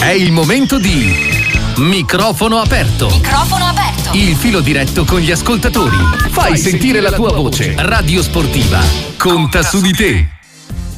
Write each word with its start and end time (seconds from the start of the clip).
È 0.00 0.08
il 0.08 0.32
momento 0.32 0.78
di 0.78 1.14
microfono 1.76 2.58
aperto. 2.58 3.06
Microfono 3.10 3.66
aperto. 3.66 4.16
Il 4.16 4.34
filo 4.34 4.60
diretto 4.60 5.04
con 5.04 5.20
gli 5.20 5.30
ascoltatori. 5.30 5.98
Fai 6.30 6.56
sentire 6.56 7.00
la 7.00 7.12
tua 7.12 7.32
voce. 7.32 7.74
Radio 7.76 8.22
Sportiva. 8.22 8.80
Conta 9.18 9.62
su 9.62 9.78
di 9.82 9.92
te. 9.92 10.39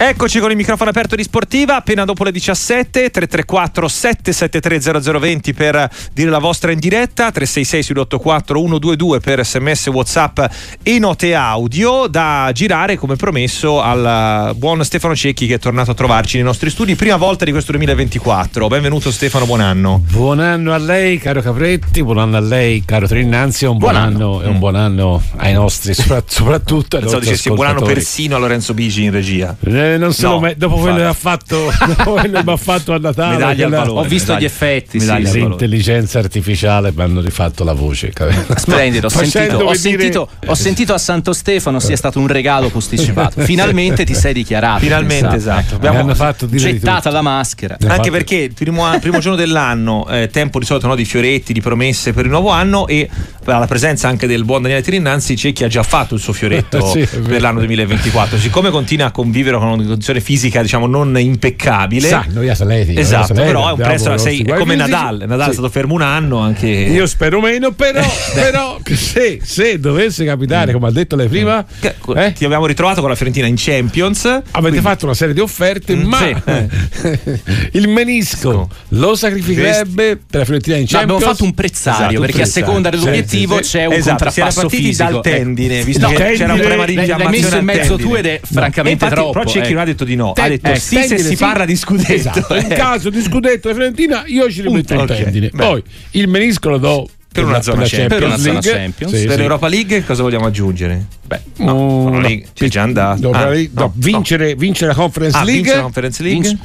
Eccoci 0.05 0.41
con 0.41 0.51
il 0.51 0.57
microfono 0.57 0.91
aperto 0.91 1.15
di 1.15 1.23
Sportiva, 1.23 1.77
appena 1.77 2.05
dopo 2.05 2.25
le 2.25 2.33
17, 2.33 3.09
334 3.09 3.87
773 3.87 5.01
0020 5.01 5.55
per 5.55 5.89
dire 6.13 6.29
la 6.29 6.41
vostra 6.41 6.73
in 6.73 6.81
diretta, 6.81 7.31
366 7.31 7.83
sull'84 7.85 8.53
122 8.53 9.21
per 9.21 9.45
sms 9.45 9.87
whatsapp 9.87 10.41
e 10.83 10.99
note 10.99 11.37
audio 11.37 12.09
da 12.09 12.51
girare 12.53 12.97
come 12.97 13.15
promesso 13.15 13.81
al 13.81 14.57
buon 14.57 14.85
Stefano 14.85 15.15
Cecchi 15.15 15.47
che 15.47 15.55
è 15.55 15.59
tornato 15.61 15.93
a 15.93 15.95
trovarci 15.95 16.35
nei 16.35 16.47
nostri 16.47 16.69
studi, 16.69 16.97
prima 16.97 17.15
volta 17.15 17.45
di 17.45 17.53
questo 17.53 17.71
2024. 17.71 18.67
Benvenuto 18.67 19.13
Stefano, 19.13 19.47
buon 19.47 19.61
anno. 19.61 20.03
Buon 20.11 20.41
anno 20.41 20.73
a 20.73 20.79
lei 20.79 21.19
caro 21.19 21.41
Capretti, 21.41 22.03
buon 22.03 22.19
anno 22.19 22.39
a 22.39 22.41
lei 22.41 22.83
caro 22.85 23.07
Trinnanzi, 23.07 23.67
un 23.67 23.79
buon, 23.79 23.93
buon 23.93 24.03
anno. 24.03 24.33
anno, 24.39 24.43
e 24.43 24.49
un 24.49 24.59
buon 24.59 24.75
anno 24.75 25.23
ai 25.37 25.53
nostri, 25.53 25.95
soprattutto 25.95 26.97
ai 26.97 27.05
nostri 27.05 27.21
dicessi 27.21 27.51
buon 27.51 27.69
anno 27.69 27.83
persino 27.83 28.35
a 28.35 28.41
Lorenzo 28.41 28.75
Bigi 28.75 29.05
in 29.05 29.13
regia. 29.13 29.57
Eh, 29.61 29.92
non 29.97 30.13
se 30.13 30.27
no, 30.27 30.41
me, 30.41 30.55
dopo 30.57 30.77
quello 30.77 30.97
che 30.97 31.05
ha 31.05 31.13
fatto, 31.13 31.71
dopo 31.87 32.13
quello 32.15 32.43
che 32.43 32.51
ha 32.51 32.57
fatto 32.57 32.93
a 32.93 32.99
Natale, 32.99 33.37
medaglia 33.37 33.67
quella, 33.67 33.81
al 33.81 33.87
valore, 33.87 34.07
ho 34.07 34.09
visto 34.09 34.33
medaglia, 34.33 34.41
gli 34.41 34.51
effetti. 34.51 34.99
Medaglia 34.99 35.29
sì, 35.29 35.39
intelligenza 35.41 36.19
artificiale 36.19 36.93
mi 36.95 37.03
hanno 37.03 37.21
rifatto 37.21 37.65
la 37.65 37.73
voce. 37.73 38.13
Splendido, 38.57 39.07
ho 39.07 39.11
sentito, 39.11 39.57
ho, 39.57 39.75
sentito, 39.75 40.29
ho 40.47 40.55
sentito, 40.55 40.95
a 40.95 40.99
Santo 40.99 41.33
Stefano 41.33 41.81
sia 41.81 41.97
stato 41.97 42.19
un 42.19 42.27
regalo 42.27 42.69
posticipato. 42.69 43.41
Finalmente 43.45 44.05
ti 44.05 44.15
sei 44.15 44.33
dichiarato. 44.33 44.81
Finalmente, 44.81 45.37
esatto. 45.37 45.77
Abbiamo 45.77 46.01
hanno 46.01 46.15
fatto 46.15 46.49
gettata 46.49 47.11
la 47.11 47.23
maschera. 47.23 47.77
Anche 47.81 47.95
fatto... 47.95 48.11
perché 48.11 48.37
il 48.37 48.55
primo, 48.55 48.99
primo 49.01 49.19
giorno 49.19 49.37
dell'anno, 49.37 50.09
eh, 50.09 50.29
tempo 50.31 50.59
di 50.59 50.65
solito 50.65 50.87
no, 50.87 50.95
di 50.95 51.05
fioretti, 51.05 51.53
di 51.53 51.61
promesse 51.61 52.13
per 52.13 52.25
il 52.25 52.31
nuovo 52.31 52.51
anno 52.51 52.87
e 52.87 53.09
alla 53.45 53.67
presenza 53.67 54.09
anche 54.09 54.27
del 54.27 54.45
buon 54.45 54.63
Daniele 54.63 54.83
Tirinnanzi, 54.83 55.37
Cecchi 55.37 55.65
ha 55.65 55.69
già 55.69 55.83
fatto 55.83 56.15
il 56.15 56.21
suo 56.21 56.33
fioretto 56.33 56.85
sì, 56.87 57.07
per 57.07 57.41
l'anno 57.41 57.59
2024. 57.59 58.39
Siccome 58.39 58.71
continua 58.71 59.07
a 59.07 59.11
convivere 59.11 59.59
con 59.59 59.82
condizione 59.87 60.21
fisica 60.21 60.63
diciamo 60.63 60.87
non 60.87 61.19
impeccabile. 61.19 62.09
Sa, 62.09 62.25
noi 62.31 62.49
atleti 62.49 62.99
esatto 62.99 63.35
però 63.35 63.69
è 63.69 63.73
un 63.73 63.79
prezzo 63.79 64.17
sei 64.17 64.45
come 64.45 64.75
Nadal 64.75 65.25
Nadal 65.27 65.45
sì. 65.45 65.51
è 65.51 65.53
stato 65.53 65.69
fermo 65.69 65.95
un 65.95 66.03
anno 66.03 66.39
anche 66.39 66.69
io 66.69 67.07
spero 67.07 67.41
meno 67.41 67.73
però, 67.73 68.03
però 68.35 68.79
se, 68.85 69.41
se, 69.43 69.79
dovesse 69.79 70.25
capitare 70.25 70.71
mm. 70.71 70.75
come 70.75 70.89
ha 70.89 70.91
detto 70.91 71.17
lei 71.17 71.29
prima 71.29 71.65
eh? 71.81 72.33
ti 72.33 72.45
abbiamo 72.45 72.67
ritrovato 72.67 73.01
con 73.01 73.11
la 73.11 73.17
Fiorentina 73.17 73.47
in 73.47 73.55
Champions 73.57 74.25
avete 74.25 74.43
quindi... 74.51 74.81
fatto 74.81 75.05
una 75.07 75.15
serie 75.15 75.35
di 75.35 75.41
offerte 75.41 75.95
mm, 75.95 76.03
ma 76.03 76.19
sì. 76.19 77.41
il 77.73 77.89
menisco 77.89 78.69
lo 78.89 79.15
sacrificherebbe 79.15 80.19
per 80.29 80.41
la 80.41 80.45
Fiorentina 80.45 80.77
in 80.77 80.87
Champions 80.87 81.09
no, 81.09 81.15
abbiamo 81.15 81.33
fatto 81.33 81.45
un 81.45 81.55
prezzario 81.55 82.07
esatto, 82.09 82.21
perché 82.21 82.43
a 82.43 82.47
seconda 82.47 82.91
dell'obiettivo 82.91 83.59
c'è 83.59 83.87
un 83.87 83.93
esatto, 83.95 84.25
contrappasso 84.25 84.69
fisico 84.69 85.11
dal 85.11 85.21
tendine 85.23 85.83
visto 85.83 86.07
che 86.09 86.35
c'era 86.37 86.53
un 86.53 86.59
problema 86.59 86.85
di 86.85 86.95
infiammazione 86.95 87.21
l'hai 87.23 87.41
messo 87.41 87.57
in 87.57 87.65
mezzo 87.65 87.97
tu 87.97 88.15
ed 88.15 88.27
è 88.27 88.41
francamente 88.43 89.09
troppo. 89.09 89.33
però 89.33 89.45
Cecchi 89.63 89.73
non 89.73 89.83
ha 89.83 89.85
detto 89.87 90.05
di 90.05 90.17
no 90.17 90.33
ha 90.33 90.49
detto 90.49 90.71
eh, 90.71 90.79
sì 90.79 91.03
se 91.03 91.19
si 91.19 91.37
parla 91.37 91.65
di 91.65 91.77
scudetto. 91.77 92.13
Esatto. 92.13 92.55
In 92.55 92.69
caso 92.69 93.11
di 93.11 93.21
scudetto 93.23 93.69
di 93.69 93.75
Fiorentina 93.75 94.25
io 94.27 94.51
ci 94.51 94.63
rimetto 94.63 94.95
il 94.95 95.07
tendine. 95.07 95.51
Poi 95.51 95.83
il 96.13 96.29
menisco 96.29 96.69
lo 96.71 96.79
do 96.79 97.09
per 97.33 97.45
una, 97.45 97.63
zona, 97.63 97.85
Champions, 97.87 98.09
per 98.09 98.23
una 98.25 98.37
zona 98.37 98.61
Champions. 98.61 99.15
Sì, 99.15 99.27
per 99.27 99.37
sì. 99.37 99.41
Europa 99.41 99.69
League 99.69 100.05
cosa 100.05 100.23
vogliamo 100.23 100.47
aggiungere? 100.47 101.07
Beh, 101.25 101.41
no, 101.59 102.11
no, 102.11 102.21
League 102.21 102.49
c'è 102.53 102.69
già 102.69 102.83
andato. 102.83 103.31
Ah, 103.31 103.51
no, 103.73 103.93
vincere, 103.95 104.55
vincere, 104.55 104.89
la 104.89 104.95
Conference 104.95 105.39
ah, 105.39 105.45
League. 105.45 105.75
La 105.75 105.81
Conference 105.81 106.23
League. 106.23 106.43
Vinci. 106.43 106.59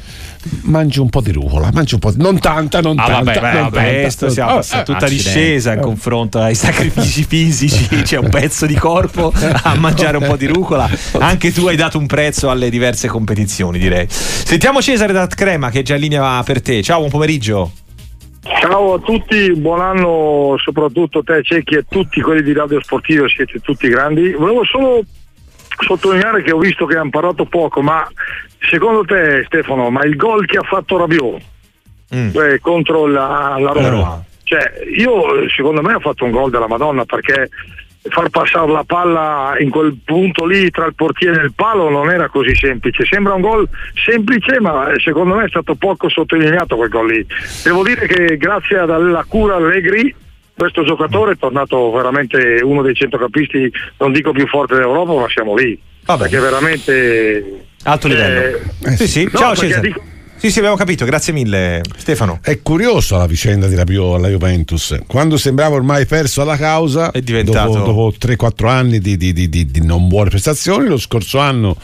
Mangi 0.62 1.00
un 1.00 1.08
po' 1.08 1.20
di 1.20 1.32
rucola, 1.32 1.70
mangi 1.72 1.94
un 1.94 2.00
po' 2.00 2.12
di... 2.12 2.22
non 2.22 2.38
tanta, 2.38 2.80
non 2.80 2.98
ah, 2.98 3.06
tanta. 3.06 3.32
Vabbè, 3.32 3.52
non 3.52 3.70
vabbè 3.70 4.08
tanta. 4.08 4.30
siamo 4.30 4.52
oh, 4.52 4.58
eh, 4.60 4.82
tutta 4.84 5.08
discesa 5.08 5.72
in 5.72 5.80
confronto 5.80 6.38
ai 6.40 6.54
sacrifici 6.54 7.24
fisici, 7.24 7.86
c'è 8.02 8.18
un 8.18 8.28
pezzo 8.28 8.64
di 8.66 8.76
corpo 8.76 9.32
a 9.62 9.74
mangiare 9.74 10.16
un 10.16 10.26
po' 10.26 10.36
di 10.36 10.46
rucola. 10.46 10.88
Anche 11.18 11.52
tu 11.52 11.66
hai 11.66 11.76
dato 11.76 11.98
un 11.98 12.06
prezzo 12.06 12.50
alle 12.50 12.70
diverse 12.70 13.08
competizioni, 13.08 13.78
direi. 13.78 14.06
Sentiamo 14.08 14.80
Cesare 14.80 15.12
da 15.12 15.26
Crema 15.26 15.70
che 15.70 15.80
è 15.80 15.82
già 15.82 15.94
in 15.94 16.02
linea 16.02 16.42
per 16.44 16.62
te. 16.62 16.82
Ciao, 16.82 16.98
buon 16.98 17.10
pomeriggio. 17.10 17.72
Ciao 18.42 18.94
a 18.94 18.98
tutti, 19.00 19.52
buon 19.52 19.80
anno 19.80 20.54
soprattutto 20.58 21.18
a 21.18 21.22
te 21.22 21.42
Cecchi 21.42 21.74
e 21.74 21.84
tutti 21.88 22.20
quelli 22.20 22.42
di 22.42 22.52
Radio 22.52 22.80
Sportivo, 22.80 23.28
siete 23.28 23.58
tutti 23.60 23.88
grandi. 23.88 24.32
Volevo 24.32 24.64
solo 24.64 25.02
sottolineare 25.80 26.42
che 26.42 26.52
ho 26.52 26.58
visto 26.58 26.86
che 26.86 26.96
hanno 26.96 27.10
parlato 27.10 27.44
poco, 27.44 27.82
ma 27.82 28.06
secondo 28.70 29.04
te 29.04 29.44
Stefano, 29.46 29.90
ma 29.90 30.02
il 30.04 30.16
gol 30.16 30.46
che 30.46 30.58
ha 30.58 30.62
fatto 30.62 30.96
Rabiot 30.96 31.42
mm. 32.14 32.28
eh, 32.36 32.58
contro 32.60 33.06
la, 33.06 33.56
la 33.58 33.72
Roma, 33.72 34.22
cioè 34.44 34.72
io 34.96 35.48
secondo 35.54 35.82
me 35.82 35.94
ha 35.94 36.00
fatto 36.00 36.24
un 36.24 36.30
gol 36.30 36.50
della 36.50 36.68
Madonna 36.68 37.04
perché 37.04 37.48
far 38.08 38.28
passare 38.30 38.70
la 38.70 38.84
palla 38.84 39.54
in 39.58 39.70
quel 39.70 39.98
punto 40.04 40.44
lì 40.44 40.70
tra 40.70 40.86
il 40.86 40.94
portiere 40.94 41.40
e 41.40 41.44
il 41.44 41.52
palo 41.54 41.88
non 41.88 42.10
era 42.10 42.28
così 42.28 42.54
semplice. 42.54 43.04
Sembra 43.04 43.34
un 43.34 43.40
gol 43.40 43.68
semplice, 44.04 44.60
ma 44.60 44.90
secondo 44.96 45.34
me 45.34 45.44
è 45.44 45.48
stato 45.48 45.74
poco 45.74 46.08
sottolineato 46.08 46.76
quel 46.76 46.88
gol 46.88 47.12
lì. 47.12 47.26
Devo 47.62 47.82
dire 47.82 48.06
che 48.06 48.36
grazie 48.36 48.78
alla 48.78 49.24
cura 49.28 49.56
Allegri 49.56 50.14
questo 50.58 50.82
giocatore 50.82 51.32
è 51.32 51.38
tornato 51.38 51.92
veramente 51.92 52.60
uno 52.64 52.82
dei 52.82 52.94
centrocampisti, 52.94 53.70
non 53.98 54.10
dico 54.10 54.32
più 54.32 54.46
forte 54.48 54.74
d'Europa, 54.74 55.12
ma 55.12 55.28
siamo 55.28 55.54
lì. 55.54 55.80
Vabbè. 56.04 56.22
Perché 56.22 56.40
veramente 56.40 57.66
alto 57.84 58.08
livello. 58.08 58.58
Eh, 58.84 58.96
sì, 58.96 59.06
sì. 59.06 59.24
No, 59.30 59.38
Ciao 59.38 59.54
Cesare. 59.54 59.86
Dico, 59.86 60.02
sì, 60.38 60.50
sì, 60.50 60.58
abbiamo 60.58 60.76
capito, 60.76 61.04
grazie 61.04 61.32
mille 61.32 61.82
Stefano. 61.96 62.38
È 62.42 62.60
curiosa 62.62 63.16
la 63.16 63.26
vicenda 63.26 63.66
di 63.66 63.74
Rabiot 63.74 64.14
alla 64.14 64.28
Juventus. 64.28 64.96
Quando 65.06 65.36
sembrava 65.36 65.74
ormai 65.74 66.06
perso 66.06 66.42
alla 66.42 66.56
causa, 66.56 67.10
è 67.10 67.20
diventato... 67.20 67.72
dopo, 67.72 67.84
dopo 67.84 68.14
3-4 68.18 68.68
anni 68.68 68.98
di, 69.00 69.16
di, 69.16 69.32
di, 69.32 69.48
di, 69.48 69.80
non 69.82 70.08
buone 70.08 70.30
prestazioni, 70.30 70.86
lo 70.86 70.98
scorso 70.98 71.38
anno 71.38 71.76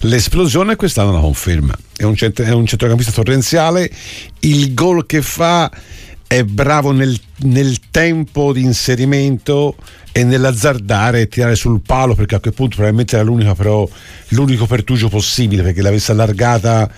l'esplosione 0.00 0.72
e 0.72 0.76
quest'anno 0.76 1.12
la 1.12 1.20
conferma. 1.20 1.76
È 1.96 2.04
un, 2.04 2.16
cent- 2.16 2.42
è 2.42 2.52
un 2.52 2.66
centrocampista 2.66 3.12
torrenziale, 3.12 3.90
il 4.40 4.72
gol 4.74 5.04
che 5.06 5.20
fa 5.20 5.70
è 6.26 6.44
bravo 6.44 6.92
nel, 6.92 7.18
nel 7.38 7.90
tempo 7.90 8.52
di 8.52 8.62
inserimento 8.62 9.74
e 10.12 10.24
nell'azzardare 10.24 11.22
e 11.22 11.28
tirare 11.28 11.56
sul 11.56 11.80
palo 11.84 12.14
perché 12.14 12.36
a 12.36 12.40
quel 12.40 12.54
punto 12.54 12.76
probabilmente 12.76 13.16
era 13.16 13.24
l'unico, 13.24 13.54
però, 13.54 13.88
l'unico 14.28 14.66
pertugio 14.66 15.08
possibile 15.08 15.62
perché 15.62 15.82
l'avesse 15.82 16.12
allargata 16.12 16.90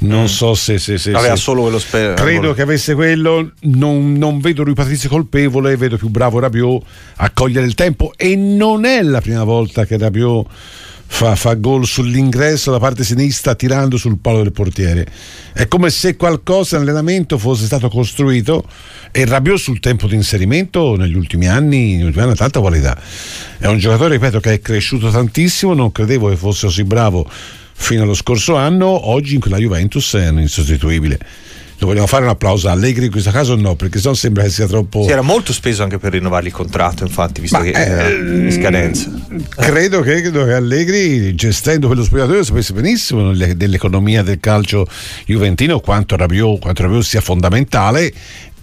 non 0.00 0.24
mm. 0.24 0.26
so 0.26 0.54
se, 0.54 0.78
se, 0.78 0.98
se 0.98 1.12
aveva 1.12 1.36
se, 1.36 1.42
solo 1.42 1.62
quello 1.62 1.78
spe- 1.78 2.14
credo 2.14 2.52
che 2.52 2.62
avesse 2.62 2.94
quello 2.94 3.52
non, 3.60 4.12
non, 4.14 4.40
vedo 4.40 4.62
lui 4.62 4.74
Patrizio 4.74 5.08
colpevole 5.08 5.76
vedo 5.76 5.96
più 5.96 6.08
bravo 6.08 6.38
Rabiot 6.38 6.82
a 7.16 7.30
cogliere 7.30 7.66
il 7.66 7.74
tempo 7.74 8.12
e 8.16 8.36
non 8.36 8.84
è 8.84 9.02
la 9.02 9.20
prima 9.20 9.44
volta 9.44 9.84
che 9.84 9.96
Rabiot 9.96 10.46
fa, 11.06 11.36
fa 11.36 11.54
gol 11.54 11.86
sull'ingresso 11.86 12.72
da 12.72 12.78
parte 12.78 13.04
sinistra 13.04 13.54
tirando 13.54 13.96
sul 13.96 14.18
palo 14.18 14.42
del 14.42 14.52
portiere. 14.52 15.06
È 15.52 15.68
come 15.68 15.90
se 15.90 16.16
qualcosa 16.16 16.76
nell'allenamento 16.76 17.38
fosse 17.38 17.66
stato 17.66 17.88
costruito 17.88 18.64
e 19.12 19.24
Rabiot 19.24 19.58
sul 19.58 19.80
tempo 19.80 20.08
di 20.08 20.16
inserimento 20.16 20.96
negli 20.96 21.14
ultimi 21.14 21.46
anni, 21.46 21.94
negli 21.94 22.06
ultimi 22.06 22.24
anni 22.24 22.32
ha 22.32 22.36
tanta 22.36 22.60
qualità. 22.60 23.00
È 23.58 23.66
un 23.66 23.78
giocatore 23.78 24.14
ripeto 24.14 24.40
che 24.40 24.54
è 24.54 24.60
cresciuto 24.60 25.10
tantissimo 25.10 25.72
non 25.72 25.92
credevo 25.92 26.28
che 26.28 26.36
fosse 26.36 26.66
così 26.66 26.84
bravo 26.84 27.30
fino 27.74 28.04
allo 28.04 28.14
scorso 28.14 28.56
anno, 28.56 29.08
oggi 29.08 29.34
in 29.34 29.40
quella 29.40 29.58
Juventus 29.58 30.14
è 30.14 30.28
insostituibile. 30.30 31.18
Lo 31.78 31.88
vogliamo 31.88 32.06
fare 32.06 32.22
un 32.24 32.30
applauso 32.30 32.68
a 32.68 32.70
Allegri 32.70 33.06
in 33.06 33.10
questo 33.10 33.30
caso 33.30 33.56
no, 33.56 33.74
perché 33.74 33.98
sennò 33.98 34.14
sembra 34.14 34.44
che 34.44 34.48
sia 34.48 34.66
troppo. 34.66 35.02
Si 35.02 35.10
era 35.10 35.22
molto 35.22 35.52
speso 35.52 35.82
anche 35.82 35.98
per 35.98 36.12
rinnovare 36.12 36.46
il 36.46 36.52
contratto, 36.52 37.04
infatti, 37.04 37.40
visto 37.40 37.58
Ma 37.58 37.64
che 37.64 37.72
era 37.72 38.08
in 38.08 38.50
scadenza. 38.52 39.10
Credo 39.56 40.00
che, 40.00 40.20
credo 40.20 40.44
che 40.44 40.52
Allegri, 40.52 41.34
gestendo 41.34 41.88
quello 41.88 42.04
spogliatoio, 42.04 42.44
sapesse 42.44 42.72
benissimo 42.72 43.34
dell'economia 43.34 44.22
del 44.22 44.38
calcio 44.40 44.86
juventino 45.26 45.80
quanto 45.80 46.16
Rabiot, 46.16 46.60
quanto 46.60 46.82
Rabiot 46.82 47.02
sia 47.02 47.20
fondamentale 47.20 48.12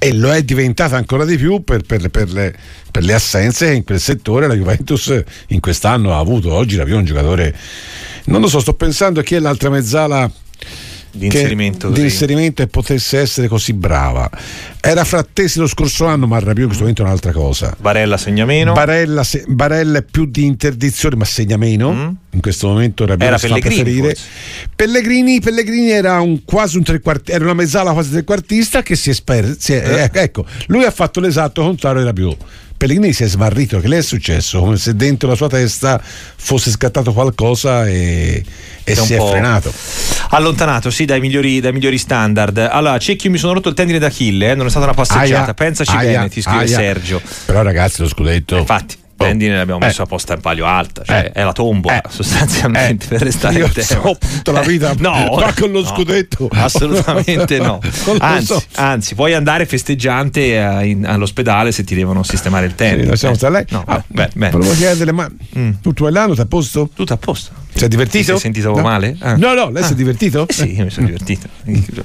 e 0.04 0.14
lo 0.14 0.34
è 0.34 0.42
diventata 0.42 0.98
ancora 0.98 1.26
di 1.26 1.38
più 1.38 1.64
per, 1.64 1.84
per, 1.84 2.10
per, 2.10 2.32
le, 2.32 2.56
per, 2.90 3.04
le, 3.04 3.14
assenze 3.14 3.72
in 3.72 3.84
quel 3.84 4.00
settore 4.00 4.48
la 4.48 4.56
Juventus 4.56 5.24
in 5.50 5.60
quest'anno 5.60 6.16
ha 6.16 6.18
avuto. 6.18 6.52
Oggi 6.52 6.76
Rabiot 6.76 6.96
è 6.96 7.00
un 7.00 7.06
giocatore 7.06 7.56
non 8.26 8.42
lo 8.42 8.48
so, 8.48 8.60
sto 8.60 8.74
pensando 8.74 9.20
a 9.20 9.24
chi 9.24 9.36
è 9.36 9.40
l'altra 9.40 9.70
mezzala 9.70 10.28
di 11.12 11.26
inserimento, 11.26 11.90
di 11.90 12.02
inserimento 12.02 12.62
e 12.62 12.68
potesse 12.68 13.20
essere 13.20 13.48
così 13.48 13.74
brava. 13.74 14.30
Era 14.80 15.04
frattesi 15.04 15.60
lo 15.60 15.68
scorso 15.68 16.06
anno, 16.06 16.28
ma 16.28 16.40
Rabiot 16.40 16.60
in 16.60 16.66
questo 16.66 16.82
momento 16.82 17.04
è 17.04 17.06
un'altra 17.06 17.32
cosa. 17.32 17.76
Barella 17.78 18.18
segna 18.18 18.46
meno. 18.46 18.74
Barella, 18.74 19.24
se, 19.24 19.44
Barella 19.48 20.00
è 20.00 20.04
più 20.04 20.26
di 20.26 20.46
interdizione, 20.46 21.16
ma 21.16 21.26
segna 21.26 21.58
meno. 21.58 21.92
Mm. 21.92 22.10
In 22.34 22.42
questo 22.42 22.68
momento 22.68 23.06
Rabiot 23.06 23.28
era 23.28 23.38
Pellegrini, 23.38 24.14
Pellegrini, 24.76 25.40
Pellegrini 25.42 25.90
era 25.90 26.20
un, 26.22 26.44
quasi 26.46 26.78
un 26.78 26.84
trequartista, 26.84 27.34
era 27.34 27.44
una 27.44 27.54
mezzala 27.54 27.92
quasi 27.92 28.12
trequartista 28.12 28.82
che 28.82 28.96
si 28.96 29.10
è, 29.10 29.14
sper- 29.14 29.58
si 29.60 29.74
è 29.74 30.10
eh. 30.14 30.20
ecco, 30.20 30.46
lui 30.68 30.86
ha 30.86 30.92
fatto 30.92 31.20
l'esatto 31.20 31.62
contrario 31.62 32.00
di 32.00 32.06
Rabiot 32.06 32.38
Pellegrini 32.82 33.14
si 33.14 33.26
è 33.26 33.28
smarrito, 33.28 33.80
che 33.80 33.88
le 33.88 34.00
è 34.00 34.02
successo? 34.02 34.60
Come 34.60 34.76
se 34.76 34.96
dentro 34.96 35.30
la 35.30 35.36
sua 35.36 35.48
testa 35.48 36.02
fosse 36.02 36.72
scattato 36.72 37.14
qualcosa 37.14 37.88
e, 37.88 38.44
e 38.84 38.96
si 38.96 39.14
è 39.14 39.20
frenato. 39.20 39.72
Allontanato, 40.30 40.90
sì, 40.90 41.06
dai 41.06 41.20
migliori, 41.20 41.60
dai 41.60 41.74
migliori 41.74 42.00
standard. 42.00 42.58
Allora, 42.58 42.98
Cecchio 42.98 43.30
mi 43.30 43.38
sono 43.38 43.54
rotto 43.54 43.70
il 43.70 43.76
tendine 43.76 44.00
d'Achille, 44.00 44.50
eh? 44.50 44.56
non 44.56 44.66
è 44.66 44.70
stata 44.72 44.86
una 44.86 44.96
passeggiata, 44.96 45.44
aia, 45.44 45.54
pensaci 45.54 45.96
aia, 45.96 46.18
bene, 46.18 46.30
ti 46.30 46.42
scrive 46.42 46.64
aia. 46.64 46.76
Sergio. 46.76 47.22
Però 47.46 47.62
ragazzi, 47.62 48.02
lo 48.02 48.08
scudetto... 48.08 48.58
Infatti 48.58 48.98
tendine 49.22 49.58
l'abbiamo 49.58 49.82
eh. 49.82 49.86
messo 49.88 50.02
a 50.02 50.06
posta 50.06 50.34
in 50.34 50.42
palio 50.42 50.66
alta, 50.66 51.04
cioè 51.04 51.26
eh. 51.26 51.32
è 51.32 51.44
la 51.44 51.54
tombola 51.54 52.02
eh. 52.02 52.10
sostanzialmente 52.10 53.08
per 53.08 53.22
restare 53.22 53.60
io 53.60 53.66
in 53.66 53.72
tema. 53.72 53.86
So, 53.86 54.18
tutta 54.20 54.52
la 54.52 54.62
vita 54.62 54.94
no, 55.00 55.36
ma 55.38 55.54
con 55.54 55.72
lo 55.72 55.82
no, 55.82 55.86
scudetto. 55.86 56.50
Assolutamente 56.52 57.58
no. 57.60 57.80
Anzi, 58.20 58.46
so. 58.46 58.64
anzi, 58.76 59.16
puoi 59.16 59.34
andare 59.34 59.66
festeggiante 59.66 60.62
a, 60.62 60.84
in, 60.84 61.06
all'ospedale 61.06 61.72
se 61.72 61.84
ti 61.84 61.96
devono 61.96 62.24
sistemare 62.24 62.66
il 62.66 62.76
tendine. 62.76 63.16
Sì, 63.16 63.28
eh. 63.28 63.50
lei. 63.50 63.66
No, 63.70 63.84
ah, 63.86 64.04
beh, 64.06 64.30
beh. 64.34 64.50
Volevo 64.50 64.74
chiedere, 64.74 65.12
ma 65.12 65.30
mm. 65.58 65.72
tutto 65.82 66.08
l'anno 66.08 66.30
tutto 66.30 66.42
a 66.42 66.46
posto? 66.46 66.90
Tutto 66.94 67.14
a 67.14 67.18
posto. 67.18 67.52
Si 67.74 67.86
è 67.86 67.88
divertito? 67.88 68.24
Si 68.24 68.32
è 68.32 68.38
sentito 68.38 68.76
no. 68.76 68.82
male? 68.82 69.16
Ah. 69.20 69.36
No, 69.36 69.54
no, 69.54 69.70
lei 69.70 69.82
ah. 69.82 69.86
si 69.86 69.94
è 69.94 69.96
divertito? 69.96 70.48
Eh 70.48 70.54
sì, 70.54 70.76
mi 70.82 70.90
sono 70.90 71.08
divertito. 71.08 71.48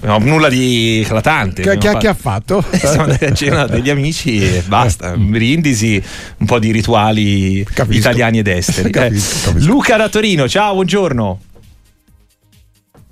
No, 0.02 0.18
nulla 0.18 0.48
di 0.48 1.02
eclatante. 1.04 1.62
Che, 1.62 1.78
che, 1.78 1.96
che 1.98 2.08
ha 2.08 2.14
fatto? 2.14 2.64
Siamo 2.72 3.02
andati 3.02 3.24
a 3.24 3.34
cena 3.34 3.66
degli 3.66 3.90
amici 3.90 4.40
e 4.40 4.62
basta. 4.66 5.12
Eh. 5.12 5.16
Brindisi, 5.16 6.02
un 6.38 6.46
po' 6.46 6.58
di 6.58 6.70
rituali 6.70 7.64
capisco. 7.64 7.98
italiani 7.98 8.38
ed 8.38 8.46
esteri. 8.46 8.90
Capisco, 8.96 9.50
capisco. 9.50 9.68
Luca 9.68 9.96
da 9.96 10.08
Torino, 10.08 10.48
ciao, 10.48 10.74
buongiorno. 10.74 11.40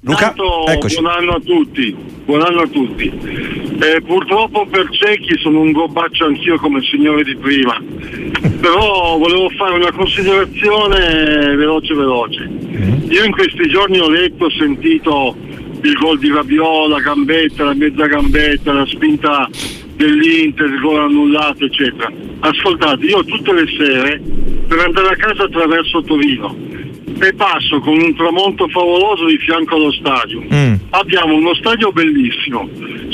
Luca, 0.07 0.35
Tanto, 0.35 0.67
eccoci. 0.67 1.01
buon 1.01 1.15
anno 1.15 1.33
a 1.33 1.41
tutti, 1.41 1.97
buon 2.27 2.43
anno 2.43 2.61
a 2.61 2.67
tutti. 2.67 3.11
Eh, 3.11 4.03
purtroppo 4.03 4.67
per 4.67 4.91
ciechi 4.91 5.39
sono 5.39 5.61
un 5.61 5.73
gobaccio 5.73 6.27
anch'io 6.27 6.59
come 6.59 6.81
il 6.81 6.85
signore 6.85 7.25
di 7.25 7.35
prima, 7.37 7.83
però 8.61 9.17
volevo 9.17 9.49
fare 9.57 9.77
una 9.77 9.91
considerazione 9.93 11.57
veloce 11.57 11.95
veloce. 11.95 12.47
Mm. 12.47 13.11
Io 13.13 13.25
in 13.25 13.33
questi 13.33 13.67
giorni 13.69 13.99
ho 13.99 14.11
letto, 14.11 14.45
ho 14.45 14.51
sentito 14.51 15.37
il 15.81 15.95
gol 15.95 16.19
di 16.19 16.31
Rabiola, 16.31 17.01
gambetta, 17.01 17.65
la 17.65 17.75
mezza 17.75 18.07
gambetta, 18.07 18.73
la 18.75 18.87
spinta 18.87 19.49
dell'Inter, 19.97 20.67
il 20.67 20.81
gol 20.81 21.01
annullato, 21.01 21.65
eccetera. 21.65 22.13
Ascoltate, 22.41 23.07
io 23.07 23.25
tutte 23.25 23.55
le 23.55 23.67
sere 23.75 24.21
per 24.69 24.81
andare 24.81 25.09
a 25.09 25.17
casa 25.17 25.45
attraverso 25.45 26.03
Torino 26.03 26.75
e 27.21 27.33
passo 27.35 27.81
con 27.81 27.97
un 27.97 28.15
tramonto 28.15 28.69
favoloso 28.69 29.27
di 29.27 29.39
fianco 29.39 29.77
allo 29.77 29.93
stadio. 29.93 30.43
Mm. 30.53 30.75
Abbiamo 30.91 31.35
uno 31.35 31.55
stadio 31.55 31.93
bellissimo, 31.93 32.69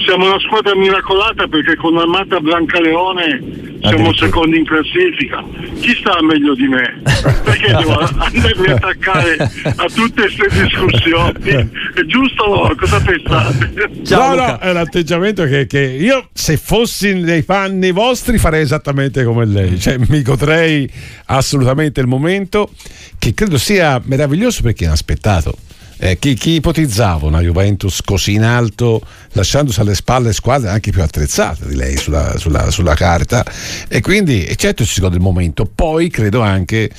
siamo 0.05 0.27
una 0.27 0.39
squadra 0.41 0.75
miracolata 0.75 1.47
perché 1.47 1.77
con 1.77 1.97
Armata 1.99 2.41
Brancaleone 2.41 3.69
siamo 3.83 4.13
secondi 4.15 4.59
in 4.59 4.65
classifica. 4.65 5.43
Chi 5.81 5.97
sta 5.99 6.19
meglio 6.23 6.55
di 6.55 6.69
me? 6.69 7.01
Perché 7.45 7.69
devo 7.69 7.99
andarmi 7.99 8.67
a 8.67 8.75
attaccare 8.75 9.37
a 9.39 9.87
tutte 9.87 10.23
queste 10.23 10.49
discussioni? 10.51 11.71
È 11.95 12.05
giusto? 12.05 12.75
Cosa 12.79 13.01
pensate? 13.01 13.91
Ciao, 14.05 14.35
no, 14.35 14.47
no, 14.47 14.59
è 14.59 14.73
l'atteggiamento 14.73 15.45
che, 15.45 15.67
che, 15.67 15.81
io, 15.81 16.29
se 16.33 16.59
fossi 16.59 17.15
nei 17.15 17.43
panni 17.43 17.91
vostri, 17.93 18.37
farei 18.37 18.63
esattamente 18.63 19.25
come 19.25 19.47
lei. 19.47 19.81
Cioè, 19.81 19.97
mi 20.09 20.21
godrei 20.23 20.89
assolutamente 21.27 22.01
il 22.01 22.07
momento, 22.07 22.71
che 23.19 23.33
credo 23.33 23.57
sia 23.57 23.90
meraviglioso 24.05 24.63
per 24.63 24.75
chi 24.75 24.85
ha 24.85 24.93
aspettato. 24.93 25.57
Eh, 26.03 26.19
chi, 26.19 26.35
chi, 26.35 26.53
ipotizzava 26.53 27.27
una 27.27 27.41
Juventus 27.41 28.01
così 28.03 28.33
in 28.33 28.43
alto, 28.43 29.03
lasciandosi 29.33 29.81
alle 29.81 29.95
spalle 29.95 30.33
squadre 30.33 30.71
anche 30.71 30.91
più 30.91 31.03
attrezzate 31.03 31.67
di 31.69 31.77
lei 31.77 31.97
sulla, 31.97 32.39
sulla, 32.39 32.71
sulla 32.71 32.95
carta? 32.95 33.45
E 33.87 34.01
quindi, 34.01 34.51
certo, 34.57 34.85
si 34.87 35.01
gode 35.01 35.17
il 35.17 35.23
momento. 35.23 35.67
Poi 35.67 36.09
credo 36.09 36.41
anche 36.41 36.91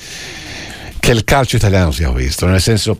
che 1.00 1.10
il 1.10 1.24
calcio 1.24 1.56
italiano 1.56 1.90
sia 1.90 2.10
questo, 2.10 2.46
nel 2.46 2.60
senso 2.60 2.98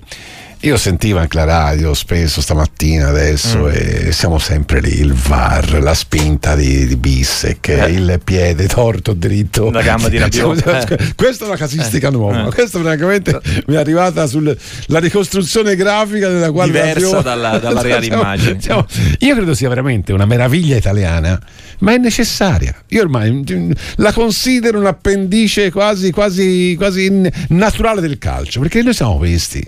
io 0.64 0.76
sentivo 0.76 1.18
anche 1.18 1.36
la 1.36 1.44
radio 1.44 1.92
spesso 1.92 2.40
stamattina 2.40 3.08
adesso 3.08 3.64
mm. 3.64 3.70
e 3.72 4.12
siamo 4.12 4.38
sempre 4.38 4.80
lì, 4.80 5.00
il 5.00 5.12
VAR, 5.12 5.82
la 5.82 5.94
spinta 5.94 6.54
di, 6.54 6.86
di 6.86 6.94
Bissek, 6.94 7.68
eh. 7.68 7.90
il 7.90 8.20
piede 8.22 8.68
torto 8.68 9.12
dritto. 9.12 9.70
La 9.72 9.82
gamba 9.82 10.08
di 10.08 10.18
Rabiot. 10.18 10.64
Eh. 10.64 11.14
Questa 11.16 11.44
è 11.44 11.48
una 11.48 11.56
casistica 11.56 12.08
eh. 12.08 12.10
nuova, 12.12 12.46
eh. 12.46 12.52
questa 12.52 12.78
francamente 12.78 13.40
mi 13.66 13.74
è 13.74 13.78
arrivata 13.78 14.28
sulla 14.28 14.54
ricostruzione 14.86 15.74
grafica 15.74 16.28
della 16.28 16.52
quale... 16.52 16.70
Diversa 16.70 17.20
dalla, 17.22 17.58
dalla 17.58 17.82
reale 17.82 18.04
siamo, 18.04 18.22
immagine. 18.22 18.60
Siamo, 18.60 18.86
io 19.18 19.34
credo 19.34 19.54
sia 19.54 19.68
veramente 19.68 20.12
una 20.12 20.26
meraviglia 20.26 20.76
italiana, 20.76 21.40
ma 21.78 21.92
è 21.92 21.98
necessaria. 21.98 22.72
Io 22.88 23.02
ormai 23.02 23.74
la 23.96 24.12
considero 24.12 24.78
un'appendice 24.78 25.72
quasi, 25.72 26.12
quasi, 26.12 26.76
quasi 26.78 27.10
naturale 27.48 28.00
del 28.00 28.18
calcio, 28.18 28.60
perché 28.60 28.80
noi 28.82 28.94
siamo 28.94 29.16
questi. 29.16 29.66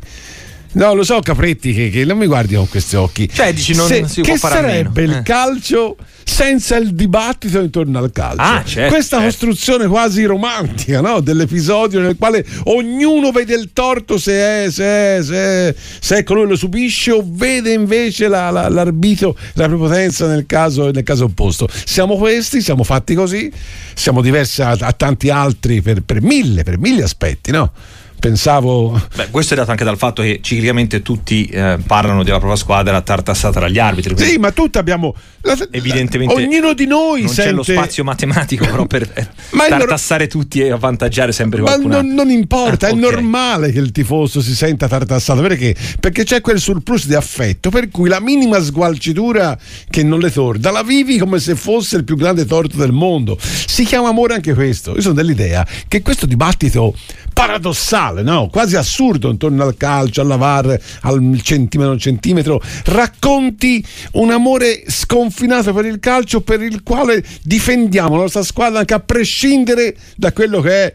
No, 0.74 0.94
lo 0.94 1.04
so, 1.04 1.20
Capretti, 1.20 1.72
che, 1.72 1.90
che, 1.90 2.04
non 2.04 2.18
mi 2.18 2.26
guardi 2.26 2.54
con 2.54 2.68
questi 2.68 2.96
occhi. 2.96 3.28
Cioè, 3.32 3.52
dici, 3.52 3.74
non, 3.74 3.86
Se, 3.86 4.08
si 4.08 4.22
che 4.22 4.36
sarebbe 4.36 5.02
il 5.02 5.12
eh. 5.12 5.22
calcio 5.22 5.96
senza 6.24 6.76
il 6.76 6.94
dibattito 6.94 7.60
intorno 7.60 7.98
al 7.98 8.10
calcio? 8.10 8.42
Ah, 8.42 8.64
certo, 8.64 8.92
Questa 8.92 9.20
certo. 9.20 9.30
costruzione 9.30 9.86
quasi 9.86 10.24
romantica 10.24 11.00
no? 11.00 11.20
dell'episodio 11.20 12.00
nel 12.00 12.16
quale 12.16 12.44
ognuno 12.64 13.30
vede 13.30 13.54
il 13.54 13.70
torto 13.72 14.18
se 14.18 14.32
è, 14.32 14.66
se 14.70 14.84
è, 14.84 15.22
se 15.22 15.34
è, 15.34 15.74
se 16.00 16.16
è 16.16 16.22
colui 16.24 16.48
lo 16.48 16.56
subisce 16.56 17.12
o 17.12 17.22
vede 17.24 17.72
invece 17.72 18.26
la, 18.26 18.50
la, 18.50 18.68
l'arbitro, 18.68 19.36
la 19.54 19.66
prepotenza 19.68 20.26
nel 20.26 20.44
caso, 20.46 20.90
nel 20.90 21.04
caso, 21.04 21.26
opposto. 21.26 21.68
Siamo 21.84 22.16
questi, 22.16 22.60
siamo 22.60 22.82
fatti 22.82 23.14
così, 23.14 23.52
siamo 23.94 24.20
diversi 24.20 24.62
a, 24.62 24.76
a 24.78 24.92
tanti 24.92 25.30
altri 25.30 25.82
per, 25.82 26.02
per 26.02 26.20
mille, 26.20 26.64
per 26.64 26.78
mille 26.78 27.04
aspetti, 27.04 27.52
no? 27.52 27.70
Pensavo. 28.18 29.00
Beh, 29.14 29.28
questo 29.30 29.54
è 29.54 29.56
dato 29.56 29.70
anche 29.70 29.84
dal 29.84 29.96
fatto 29.96 30.22
che 30.22 30.40
ciclicamente 30.42 31.02
tutti 31.02 31.46
eh, 31.46 31.78
parlano 31.86 32.22
della 32.22 32.38
propria 32.38 32.58
squadra 32.58 33.00
tartassata 33.00 33.60
dagli 33.60 33.78
arbitri. 33.78 34.16
Sì, 34.16 34.38
ma 34.38 34.50
tutti 34.50 34.78
abbiamo. 34.78 35.14
La, 35.42 35.56
evidentemente. 35.70 36.34
Ognuno 36.34 36.72
di 36.72 36.86
noi 36.86 37.22
non 37.22 37.30
sente... 37.30 37.50
c'è 37.50 37.56
lo 37.56 37.62
spazio 37.62 38.02
matematico 38.02 38.64
però 38.64 38.86
per 38.86 39.06
tartassare 39.68 40.26
tutti 40.26 40.60
e 40.60 40.70
avvantaggiare 40.70 41.32
sempre 41.32 41.60
qualcuno. 41.60 41.88
Ma 41.88 42.00
non, 42.00 42.14
non 42.14 42.30
importa, 42.30 42.86
ah, 42.86 42.90
è 42.90 42.92
okay. 42.92 43.10
normale 43.10 43.72
che 43.72 43.78
il 43.78 43.92
tifoso 43.92 44.40
si 44.40 44.54
senta 44.54 44.88
tartassato 44.88 45.42
perché? 45.42 45.74
Perché 46.00 46.24
c'è 46.24 46.40
quel 46.40 46.60
surplus 46.60 47.06
di 47.06 47.14
affetto 47.14 47.70
per 47.70 47.88
cui 47.90 48.08
la 48.08 48.20
minima 48.20 48.60
sgualcitura 48.60 49.58
che 49.90 50.02
non 50.02 50.20
le 50.20 50.30
torda 50.30 50.70
la 50.70 50.82
vivi 50.82 51.18
come 51.18 51.38
se 51.38 51.54
fosse 51.54 51.96
il 51.96 52.04
più 52.04 52.16
grande 52.16 52.46
torto 52.46 52.76
del 52.76 52.92
mondo. 52.92 53.38
Si 53.40 53.84
chiama 53.84 54.08
amore 54.08 54.34
anche 54.34 54.54
questo. 54.54 54.94
Io 54.94 55.02
sono 55.02 55.14
dell'idea 55.14 55.66
che 55.88 56.00
questo 56.02 56.26
dibattito 56.26 56.94
paradossale, 57.34 58.22
no? 58.22 58.48
quasi 58.48 58.76
assurdo 58.76 59.28
intorno 59.28 59.62
al 59.64 59.76
calcio, 59.76 60.22
alla 60.22 60.36
VAR, 60.36 60.80
al 61.02 61.40
centimetro, 61.42 61.90
non 61.90 61.98
centimetro, 61.98 62.62
racconti 62.86 63.84
un 64.12 64.30
amore 64.30 64.84
sconfinato 64.86 65.74
per 65.74 65.84
il 65.84 65.98
calcio 65.98 66.40
per 66.40 66.62
il 66.62 66.82
quale 66.82 67.22
difendiamo 67.42 68.14
la 68.14 68.22
nostra 68.22 68.42
squadra 68.42 68.78
anche 68.78 68.94
a 68.94 69.00
prescindere 69.00 69.94
da 70.16 70.32
quello 70.32 70.62
che 70.62 70.84
è 70.84 70.94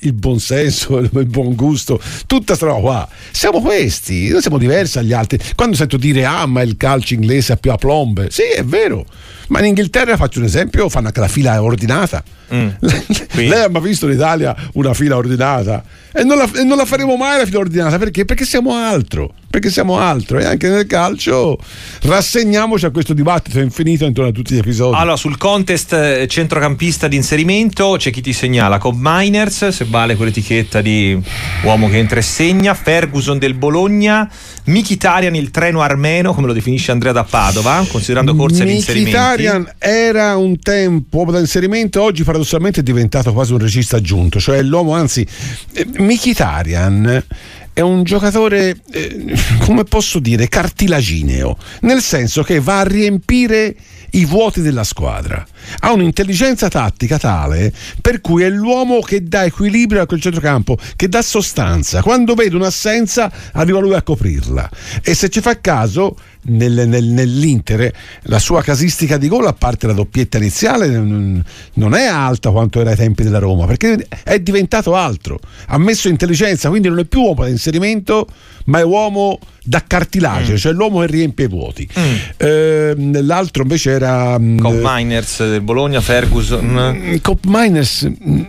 il 0.00 0.12
buon 0.12 0.38
senso, 0.38 0.98
il 1.00 1.26
buon 1.26 1.54
gusto, 1.54 2.00
tutta 2.26 2.54
questa 2.56 2.66
roba 2.66 2.80
qua. 2.80 3.08
Siamo 3.32 3.60
questi, 3.60 4.28
noi 4.28 4.42
siamo 4.42 4.58
diversi 4.58 4.98
dagli 4.98 5.12
altri. 5.12 5.40
Quando 5.56 5.74
sento 5.74 5.96
dire 5.96 6.24
ah, 6.24 6.46
ma 6.46 6.62
il 6.62 6.76
calcio 6.76 7.14
inglese 7.14 7.54
ha 7.54 7.56
più 7.56 7.72
aplombe, 7.72 8.28
sì, 8.30 8.42
è 8.42 8.64
vero. 8.64 9.04
Ma 9.48 9.60
in 9.60 9.66
Inghilterra, 9.66 10.16
faccio 10.16 10.38
un 10.38 10.44
esempio, 10.44 10.88
fanno 10.88 11.06
anche 11.08 11.20
la 11.20 11.28
fila 11.28 11.62
ordinata. 11.62 12.22
Mm. 12.52 12.68
Lei 13.32 13.62
ha 13.62 13.68
mai 13.68 13.82
visto 13.82 14.06
in 14.06 14.14
Italia 14.14 14.54
una 14.74 14.94
fila 14.94 15.16
ordinata? 15.16 15.82
E 16.12 16.24
non, 16.24 16.38
la, 16.38 16.48
e 16.54 16.64
non 16.64 16.76
la 16.76 16.84
faremo 16.84 17.16
mai 17.16 17.38
la 17.38 17.44
fila 17.44 17.58
ordinata 17.58 17.98
perché? 17.98 18.24
Perché 18.24 18.44
siamo 18.44 18.74
altro. 18.74 19.32
Perché 19.50 19.70
siamo 19.70 19.98
altro. 19.98 20.38
E 20.38 20.44
anche 20.44 20.68
nel 20.68 20.86
calcio 20.86 21.58
rassegniamoci 22.02 22.86
a 22.86 22.90
questo 22.90 23.14
dibattito 23.14 23.60
infinito 23.60 24.04
intorno 24.04 24.30
a 24.30 24.32
tutti 24.32 24.54
gli 24.54 24.58
episodi. 24.58 24.96
Allora, 24.96 25.16
sul 25.16 25.36
contest 25.38 25.92
eh, 25.92 26.26
centrocampista 26.28 27.08
di 27.08 27.16
inserimento 27.16 27.96
c'è 27.98 28.10
chi 28.10 28.20
ti 28.20 28.32
segnala 28.32 28.78
con 28.78 28.96
Miners, 28.98 29.68
se 29.68 29.86
vale 29.88 30.16
quell'etichetta 30.16 30.80
di 30.80 31.18
uomo 31.62 31.88
che 31.88 31.96
entra 31.96 32.18
e 32.18 32.22
segna, 32.22 32.74
Ferguson 32.74 33.38
del 33.38 33.54
Bologna, 33.54 34.30
Mikitarian 34.68 35.34
il 35.34 35.50
treno 35.50 35.80
armeno, 35.80 36.32
come 36.34 36.46
lo 36.46 36.52
definisce 36.52 36.90
Andrea 36.90 37.12
da 37.12 37.24
Padova, 37.24 37.84
considerando 37.88 38.34
corse 38.34 38.64
di 38.64 38.74
inserimento. 38.74 39.18
Mikitarian 39.18 39.74
era 39.78 40.36
un 40.36 40.58
tempo 40.58 41.24
da 41.30 41.38
inserimento, 41.38 42.02
oggi 42.02 42.22
paradossalmente 42.22 42.80
è 42.80 42.82
diventato 42.82 43.32
quasi 43.32 43.52
un 43.52 43.58
regista 43.58 43.96
aggiunto, 43.96 44.38
cioè 44.38 44.62
l'uomo, 44.62 44.92
anzi, 44.92 45.26
eh, 45.72 45.86
Mikitarian 45.98 47.24
è 47.72 47.80
un 47.80 48.02
giocatore, 48.02 48.76
eh, 48.90 49.34
come 49.60 49.84
posso 49.84 50.18
dire, 50.18 50.48
cartilagineo, 50.48 51.56
nel 51.82 52.02
senso 52.02 52.42
che 52.42 52.60
va 52.60 52.80
a 52.80 52.84
riempire 52.84 53.74
i 54.10 54.24
vuoti 54.24 54.60
della 54.60 54.84
squadra. 54.84 55.46
Ha 55.80 55.92
un'intelligenza 55.92 56.68
tattica 56.68 57.18
tale 57.18 57.72
per 58.00 58.20
cui 58.20 58.42
è 58.42 58.50
l'uomo 58.50 59.00
che 59.00 59.22
dà 59.22 59.44
equilibrio 59.44 60.02
a 60.02 60.06
quel 60.06 60.20
centrocampo, 60.20 60.76
che 60.96 61.08
dà 61.08 61.22
sostanza. 61.22 62.02
Quando 62.02 62.34
vede 62.34 62.56
un'assenza 62.56 63.30
arriva 63.52 63.78
lui 63.80 63.94
a 63.94 64.02
coprirla. 64.02 64.68
E 65.02 65.14
se 65.14 65.28
ci 65.28 65.40
fa 65.40 65.60
caso, 65.60 66.16
nel, 66.42 66.88
nel, 66.88 67.04
nell'Inter 67.04 67.92
la 68.22 68.38
sua 68.38 68.62
casistica 68.62 69.16
di 69.16 69.28
gol, 69.28 69.46
a 69.46 69.52
parte 69.52 69.86
la 69.86 69.92
doppietta 69.92 70.38
iniziale, 70.38 70.88
non 70.88 71.94
è 71.94 72.06
alta 72.06 72.50
quanto 72.50 72.80
era 72.80 72.90
ai 72.90 72.96
tempi 72.96 73.22
della 73.22 73.38
Roma, 73.38 73.66
perché 73.66 74.06
è 74.22 74.38
diventato 74.40 74.94
altro. 74.94 75.38
Ha 75.68 75.78
messo 75.78 76.08
intelligenza, 76.08 76.68
quindi 76.68 76.88
non 76.88 76.98
è 76.98 77.04
più 77.04 77.20
uomo 77.20 77.42
da 77.42 77.48
inserimento, 77.48 78.26
ma 78.66 78.78
è 78.78 78.84
uomo 78.84 79.38
da 79.64 79.84
cartilagine, 79.86 80.54
mm. 80.54 80.56
cioè 80.56 80.72
l'uomo 80.72 81.00
che 81.00 81.06
riempie 81.06 81.44
i 81.44 81.48
vuoti. 81.48 81.88
Mm. 81.98 82.14
Eh, 82.36 83.22
l'altro 83.22 83.62
invece 83.62 83.90
era. 83.90 84.38
Mm, 84.38 84.58
Cop 84.58 84.80
Miners 84.82 85.57
del 85.58 85.62
Bologna, 85.62 86.00
Ferguson. 86.00 87.18
Cop 87.20 87.44
Miners 87.46 88.08
mm, 88.08 88.42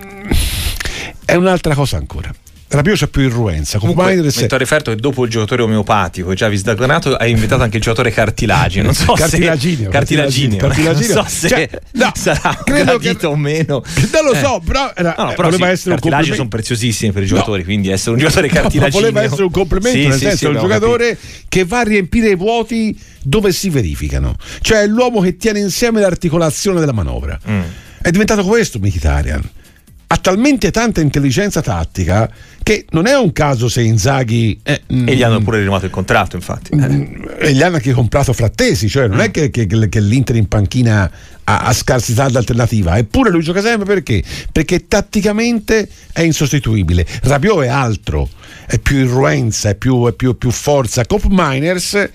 è 1.26 1.36
un'altra 1.36 1.74
cosa 1.74 1.98
ancora. 1.98 2.34
Rabiot 2.72 2.98
c'ha 2.98 3.08
più 3.08 3.24
irruenza. 3.24 3.80
Comunque, 3.80 4.16
mi 4.16 4.28
è 4.28 4.58
riferto 4.58 4.92
che 4.92 4.98
dopo 4.98 5.24
il 5.24 5.32
giocatore 5.32 5.64
omeopatico, 5.64 6.36
già 6.36 6.48
visdaganato, 6.48 7.16
hai 7.16 7.32
inventato 7.32 7.64
anche 7.64 7.78
il 7.78 7.82
giocatore 7.82 8.12
cartilagine. 8.12 8.84
Non 8.84 8.94
so 8.94 9.14
cartilagineo, 9.14 9.86
se 9.86 9.90
cartilagineo. 9.90 10.58
cartilagineo. 10.60 11.16
Non 11.16 11.28
so 11.28 11.36
se 11.36 11.48
cioè, 11.48 11.70
no, 11.94 12.12
sarà 12.14 12.62
gradito 12.64 13.30
o 13.30 13.36
meno. 13.36 13.84
Non 14.12 14.24
lo 14.24 14.36
so, 14.36 14.58
eh. 14.58 14.62
però, 14.64 14.92
era, 14.96 15.16
no, 15.18 15.24
no, 15.26 15.30
però 15.32 15.50
voleva 15.50 15.66
sì, 15.66 15.72
essere 15.72 15.96
un 15.96 16.00
complimento. 16.00 16.36
sono 16.36 16.48
preziosissimi 16.48 17.12
per 17.12 17.24
i 17.24 17.26
giocatori, 17.26 17.64
quindi 17.64 17.90
essere 17.90 18.12
un 18.12 18.18
giocatore 18.20 18.48
cartilagineo. 18.50 19.00
voleva 19.00 19.24
essere 19.24 19.44
un 19.44 19.52
complimento, 19.52 19.98
sì, 19.98 20.08
nel 20.08 20.14
sì, 20.14 20.20
senso 20.20 20.38
sì, 20.38 20.46
un 20.46 20.60
giocatore 20.60 21.08
capito. 21.16 21.46
che 21.50 21.66
va 21.66 21.80
a 21.80 21.84
riempire 21.84 22.30
i 22.30 22.36
vuoti 22.36 23.00
dove 23.24 23.52
si 23.52 23.72
verificano. 23.72 24.36
Cioè 24.62 24.82
è 24.82 24.88
l'uomo 24.88 25.22
che 25.22 25.38
tiene 25.38 25.58
insieme 25.58 26.02
l'articolazione 26.02 26.80
della 26.80 26.94
manovra. 26.94 27.40
Mm. 27.50 27.62
È 28.00 28.12
diventato 28.12 28.44
questo 28.44 28.78
Mkhitaryan 28.78 29.58
ha 30.12 30.18
talmente 30.18 30.72
tanta 30.72 31.02
intelligenza 31.02 31.62
tattica 31.62 32.30
che 32.70 32.86
non 32.92 33.08
è 33.08 33.18
un 33.18 33.32
caso 33.32 33.68
se 33.68 33.82
Inzaghi 33.82 34.60
eh, 34.62 34.84
e 34.86 35.16
gli 35.16 35.24
hanno 35.24 35.40
mm, 35.40 35.44
pure 35.44 35.58
rinnovato 35.58 35.86
il 35.86 35.92
contratto 35.92 36.36
infatti 36.36 36.76
mm, 36.76 37.24
e 37.40 37.54
gli 37.54 37.64
hanno 37.64 37.78
anche 37.78 37.94
comprato 37.94 38.32
frattesi 38.32 38.88
cioè 38.88 39.08
non 39.08 39.18
mm. 39.18 39.22
è 39.22 39.32
che, 39.32 39.50
che, 39.50 39.66
che, 39.66 40.00
l'Inter 40.00 40.36
in 40.36 40.48
panchina 40.48 41.10
ha, 41.46 41.62
ha 41.62 41.74
scarsità 41.74 42.30
d'alternativa 42.30 42.96
eppure 42.96 43.32
lui 43.32 43.42
gioca 43.42 43.60
sempre 43.60 43.88
perché? 43.88 44.24
perché 44.52 44.86
tatticamente 44.88 45.90
è 46.14 46.22
insostituibile 46.22 47.08
Rabiot 47.24 47.64
è 47.64 47.70
altro 47.70 48.30
è 48.68 48.78
più 48.78 48.98
irruenza 48.98 49.70
è 49.70 49.76
più, 49.76 50.06
è 50.06 50.14
più, 50.14 50.38
più 50.38 50.52
forza 50.52 51.08
Cop 51.08 51.26
Miners 51.28 52.08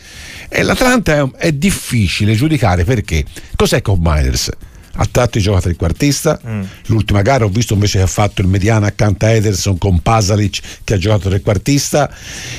e 0.49 0.62
l'Atlanta 0.62 1.16
è, 1.16 1.30
è 1.49 1.52
difficile 1.52 2.34
giudicare 2.34 2.84
perché 2.84 3.25
cos'è 3.56 3.82
Cop 3.82 3.99
Miners? 4.00 4.50
A 4.96 5.06
tratti 5.10 5.40
gioca 5.40 5.60
trequartista. 5.60 6.38
Mm. 6.46 6.62
L'ultima 6.86 7.22
gara 7.22 7.44
ho 7.44 7.48
visto 7.48 7.74
invece 7.74 7.98
che 7.98 8.04
ha 8.04 8.08
fatto 8.08 8.40
il 8.42 8.48
mediano 8.48 8.86
accanto 8.86 9.24
a 9.24 9.30
Ederson 9.30 9.78
con 9.78 10.00
Pasalic 10.00 10.60
che 10.84 10.94
ha 10.94 10.98
giocato 10.98 11.28
trequartista. 11.28 12.12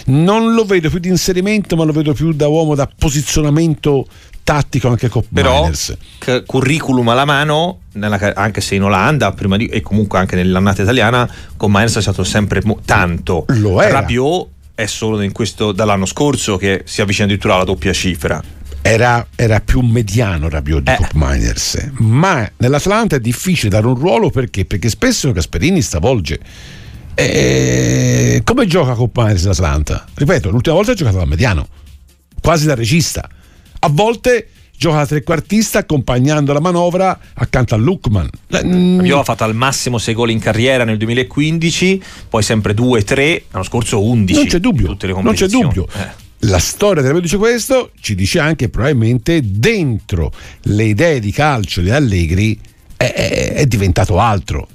Non 0.06 0.54
lo 0.54 0.66
vedo 0.66 0.90
più 0.90 1.00
di 1.00 1.10
inserimento, 1.10 1.76
ma 1.76 1.84
lo 1.84 1.94
vedo 1.94 2.14
più 2.14 2.34
da 2.34 2.48
uomo 2.48 2.76
da 2.76 2.88
posizionamento 2.88 4.08
tattico 4.44 4.90
anche 4.90 5.10
con 5.10 5.24
però 5.34 5.62
Miners. 5.62 5.98
Curriculum 6.46 7.10
alla 7.10 7.26
mano 7.26 7.80
nella, 7.94 8.34
anche 8.36 8.62
se 8.62 8.76
in 8.76 8.84
Olanda 8.84 9.34
di, 9.58 9.66
e 9.66 9.82
comunque 9.82 10.20
anche 10.20 10.36
nell'annata 10.36 10.84
italiana 10.84 11.28
con 11.58 11.72
Miners 11.72 11.98
è 11.98 12.02
stato 12.02 12.24
sempre 12.24 12.62
mo- 12.64 12.80
tanto 12.86 13.46
lo 13.48 13.82
è 13.82 13.90
Rabiot 13.90 14.50
è 14.76 14.86
solo 14.86 15.22
in 15.22 15.32
questo, 15.32 15.72
dall'anno 15.72 16.06
scorso 16.06 16.58
che 16.58 16.84
si 16.86 17.02
avvicina 17.02 17.26
addirittura 17.26 17.56
alla 17.56 17.64
doppia 17.64 17.94
cifra 17.94 18.44
era, 18.88 19.26
era, 19.36 19.62
più 19.62 19.82
mediano 19.82 20.48
Rabiot 20.48 20.84
di 20.84 20.92
eh. 20.92 20.96
Cop 20.96 21.12
Miners 21.16 21.90
ma 21.98 22.48
nell'Atlanta 22.58 23.16
è 23.16 23.20
difficile 23.20 23.70
dare 23.70 23.88
un 23.88 23.96
ruolo 23.96 24.30
perché? 24.30 24.66
perché 24.66 24.90
spesso 24.90 25.32
Gasperini 25.32 25.82
stravolge 25.82 26.40
e 27.16 28.42
come 28.44 28.68
gioca 28.68 28.94
Cop 28.94 29.18
Miners 29.18 29.44
in 29.44 29.50
Atlanta? 29.50 30.06
ripeto 30.14 30.52
l'ultima 30.52 30.76
volta 30.76 30.92
ha 30.92 30.94
giocato 30.94 31.18
da 31.18 31.26
mediano 31.26 31.68
quasi 32.40 32.68
da 32.68 32.76
regista 32.76 33.28
a 33.80 33.90
volte 33.90 34.50
gioca 34.78 34.98
da 34.98 35.06
trequartista 35.08 35.80
accompagnando 35.80 36.54
la 36.54 36.60
manovra 36.60 37.18
accanto 37.34 37.76
a 37.76 37.78
Lukman. 37.78 38.30
Rabiot 38.50 39.20
ha 39.20 39.24
fatto 39.24 39.46
al 39.46 39.56
massimo 39.56 39.98
6 39.98 40.14
gol 40.14 40.32
in 40.32 40.40
carriera 40.40 40.84
nel 40.84 40.98
2015, 40.98 42.04
poi 42.28 42.44
sempre 42.44 42.74
2-3, 42.74 43.44
l'anno 43.52 43.64
scorso 43.64 44.04
11. 44.04 44.38
Non 44.38 44.48
c'è 44.48 44.60
dubbio, 44.60 44.98
non 45.22 45.34
c'è 45.34 45.48
dubbio. 45.48 45.88
Eh 45.96 46.24
la 46.48 46.60
storia 46.60 47.02
della 47.02 47.20
dice 47.20 47.38
questo, 47.38 47.92
ci 48.00 48.16
dice 48.16 48.40
anche 48.40 48.70
probabilmente 48.70 49.42
dentro 49.44 50.32
le 50.64 50.84
idee 50.84 51.20
di 51.20 51.32
calcio 51.32 51.82
di 51.82 51.90
Allegri 51.90 52.60
è, 52.96 53.12
è, 53.14 53.54
è 53.54 53.66
diventato 53.66 54.20
altro. 54.20 54.68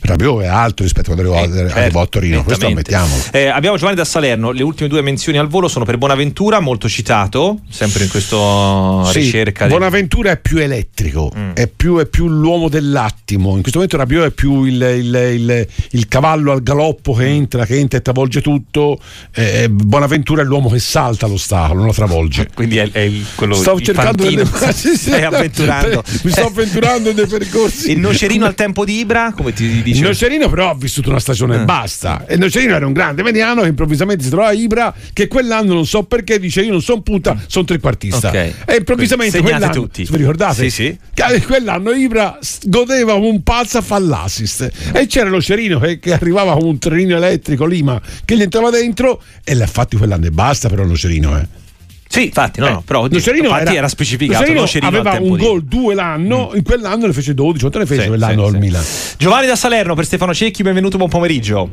Rabiot 0.00 0.42
è 0.42 0.46
alto 0.46 0.82
rispetto 0.82 1.12
a 1.12 1.14
quando 1.14 1.34
arrivò, 1.34 1.64
eh, 1.64 1.68
certo, 1.68 2.00
a 2.00 2.06
Torino, 2.06 2.44
questo 2.44 2.66
ammettiamolo. 2.66 3.22
Eh, 3.32 3.46
abbiamo 3.46 3.76
Giovanni 3.76 3.96
da 3.96 4.04
Salerno, 4.04 4.50
le 4.50 4.62
ultime 4.62 4.88
due 4.88 5.02
menzioni 5.02 5.38
al 5.38 5.48
volo 5.48 5.68
sono 5.68 5.84
per 5.84 5.98
Bonaventura, 5.98 6.60
molto 6.60 6.88
citato, 6.88 7.60
sempre 7.68 8.04
in 8.04 8.10
questa 8.10 9.04
sì, 9.12 9.20
ricerca. 9.20 9.66
Bonaventura 9.66 10.30
di... 10.30 10.36
è 10.36 10.40
più 10.40 10.58
elettrico, 10.58 11.30
mm. 11.36 11.50
è, 11.52 11.66
più, 11.66 11.98
è, 11.98 12.06
più, 12.06 12.28
l'uomo 12.28 12.68
dell'attimo, 12.68 13.54
in 13.54 13.60
questo 13.62 13.78
momento 13.78 13.96
Rabiot 13.96 14.26
è 14.28 14.30
più 14.30 14.64
il, 14.64 14.80
il, 14.80 15.30
il, 15.34 15.68
il 15.90 16.08
cavallo 16.08 16.52
al 16.52 16.62
galoppo 16.62 17.12
che 17.14 17.26
entra, 17.26 17.66
che 17.66 17.76
entra 17.76 17.98
e 17.98 18.02
travolge 18.02 18.40
tutto, 18.40 18.98
eh, 19.34 19.68
Bonaventura 19.68 20.42
è 20.42 20.44
l'uomo 20.44 20.68
che 20.68 20.78
salta 20.78 21.26
l'ostacolo, 21.26 21.78
non 21.78 21.86
lo 21.86 21.92
travolge. 21.92 22.48
Quindi 22.54 22.78
è, 22.78 22.90
è 22.90 23.10
quello 23.34 23.54
Stavo 23.54 23.80
cercando 23.80 24.24
delle... 24.24 24.44
stai 24.72 25.24
avventurando. 25.24 26.02
Mi 26.22 26.30
sto 26.30 26.46
avventurando 26.46 27.12
nei 27.12 27.26
percorsi. 27.28 27.90
Il 27.90 27.98
nocerino 27.98 28.46
al 28.46 28.54
tempo 28.54 28.84
di 28.84 28.98
Ibra, 28.98 29.32
come 29.32 29.52
ti 29.52 29.82
dice? 29.92 30.02
Nocerino 30.02 30.48
però 30.48 30.70
ha 30.70 30.74
vissuto 30.74 31.10
una 31.10 31.20
stagione 31.20 31.56
e 31.56 31.60
eh. 31.60 31.64
basta. 31.64 32.26
E 32.26 32.36
Nocerino 32.36 32.74
era 32.74 32.86
un 32.86 32.92
grande 32.92 33.22
mediano 33.22 33.62
che 33.62 33.68
improvvisamente 33.68 34.24
si 34.24 34.30
trova 34.30 34.48
a 34.48 34.52
Ibra 34.52 34.94
che 35.12 35.28
quell'anno 35.28 35.74
non 35.74 35.86
so 35.86 36.04
perché 36.04 36.38
dice 36.38 36.62
io 36.62 36.70
non 36.70 36.82
sono 36.82 37.02
punta, 37.02 37.36
sono 37.46 37.64
trequartista. 37.64 38.28
Okay. 38.28 38.54
E 38.66 38.76
improvvisamente 38.76 39.38
Segnate 39.38 39.52
quell'anno, 39.52 39.72
tutti. 39.72 40.04
vi 40.04 40.16
ricordate? 40.16 40.68
Sì, 40.68 40.70
sì. 40.70 40.98
Quell'anno 41.46 41.90
Ibra 41.92 42.38
godeva 42.64 43.14
come 43.14 43.28
un 43.28 43.42
pazzo 43.42 43.78
a 43.78 43.82
fare 43.82 44.04
l'assist. 44.04 44.70
E 44.92 45.06
c'era 45.06 45.28
Nocerino 45.28 45.78
che, 45.78 45.98
che 45.98 46.12
arrivava 46.12 46.54
con 46.54 46.66
un 46.66 46.78
trenino 46.78 47.16
elettrico 47.16 47.66
Lima 47.66 48.00
che 48.24 48.36
gli 48.36 48.42
entrava 48.42 48.70
dentro 48.70 49.22
e 49.44 49.54
l'ha 49.54 49.66
fatti 49.66 49.96
quell'anno 49.96 50.26
e 50.26 50.30
basta 50.30 50.68
però 50.68 50.84
Nocerino, 50.84 51.38
eh. 51.38 51.66
Sì, 52.08 52.24
infatti, 52.24 52.60
no, 52.60 52.66
eh, 52.66 52.70
no 52.70 52.82
però 52.84 53.06
Nocerino 53.06 53.48
infatti 53.48 53.62
era, 53.68 53.74
era 53.74 53.88
specificato. 53.88 54.50
Nocerino 54.52 54.98
aveva 54.98 55.18
un 55.20 55.36
gol 55.36 55.62
due 55.62 55.94
l'anno, 55.94 56.50
mm. 56.52 56.56
in 56.56 56.62
quell'anno 56.62 57.06
ne 57.06 57.12
fece 57.12 57.34
12, 57.34 57.60
quanto 57.60 57.78
ne 57.78 57.86
fece 57.86 58.02
sì, 58.02 58.08
quell'anno 58.08 58.48
sì, 58.48 58.48
al 58.48 58.52
sì. 58.52 58.66
Milan. 58.66 58.84
Giovanni 59.18 59.46
da 59.46 59.56
Salerno 59.56 59.94
per 59.94 60.04
Stefano 60.06 60.32
Cecchi, 60.32 60.62
benvenuto, 60.62 60.96
buon 60.96 61.10
pomeriggio. 61.10 61.70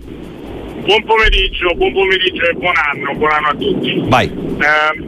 Buon 0.86 1.04
pomeriggio, 1.04 1.74
buon 1.76 1.94
pomeriggio 1.94 2.44
e 2.44 2.54
buon 2.54 2.74
anno, 2.76 3.18
buon 3.18 3.32
anno 3.32 3.48
a 3.48 3.56
tutti. 3.56 4.04
Vai. 4.08 4.28
Eh, 4.28 5.00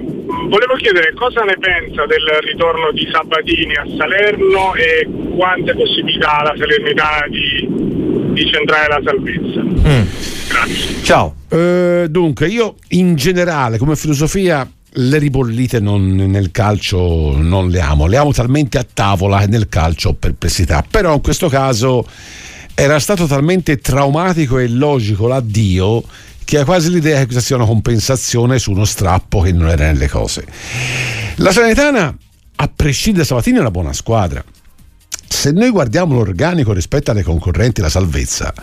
volevo 0.50 0.74
chiedere 0.78 1.14
cosa 1.14 1.42
ne 1.42 1.56
pensa 1.60 2.06
del 2.06 2.26
ritorno 2.42 2.92
di 2.94 3.08
Sabatini 3.12 3.76
a 3.76 3.86
Salerno 3.98 4.74
e 4.76 5.08
quante 5.36 5.76
possibilità 5.76 6.40
ha 6.40 6.44
la 6.44 6.56
Salernitana 6.58 7.28
di, 7.30 8.34
di 8.34 8.50
centrare 8.50 8.88
la 8.88 9.02
salvezza. 9.04 9.62
Mm. 9.62 10.08
Grazie. 10.48 11.04
Ciao. 11.04 11.36
Uh, 11.50 12.08
dunque, 12.08 12.48
io 12.48 12.76
in 12.90 13.16
generale, 13.16 13.78
come 13.78 13.96
filosofia, 13.96 14.68
le 15.00 15.18
ribollite 15.18 15.80
non, 15.80 16.16
nel 16.16 16.52
calcio 16.52 17.36
non 17.38 17.70
le 17.70 17.82
amo, 17.82 18.08
le 18.08 18.18
amo 18.18 18.32
talmente 18.32 18.78
a 18.78 18.86
tavola 18.92 19.40
che 19.40 19.48
nel 19.48 19.70
calcio 19.70 20.10
ho 20.10 20.14
perplessità, 20.14 20.84
però 20.90 21.14
in 21.14 21.22
questo 21.22 21.50
caso 21.50 22.08
era 22.74 23.00
stato 23.00 23.28
talmente 23.28 23.78
traumatico 23.78 24.58
e 24.58 24.66
illogico 24.66 25.28
l'addio 25.28 26.04
che 26.44 26.60
ha 26.60 26.66
quasi 26.66 26.90
l'idea 26.90 27.20
che 27.20 27.26
questa 27.26 27.42
sia 27.42 27.58
una 27.58 27.66
compensazione 27.66 28.58
su 28.58 28.72
uno 28.72 28.86
strappo 28.86 29.42
che 29.42 29.52
non 29.52 29.70
era 29.70 29.86
nelle 29.86 30.08
cose. 30.08 30.46
La 31.36 31.52
Sanitana, 31.52 32.16
a 32.56 32.72
prescindere 32.74 33.24
da 33.24 33.30
Sabatini, 33.30 33.58
è 33.58 33.60
una 33.60 33.72
buona 33.72 33.94
squadra. 33.94 34.44
Se 35.28 35.52
noi 35.52 35.70
guardiamo 35.70 36.14
l'organico 36.16 36.72
rispetto 36.72 37.12
alle 37.12 37.22
concorrenti, 37.22 37.82
la 37.82 37.90
salvezza, 37.90 38.54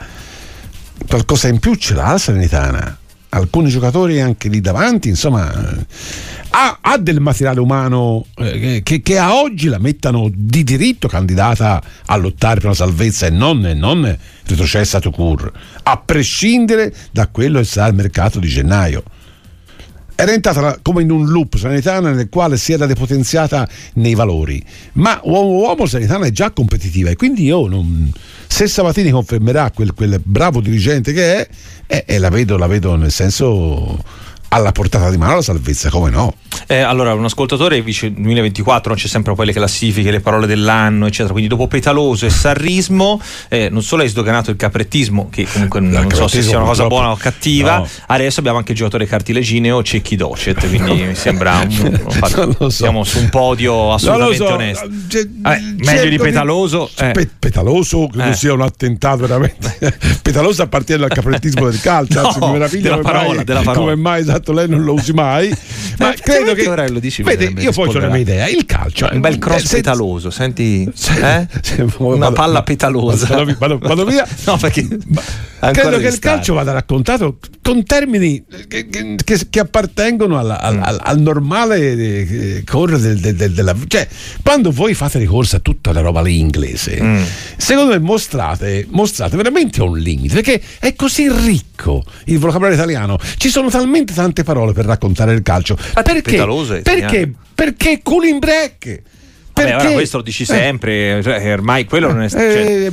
qualcosa 1.07 1.49
in 1.49 1.59
più 1.59 1.75
ce 1.75 1.95
l'ha 1.95 2.13
la 2.13 2.19
Sanitana 2.19 2.99
alcuni 3.35 3.69
giocatori 3.69 4.21
anche 4.21 4.49
lì 4.49 4.61
davanti, 4.61 5.09
insomma, 5.09 5.53
ha, 6.51 6.79
ha 6.81 6.99
del 6.99 7.21
materiale 7.21 7.61
umano 7.61 8.27
eh, 8.37 8.81
che, 8.83 9.03
che, 9.03 9.19
a 9.19 9.35
oggi 9.35 9.69
la 9.69 9.79
mettano 9.79 10.31
di 10.33 10.63
diritto 10.63 11.09
candidata 11.09 11.83
a 12.07 12.17
lottare 12.17 12.57
per 12.57 12.67
una 12.67 12.75
salvezza 12.75 13.27
e 13.27 13.31
non, 13.31 13.59
non 13.59 14.17
retrocessa 14.47 15.01
to 15.01 15.11
cure, 15.11 15.51
a 15.83 15.97
prescindere 15.99 16.95
da 17.11 17.27
quello 17.29 17.59
che 17.59 17.65
sarà 17.65 17.89
il 17.89 17.95
mercato 17.95 18.39
di 18.39 18.49
gennaio 18.49 19.03
era 20.17 20.33
entrata 20.33 20.79
come 20.83 21.03
in 21.03 21.11
un 21.11 21.27
loop 21.27 21.57
sanitana 21.57 22.13
nel 22.13 22.29
quale 22.29 22.57
si 22.57 22.73
era 22.73 22.87
depotenziata 22.87 23.69
nei 23.95 24.15
valori. 24.15 24.63
Ma 24.95 25.21
uomo 25.25 25.51
uomo 25.51 25.87
sanitana 25.87 26.27
è 26.27 26.31
già 26.31 26.51
competitiva 26.51 27.11
e 27.11 27.17
quindi 27.17 27.45
io 27.45 27.67
non, 27.67 28.13
se 28.47 28.67
Sabatini 28.67 29.11
confermerà 29.11 29.71
quel, 29.71 29.95
quel 29.95 30.21
bravo 30.23 30.61
dirigente 30.61 31.13
che 31.13 31.37
è, 31.37 31.49
eh, 31.87 32.05
eh, 32.07 32.19
la, 32.19 32.31
vedo, 32.31 32.57
la 32.57 32.67
vedo 32.67 32.95
nel 32.97 33.11
senso 33.11 34.03
alla 34.55 34.71
portata 34.71 35.11
di 35.11 35.17
mano 35.17 35.35
la 35.35 35.43
salvezza, 35.43 35.91
come 35.91 36.11
no? 36.11 36.33
Eh, 36.67 36.79
allora, 36.79 37.13
un 37.13 37.25
ascoltatore 37.25 37.83
dice 37.83 38.13
2024 38.13 38.91
non 38.91 38.99
c'è 38.99 39.09
sempre 39.09 39.35
poi 39.35 39.47
le 39.47 39.53
classifiche, 39.53 40.13
le 40.13 40.21
parole 40.21 40.47
dell'anno, 40.47 41.07
eccetera. 41.07 41.33
Quindi 41.33 41.49
dopo 41.49 41.67
Petaloso 41.67 42.25
e 42.27 42.31
Sarrismo, 42.31 43.21
eh, 43.49 43.69
non 43.69 43.83
solo 43.83 44.03
hai 44.03 44.09
sdoganato 44.09 44.51
il 44.51 44.57
caprettismo, 44.57 45.29
che 45.29 45.47
comunque 45.53 45.81
non 45.81 46.09
so 46.13 46.29
se 46.29 46.41
sia 46.41 46.59
una 46.59 46.67
cosa 46.67 46.87
buona 46.87 47.11
o 47.11 47.17
cattiva, 47.17 47.79
no. 47.79 47.89
adesso 48.07 48.39
abbiamo 48.39 48.59
anche 48.59 48.73
il 48.73 48.79
giocatore 48.79 49.07
cartilegineo 49.07 49.83
Cecchi 49.83 50.15
Docet, 50.15 50.69
quindi 50.69 51.03
mi 51.03 51.15
sembra 51.17 51.59
un, 51.59 52.01
un, 52.05 52.55
so. 52.57 52.71
siamo 52.71 53.03
su 53.03 53.19
un 53.19 53.29
podio 53.31 53.93
assolutamente 53.93 54.37
so. 54.37 54.53
onesto. 54.53 54.89
C- 55.09 55.29
eh, 55.45 55.75
meglio 55.79 56.09
di 56.09 56.19
Petaloso. 56.19 56.89
Di... 56.97 57.11
Pe- 57.13 57.31
Petaloso 57.39 58.07
credo 58.07 58.31
eh. 58.31 58.35
sia 58.35 58.53
un 58.53 58.63
attentato 58.63 59.27
veramente. 59.27 59.99
Petaloso 60.23 60.63
appartiene 60.63 61.05
al 61.05 61.11
caprettismo 61.11 61.69
del 61.69 61.81
calcio, 61.81 62.21
no, 62.23 62.29
anzi 62.29 62.39
mi 62.41 62.53
meraviglia 62.53 62.91
della 62.91 63.03
parola, 63.03 63.35
mai, 63.35 63.45
della 63.45 63.63
parola. 63.63 63.79
come 63.81 63.97
mai 63.97 64.25
esatto 64.45 64.53
lei 64.53 64.69
non 64.69 64.83
lo 64.83 64.93
usi 64.93 65.13
mai. 65.13 65.49
Ma 65.99 66.13
eh, 66.13 66.17
credo 66.21 66.55
che 66.55 66.69
ora 66.69 66.87
lo 66.89 66.99
dici 66.99 67.23
vede, 67.23 67.53
io 67.61 67.73
poi 67.73 67.89
ho 67.89 67.99
una 67.99 68.09
mia 68.09 68.19
idea, 68.19 68.49
il 68.49 68.67
calcio 68.67 69.09
un 69.11 69.21
bel 69.21 69.39
cross 69.39 69.65
se, 69.65 69.77
petaloso, 69.77 70.31
senti 70.31 70.83
eh? 71.23 71.49
una 71.99 72.33
palla 72.33 72.63
petalosa. 72.63 73.29
Vado, 73.29 73.57
vado, 73.59 73.79
vado 73.79 74.05
via. 74.05 74.27
no, 74.45 74.57
perché 74.59 74.87
credo 75.73 75.99
che 75.99 76.09
il 76.09 76.19
calcio 76.19 76.55
vada 76.55 76.73
raccontato 76.73 77.39
con 77.63 77.85
termini 77.85 78.45
che, 78.69 78.89
che, 78.89 79.17
che 79.49 79.61
appartengono 79.61 80.39
alla, 80.39 80.61
al, 80.61 80.79
al, 80.83 80.99
al, 81.01 81.21
normale 81.21 81.93
eh, 81.93 82.63
correre 82.65 83.01
del, 83.01 83.21
del, 83.21 83.35
del, 83.35 83.53
della 83.53 83.75
cioè 83.87 84.07
quando 84.43 84.71
voi 84.71 84.93
fate 84.95 85.19
ricorso 85.19 85.57
a 85.57 85.61
tutta 85.61 85.93
la 85.93 86.01
roba 86.01 86.21
lì 86.21 86.39
inglese 86.39 87.03
mm. 87.03 87.23
secondo 87.57 87.93
me 87.93 87.99
mostrate, 87.99 88.87
mostrate 88.91 89.37
veramente 89.37 89.81
un 89.83 89.97
limite 89.97 90.35
perché 90.35 90.61
è 90.79 90.95
così 90.95 91.31
ricco 91.31 92.03
il 92.25 92.39
vocabolario 92.39 92.77
italiano 92.77 93.19
ci 93.39 93.49
sono 93.49 93.71
talmente 93.71 94.13
tante 94.13 94.24
parole 94.33 94.73
per 94.73 94.85
raccontare 94.87 95.33
il 95.33 95.43
calcio 95.43 95.77
perché, 96.03 96.83
perché, 96.83 97.33
perché 97.55 98.01
cooling 98.03 98.39
break 98.39 99.03
perché? 99.55 99.71
Vabbè, 99.71 99.85
ora 99.85 99.93
questo 99.95 100.17
lo 100.17 100.23
dici 100.25 100.45
sempre, 100.45 101.19
eh. 101.19 101.23
cioè, 101.23 101.53
ormai 101.53 101.85
quello 101.85 102.11
non 102.13 102.23
è 102.23 102.29
stato. 102.29 102.45
Cioè, 102.45 102.91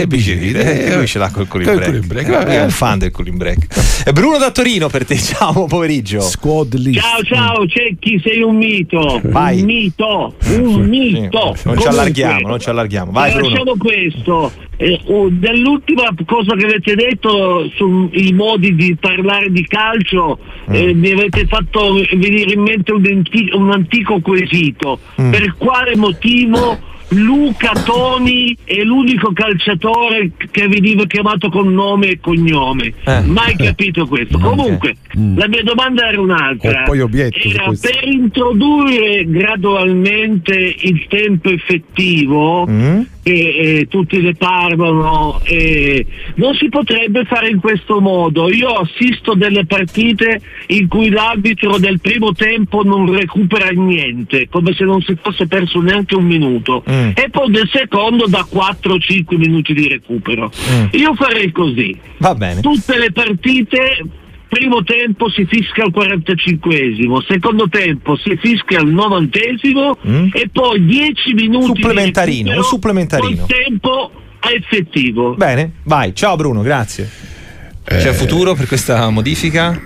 e 0.00 0.06
bigiride. 0.08 0.96
Lui 0.96 1.06
ce 1.06 1.18
l'ha 1.20 1.30
col 1.30 1.46
cooling 1.46 2.04
break. 2.04 2.28
È 2.28 2.62
un 2.64 2.70
fan 2.70 2.98
del 2.98 3.12
cooling 3.12 3.36
break. 3.36 4.10
Bruno 4.10 4.38
da 4.38 4.50
Torino 4.50 4.88
per 4.88 5.06
te, 5.06 5.16
ciao, 5.22 5.52
buon 5.52 5.68
pomeriggio. 5.68 6.20
Squad 6.20 6.74
list. 6.74 6.98
Ciao, 6.98 7.22
ciao, 7.22 7.66
Cecchi, 7.68 8.20
sei 8.24 8.42
un 8.42 8.56
mito. 8.56 9.20
Vai. 9.22 9.60
Un 9.60 9.66
mito, 9.66 10.34
un 10.48 10.84
mito. 10.88 11.56
Non 11.62 11.78
ci 11.78 11.86
allarghiamo, 11.86 12.48
non 12.48 12.58
ci 12.58 12.68
allarghiamo. 12.68 13.12
Vai, 13.12 13.30
Bruno. 13.30 13.48
Lasciamo 13.50 13.76
questo. 13.78 14.52
Eh, 14.76 15.00
oh, 15.04 15.28
dell'ultima 15.30 16.08
cosa 16.24 16.56
che 16.56 16.64
avete 16.64 16.94
detto 16.94 17.68
sui 17.76 18.32
modi 18.32 18.74
di 18.74 18.96
parlare 18.98 19.50
di 19.52 19.64
calcio 19.66 20.38
mm. 20.70 20.74
eh, 20.74 20.94
mi 20.94 21.10
avete 21.10 21.46
fatto 21.46 21.92
venire 22.12 22.52
in 22.54 22.62
mente 22.62 22.90
un, 22.90 23.06
antico, 23.06 23.56
un 23.58 23.70
antico 23.70 24.20
quesito 24.20 24.98
mm. 25.20 25.30
per 25.30 25.54
quale 25.58 25.94
motivo 25.94 26.90
Luca 27.12 27.72
Toni 27.84 28.56
è 28.64 28.80
l'unico 28.82 29.32
calciatore 29.32 30.30
che 30.50 30.68
veniva 30.68 31.04
chiamato 31.04 31.50
con 31.50 31.72
nome 31.72 32.08
e 32.08 32.20
cognome. 32.20 32.94
Eh. 33.04 33.20
Mai 33.22 33.54
capito 33.56 34.06
questo. 34.06 34.36
Okay. 34.36 34.48
Comunque, 34.48 34.96
mm. 35.18 35.36
la 35.36 35.48
mia 35.48 35.62
domanda 35.62 36.08
era 36.08 36.20
un'altra. 36.20 36.70
era 36.70 36.84
per 37.80 38.08
introdurre 38.08 39.24
gradualmente 39.26 40.54
il 40.54 41.06
tempo 41.08 41.50
effettivo. 41.50 42.66
Mm 42.68 43.00
che 43.22 43.32
eh, 43.32 43.86
tutti 43.88 44.20
ne 44.20 44.34
parlano, 44.34 45.40
eh, 45.44 46.04
non 46.34 46.54
si 46.54 46.68
potrebbe 46.68 47.24
fare 47.24 47.48
in 47.48 47.60
questo 47.60 48.00
modo. 48.00 48.50
Io 48.50 48.68
assisto 48.68 49.34
delle 49.34 49.64
partite 49.64 50.40
in 50.68 50.88
cui 50.88 51.08
l'arbitro 51.08 51.78
del 51.78 52.00
primo 52.00 52.32
tempo 52.32 52.82
non 52.82 53.10
recupera 53.14 53.68
niente, 53.68 54.48
come 54.48 54.74
se 54.74 54.84
non 54.84 55.00
si 55.02 55.16
fosse 55.20 55.46
perso 55.46 55.80
neanche 55.80 56.16
un 56.16 56.24
minuto, 56.24 56.82
mm. 56.90 57.10
e 57.14 57.28
poi 57.30 57.50
del 57.50 57.68
secondo 57.72 58.26
da 58.26 58.46
4-5 58.50 59.36
minuti 59.36 59.72
di 59.72 59.88
recupero. 59.88 60.50
Mm. 60.70 60.86
Io 60.92 61.14
farei 61.14 61.52
così. 61.52 61.96
Va 62.18 62.34
bene. 62.34 62.60
Tutte 62.60 62.98
le 62.98 63.12
partite 63.12 64.20
primo 64.52 64.84
tempo 64.84 65.30
si 65.30 65.46
fischia 65.46 65.84
al 65.84 65.92
45esimo, 65.92 67.24
secondo 67.26 67.70
tempo 67.70 68.16
si 68.16 68.36
fischia 68.36 68.80
al 68.80 68.92
90esimo 68.92 69.92
mm. 70.06 70.28
e 70.34 70.50
poi 70.52 70.84
10 70.84 71.32
minuti 71.32 71.66
supplementarino, 71.80 72.54
un 72.54 72.62
supplementarino. 72.62 73.46
tempo 73.46 74.10
effettivo. 74.40 75.34
Bene, 75.36 75.72
vai, 75.84 76.14
ciao 76.14 76.36
Bruno, 76.36 76.60
grazie. 76.60 77.08
C'è 77.82 78.08
eh, 78.08 78.12
futuro 78.12 78.54
per 78.54 78.66
questa 78.66 79.08
modifica? 79.08 79.80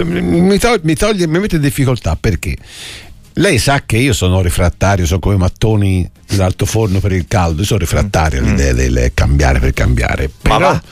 Mi, 0.00 0.58
toglie, 0.58 0.80
mi, 0.82 0.94
toglie, 0.94 1.26
mi 1.26 1.38
mette 1.38 1.56
in 1.56 1.62
difficoltà 1.62 2.16
perché 2.18 2.56
lei 3.34 3.58
sa 3.58 3.82
che 3.84 3.98
io 3.98 4.14
sono 4.14 4.40
rifrattario, 4.40 5.04
sono 5.04 5.20
come 5.20 5.36
mattoni 5.36 6.10
dell'alto 6.26 6.64
forno 6.64 6.98
per 6.98 7.12
il 7.12 7.26
caldo, 7.28 7.60
io 7.60 7.66
sono 7.66 7.80
rifrattario 7.80 8.40
mm. 8.40 8.46
all'idea 8.46 8.72
del 8.72 9.10
cambiare 9.12 9.58
per 9.58 9.74
cambiare. 9.74 10.30
Però, 10.40 10.58
Ma 10.58 10.66
va. 10.66 10.82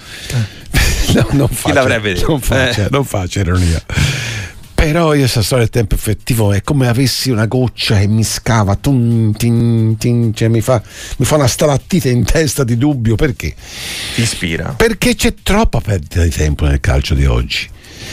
no, 1.14 1.26
non 1.32 1.48
faccio, 1.48 1.68
Chi 1.68 1.72
l'avrebbe 1.72 2.14
detto? 2.14 2.28
Non 2.28 2.40
faccio, 2.40 2.80
eh. 2.82 2.88
non 2.90 3.04
faccio 3.04 3.38
ironia. 3.40 3.82
Però 4.80 5.12
io 5.12 5.20
questa 5.20 5.42
storia 5.42 5.64
del 5.64 5.74
tempo 5.74 5.94
effettivo 5.94 6.52
è 6.54 6.62
come 6.62 6.88
avessi 6.88 7.28
una 7.28 7.44
goccia 7.44 7.98
che 7.98 8.06
mi 8.06 8.24
scava, 8.24 8.76
tum, 8.76 9.32
tin, 9.36 9.96
tin, 9.98 10.32
cioè 10.34 10.48
mi, 10.48 10.62
fa, 10.62 10.82
mi, 11.18 11.26
fa, 11.26 11.34
una 11.34 11.46
stalattite 11.46 12.08
in 12.08 12.24
testa 12.24 12.64
di 12.64 12.78
dubbio. 12.78 13.14
Perché? 13.14 13.54
Ti 14.14 14.22
ispira. 14.22 14.72
Perché 14.76 15.14
c'è 15.14 15.34
troppa 15.42 15.80
perdita 15.80 16.22
di 16.22 16.30
tempo 16.30 16.64
nel 16.64 16.80
calcio 16.80 17.12
di 17.14 17.26
oggi. 17.26 17.68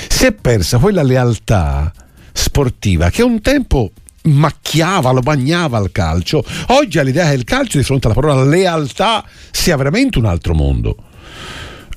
Si 0.10 0.26
è 0.26 0.34
persa 0.34 0.78
quella 0.78 1.04
lealtà 1.04 1.90
sportiva 2.34 3.10
che 3.12 3.24
un 3.24 3.40
tempo 3.40 3.92
macchiava, 4.24 5.12
lo 5.12 5.22
bagnava 5.22 5.80
il 5.80 5.92
calcio. 5.94 6.44
Oggi 6.68 7.00
ha 7.00 7.04
l'idea 7.04 7.30
che 7.30 7.36
il 7.36 7.46
calcio 7.46 7.78
di 7.78 7.86
fronte 7.86 8.08
alla 8.08 8.16
parola 8.16 8.44
lealtà 8.44 9.24
sia 9.52 9.78
veramente 9.78 10.18
un 10.18 10.26
altro 10.26 10.54
mondo. 10.54 10.98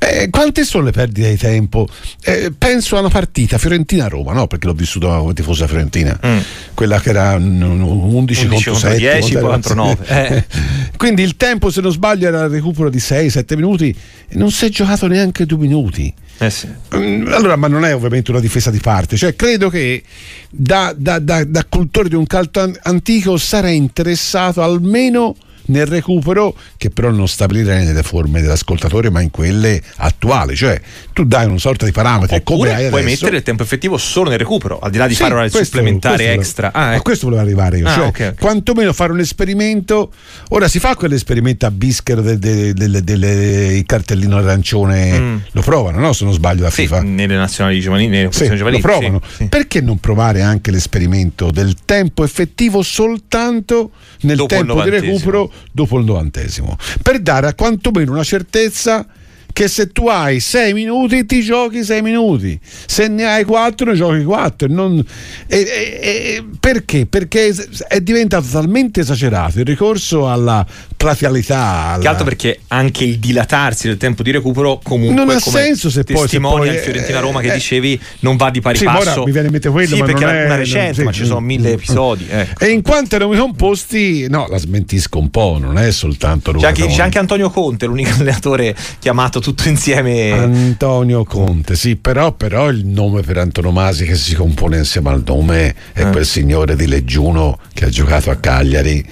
Eh, 0.03 0.31
quante 0.31 0.65
sono 0.65 0.85
le 0.85 0.93
perdite 0.93 1.29
di 1.29 1.37
tempo? 1.37 1.87
Eh, 2.23 2.51
penso 2.57 2.97
a 2.97 3.01
una 3.01 3.11
partita 3.11 3.59
Fiorentina-Roma, 3.59 4.33
no? 4.33 4.47
Perché 4.47 4.67
l'ho 4.67 4.73
vissuta 4.73 5.19
come 5.19 5.35
tifosa 5.35 5.67
Fiorentina, 5.67 6.19
mm. 6.27 6.39
quella 6.73 6.99
che 7.01 7.11
era 7.11 7.35
11, 7.35 8.47
11 8.47 8.47
contro 8.49 8.75
7, 8.77 8.97
10 8.97 9.35
contro 9.35 9.75
9. 9.75 10.07
Eh. 10.07 10.45
Quindi 10.97 11.23
il 11.23 11.37
tempo, 11.37 11.71
se 11.71 11.83
non 11.83 11.93
sbaglio, 11.93 12.29
era 12.29 12.45
il 12.45 12.51
recupero 12.51 12.89
di 12.89 12.97
6-7 12.97 13.55
minuti 13.57 13.95
non 14.31 14.51
si 14.51 14.65
è 14.65 14.69
giocato 14.71 15.07
neanche 15.07 15.45
due 15.45 15.59
minuti. 15.59 16.13
Eh 16.39 16.49
sì. 16.49 16.67
Mm, 16.97 17.31
allora, 17.33 17.57
ma 17.57 17.69
non 17.69 17.85
è 17.85 17.95
ovviamente 17.95 18.31
una 18.31 18.41
difesa 18.41 18.71
di 18.71 18.81
parte, 18.81 19.19
cioè 19.19 19.37
credo 19.37 19.69
che 19.69 20.03
da, 20.49 20.95
da, 20.97 21.19
da, 21.19 21.45
da 21.45 21.67
cultore 21.67 22.09
di 22.09 22.15
un 22.15 22.27
calcio 22.27 22.73
antico 22.85 23.37
sarei 23.37 23.77
interessato 23.77 24.63
almeno 24.63 25.37
nel 25.71 25.87
recupero 25.87 26.55
che 26.77 26.91
però 26.91 27.11
non 27.11 27.29
stabilire 27.29 27.83
nelle 27.83 28.03
forme 28.03 28.41
dell'ascoltatore 28.41 29.11
ma 29.11 29.21
in 29.21 29.31
quelle 29.31 29.81
attuali. 29.97 30.55
Cioè 30.55 30.81
tu 31.13 31.25
dai 31.25 31.47
una 31.47 31.59
sorta 31.59 31.85
di 31.85 31.93
parametri 31.93 32.37
Oppure 32.37 32.59
come 32.59 32.75
hai 32.75 32.89
puoi 32.89 33.03
adesso. 33.03 33.25
mettere 33.25 33.37
il 33.39 33.43
tempo 33.43 33.63
effettivo 33.63 33.97
solo 33.97 34.31
nel 34.31 34.39
recupero 34.39 34.79
al 34.79 34.91
di 34.91 34.99
là 34.99 35.07
di 35.07 35.15
sì, 35.15 35.23
fare 35.23 35.35
una 35.35 35.49
supplementare 35.49 36.17
questo, 36.17 36.41
extra. 36.41 36.73
Ah, 36.73 36.91
ecco. 36.91 36.99
a 36.99 37.03
questo 37.03 37.27
volevo 37.27 37.43
arrivare 37.43 37.79
io 37.79 37.87
ah, 37.87 37.93
cioè, 37.93 38.07
okay, 38.07 38.27
okay. 38.29 38.39
quantomeno 38.39 38.93
fare 38.93 39.13
un 39.13 39.21
esperimento. 39.21 40.13
Ora 40.51 40.69
si 40.69 40.79
fa 40.79 40.95
quell'esperimento 40.95 41.67
a 41.67 41.71
Bischero 41.71 42.21
del, 42.21 42.39
del, 42.39 42.75
del, 42.75 43.03
del 43.03 43.85
cartellino 43.87 44.37
arancione? 44.37 45.19
Mm. 45.19 45.37
lo 45.53 45.63
provano 45.63 45.99
no? 45.99 46.13
Se 46.13 46.25
non 46.25 46.33
sbaglio 46.33 46.63
la 46.63 46.71
sì, 46.71 46.83
FIFA. 46.83 47.03
nelle 47.03 47.37
nazionali 47.37 47.81
giovanili, 47.81 48.11
nelle 48.11 48.33
sì, 48.33 48.45
giovanili 48.55 48.83
lo 48.83 48.89
provano. 48.89 49.21
sì, 49.37 49.47
perché 49.47 49.81
non 49.81 49.99
provare 49.99 50.43
anche 50.43 50.71
l'esperimento 50.71 51.51
del 51.51 51.77
tempo 51.85 52.25
effettivo 52.25 52.83
soltanto 52.83 53.91
nel 54.23 54.37
dopo 54.37 54.55
tempo 54.55 54.83
di 54.83 54.91
recupero 54.91 55.51
dopo 55.73 55.99
il 55.99 56.05
novantesimo 56.05 56.77
per 57.03 57.21
dare 57.21 57.49
a 57.49 57.55
quantomeno 57.55 58.13
una 58.13 58.25
certezza 58.25 59.07
che 59.53 59.69
se 59.69 59.89
tu 59.89 60.09
hai 60.09 60.41
6 60.41 60.73
minuti 60.73 61.27
ti 61.27 61.41
giochi 61.41 61.85
6 61.85 62.03
minuti, 62.03 62.59
se 62.63 63.09
ne 63.09 63.27
hai 63.27 63.45
4 63.45 63.91
ne 63.91 63.95
giochi 63.95 64.25
4. 64.25 64.69
Non... 64.69 65.05
E, 65.47 65.59
e, 65.59 66.01
e, 66.03 66.45
perché? 66.59 67.07
Perché 67.07 67.55
è 67.89 68.01
diventato 68.01 68.47
talmente 68.51 69.01
esagerato 69.01 69.59
il 69.59 69.67
ricorso 69.67 70.31
alla 70.31 70.67
platealità. 71.01 71.97
Che 71.99 72.07
altro 72.07 72.25
perché 72.25 72.61
anche 72.69 73.05
il 73.05 73.19
dilatarsi 73.19 73.87
del 73.87 73.97
tempo 73.97 74.23
di 74.23 74.31
recupero 74.31 74.81
comunque 74.83 75.15
non 75.15 75.35
ha 75.35 75.41
senso 75.41 75.89
se 75.89 76.05
poi 76.05 76.21
testimonia 76.21 76.73
il 76.73 76.79
Fiorentina-Roma 76.79 77.41
eh, 77.41 77.49
che 77.49 77.55
dicevi 77.55 77.99
non 78.21 78.37
va 78.37 78.51
di 78.51 78.61
pari 78.61 78.77
sì, 78.77 78.85
passo. 78.85 79.25
mi 79.25 79.33
viene 79.33 79.47
in 79.47 79.53
mente 79.53 79.71
quello, 79.71 79.95
sì, 79.95 80.01
ma 80.01 80.05
perché 80.05 80.25
non 80.27 80.35
è 80.35 80.45
una 80.45 80.57
recente, 80.57 80.97
non, 80.97 81.07
ma 81.07 81.13
ci 81.13 81.25
sono 81.25 81.41
mille 81.41 81.73
episodi. 81.73 82.27
Ecco. 82.29 82.63
E 82.63 82.69
in 82.69 82.83
quanto 82.83 83.17
erano 83.17 83.35
composti, 83.35 84.27
no, 84.29 84.47
la 84.51 84.59
smentisco 84.59 85.19
un 85.19 85.31
po', 85.31 85.57
non 85.59 85.79
è 85.79 85.91
soltanto 85.91 86.53
C'è 86.53 86.67
anche, 86.67 86.87
c'è 86.89 87.01
anche 87.01 87.19
Antonio 87.19 87.49
Conte, 87.49 87.87
l'unico 87.87 88.11
allenatore 88.21 88.77
chiamato 88.99 89.41
tutto 89.41 89.69
insieme. 89.69 90.33
Antonio 90.33 91.25
Conte, 91.25 91.77
sì, 91.77 91.97
però, 91.97 92.33
però 92.33 92.69
il 92.69 92.85
nome 92.85 93.23
per 93.23 93.39
antonomasia 93.39 94.05
che 94.05 94.17
si 94.17 94.35
compone 94.35 94.77
insieme 94.77 95.09
al 95.09 95.23
nome 95.25 95.75
è 95.95 96.03
eh. 96.03 96.11
quel 96.11 96.27
signore 96.27 96.77
di 96.77 96.87
Leggiuno 96.87 97.59
che 97.73 97.87
ha 97.87 97.89
giocato 97.89 98.31
a 98.31 98.37
Cagliari 98.37 99.03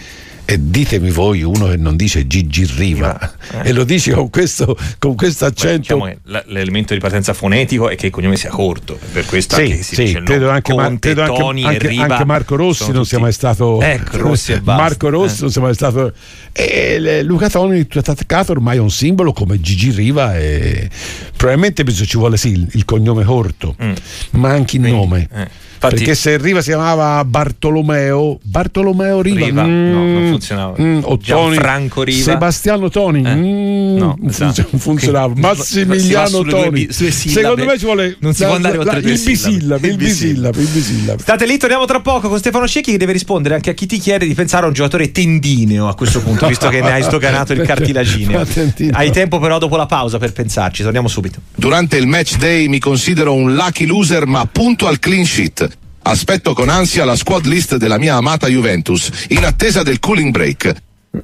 e 0.50 0.56
ditemi 0.58 1.10
voi 1.10 1.42
uno 1.42 1.66
che 1.66 1.76
non 1.76 1.94
dice 1.94 2.26
Gigi 2.26 2.64
Riva 2.64 3.20
eh. 3.52 3.68
e 3.68 3.72
lo 3.74 3.84
dice 3.84 4.12
con 4.12 4.30
questo, 4.30 4.78
con 4.98 5.14
questo 5.14 5.44
accento. 5.44 5.98
Beh, 5.98 6.20
diciamo 6.24 6.42
l'elemento 6.46 6.94
di 6.94 7.00
partenza 7.00 7.34
fonetico 7.34 7.90
è 7.90 7.96
che 7.96 8.06
il 8.06 8.12
cognome 8.12 8.38
sia 8.38 8.48
corto, 8.48 8.98
per 9.12 9.26
questo 9.26 9.56
sì, 9.56 9.60
anche 9.60 9.82
si 9.82 9.94
sì, 9.94 10.04
dice 10.04 10.22
credo, 10.22 10.48
anche, 10.48 10.72
Conte, 10.72 11.12
credo 11.12 11.20
anche, 11.34 11.66
anche, 11.66 11.94
anche, 12.00 12.24
Marco 12.24 12.56
Rossi 12.56 12.92
non 12.92 13.04
sia 13.04 13.18
mai 13.18 13.32
stato 13.32 13.82
ecco, 13.82 14.16
Rossi 14.16 14.52
e 14.52 14.62
Marco 14.64 15.10
Rossi 15.10 15.36
eh. 15.36 15.42
non 15.42 15.50
sia 15.50 15.60
mai 15.60 15.74
stato 15.74 16.14
e 16.52 17.22
Luca 17.24 17.50
Toni 17.50 17.86
attaccato 17.92 18.52
ormai 18.52 18.78
è 18.78 18.80
un 18.80 18.90
simbolo 18.90 19.34
come 19.34 19.60
Gigi 19.60 19.90
Riva 19.90 20.34
e 20.38 20.88
probabilmente 21.36 21.84
ci 21.92 22.16
vuole 22.16 22.38
sì 22.38 22.52
il, 22.52 22.66
il 22.72 22.86
cognome 22.86 23.22
corto 23.22 23.76
mm. 23.82 23.92
ma 24.30 24.48
anche 24.48 24.76
il 24.76 24.82
Quindi, 24.82 24.98
nome 24.98 25.28
eh 25.30 25.66
Infatti, 25.78 25.94
perché 25.94 26.16
se 26.16 26.38
Riva 26.38 26.60
si 26.60 26.70
chiamava 26.70 27.24
Bartolomeo, 27.24 28.40
Bartolomeo 28.42 29.22
Riva, 29.22 29.44
Riva 29.44 29.62
mm, 29.62 29.92
no, 29.92 30.04
non 30.06 30.28
funzionava. 30.30 30.74
Mm, 30.80 31.00
o 31.04 31.18
Franco 31.52 32.02
Riva, 32.02 32.22
Sebastiano 32.22 32.88
Toni, 32.88 33.22
eh, 33.24 33.34
mm, 33.36 33.96
no, 33.96 34.18
esatto. 34.26 34.66
non 34.70 34.80
funzionava. 34.82 35.34
Massimiliano 35.36 36.42
Toni. 36.42 36.86
Due, 36.86 36.96
due 36.96 37.10
Secondo 37.12 37.64
me 37.64 37.78
ci 37.78 37.84
vuole 37.84 38.16
non 38.18 38.34
si 38.34 38.42
può 38.42 38.54
andare 38.54 38.76
oltre 38.76 39.00
la, 39.00 39.08
il 39.08 39.20
bisillabe, 39.22 39.86
il 39.86 39.96
bisillabe, 39.96 40.60
il 40.60 40.66
bisillabe. 40.66 41.22
State 41.22 41.46
lì, 41.46 41.56
torniamo 41.58 41.84
tra 41.84 42.00
poco 42.00 42.28
con 42.28 42.38
Stefano 42.38 42.66
Cecchi 42.66 42.90
che 42.90 42.98
deve 42.98 43.12
rispondere 43.12 43.54
anche 43.54 43.70
a 43.70 43.74
chi 43.74 43.86
ti 43.86 43.98
chiede 43.98 44.26
di 44.26 44.34
pensare 44.34 44.64
a 44.64 44.66
un 44.66 44.74
giocatore 44.74 45.12
tendineo 45.12 45.86
a 45.86 45.94
questo 45.94 46.20
punto, 46.20 46.48
visto 46.48 46.68
che 46.70 46.80
ne 46.80 46.90
hai 46.90 47.04
stocanato 47.04 47.52
il 47.52 47.62
cartilagineo. 47.64 48.44
Hai 48.90 49.12
tempo 49.12 49.38
però 49.38 49.58
dopo 49.58 49.76
la 49.76 49.86
pausa 49.86 50.18
per 50.18 50.32
pensarci, 50.32 50.82
torniamo 50.82 51.06
subito. 51.06 51.40
Durante 51.54 51.96
il 51.96 52.08
match 52.08 52.36
day 52.36 52.66
mi 52.66 52.80
considero 52.80 53.32
un 53.32 53.54
lucky 53.54 53.86
loser 53.86 54.26
ma 54.26 54.44
punto 54.44 54.88
al 54.88 54.98
clean 54.98 55.24
sheet. 55.24 55.67
Aspetto 56.08 56.54
con 56.54 56.70
ansia 56.70 57.04
la 57.04 57.16
squad 57.16 57.44
list 57.44 57.76
della 57.76 57.98
mia 57.98 58.14
amata 58.14 58.46
Juventus, 58.46 59.10
in 59.28 59.44
attesa 59.44 59.82
del 59.82 59.98
cooling 59.98 60.32
break. 60.32 60.74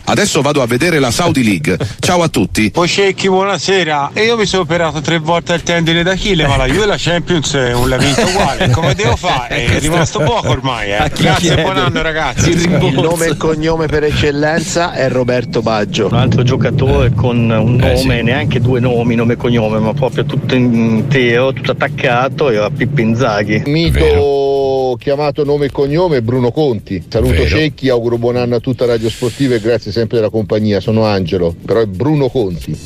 Adesso 0.05 0.43
vado 0.43 0.61
a 0.61 0.67
vedere 0.67 0.99
la 0.99 1.11
Saudi 1.11 1.43
League. 1.43 1.79
Ciao 2.01 2.23
a 2.23 2.29
tutti. 2.29 2.71
Poi 2.71 2.87
Cecchi, 2.87 3.29
buonasera. 3.29 4.11
E 4.13 4.25
io 4.25 4.37
mi 4.37 4.45
sono 4.45 4.63
operato 4.63 5.01
tre 5.01 5.19
volte 5.19 5.55
al 5.55 5.63
tendine 5.63 6.03
d'Achille, 6.03 6.47
ma 6.47 6.57
la 6.57 6.67
Juve 6.67 6.83
e 6.83 6.87
la 6.87 6.97
Champions 6.99 7.55
è 7.55 7.73
un 7.73 7.89
lamento 7.89 8.27
uguale. 8.27 8.69
Come 8.73 8.95
devo 8.95 9.17
fare? 9.17 9.65
È 9.65 9.79
rimasto 9.79 10.19
poco 10.21 10.51
ormai. 10.51 10.93
Eh. 10.93 11.11
Grazie, 11.17 11.63
buon 11.63 11.79
anno 11.79 12.03
ragazzi. 12.03 12.51
Il 12.51 12.69
nome 12.69 13.27
e 13.27 13.37
cognome 13.39 13.87
per 13.87 14.05
eccellenza 14.05 14.93
è 14.93 15.09
Roberto 15.09 15.63
Baggio. 15.63 16.09
Un 16.09 16.17
altro 16.17 16.43
giocatore 16.43 17.13
con 17.15 17.39
un 17.39 17.77
nome, 17.77 17.93
eh 17.93 17.97
sì. 17.97 18.23
neanche 18.23 18.61
due 18.61 18.81
nomi, 18.81 19.15
nome 19.15 19.33
e 19.33 19.37
cognome, 19.37 19.79
ma 19.79 19.95
proprio 19.95 20.27
tutto 20.27 20.55
intero, 20.55 21.55
tutto 21.55 21.73
attaccato, 21.73 22.51
era 22.51 22.69
Pippo 22.69 23.01
Inzaghi. 23.01 23.63
Mito 23.65 24.64
Chiamato 24.97 25.45
nome 25.45 25.67
e 25.67 25.71
cognome 25.71 26.23
Bruno 26.23 26.51
Conti. 26.51 27.03
Saluto 27.09 27.33
Vero. 27.33 27.49
Cecchi, 27.49 27.89
auguro 27.89 28.19
buon 28.19 28.37
anno 28.37 28.57
a 28.57 28.61
tutta 28.61 28.87
Radio 28.87 29.09
Sportiva 29.09 29.55
e 29.55 29.61
grazie 29.61 29.93
sempre 29.93 30.17
della 30.17 30.31
compagnia. 30.31 30.81
Sono 30.81 31.05
Angelo, 31.05 31.55
però 31.65 31.81
è 31.81 31.87
Bruno 31.87 32.29
Conti. 32.29 32.79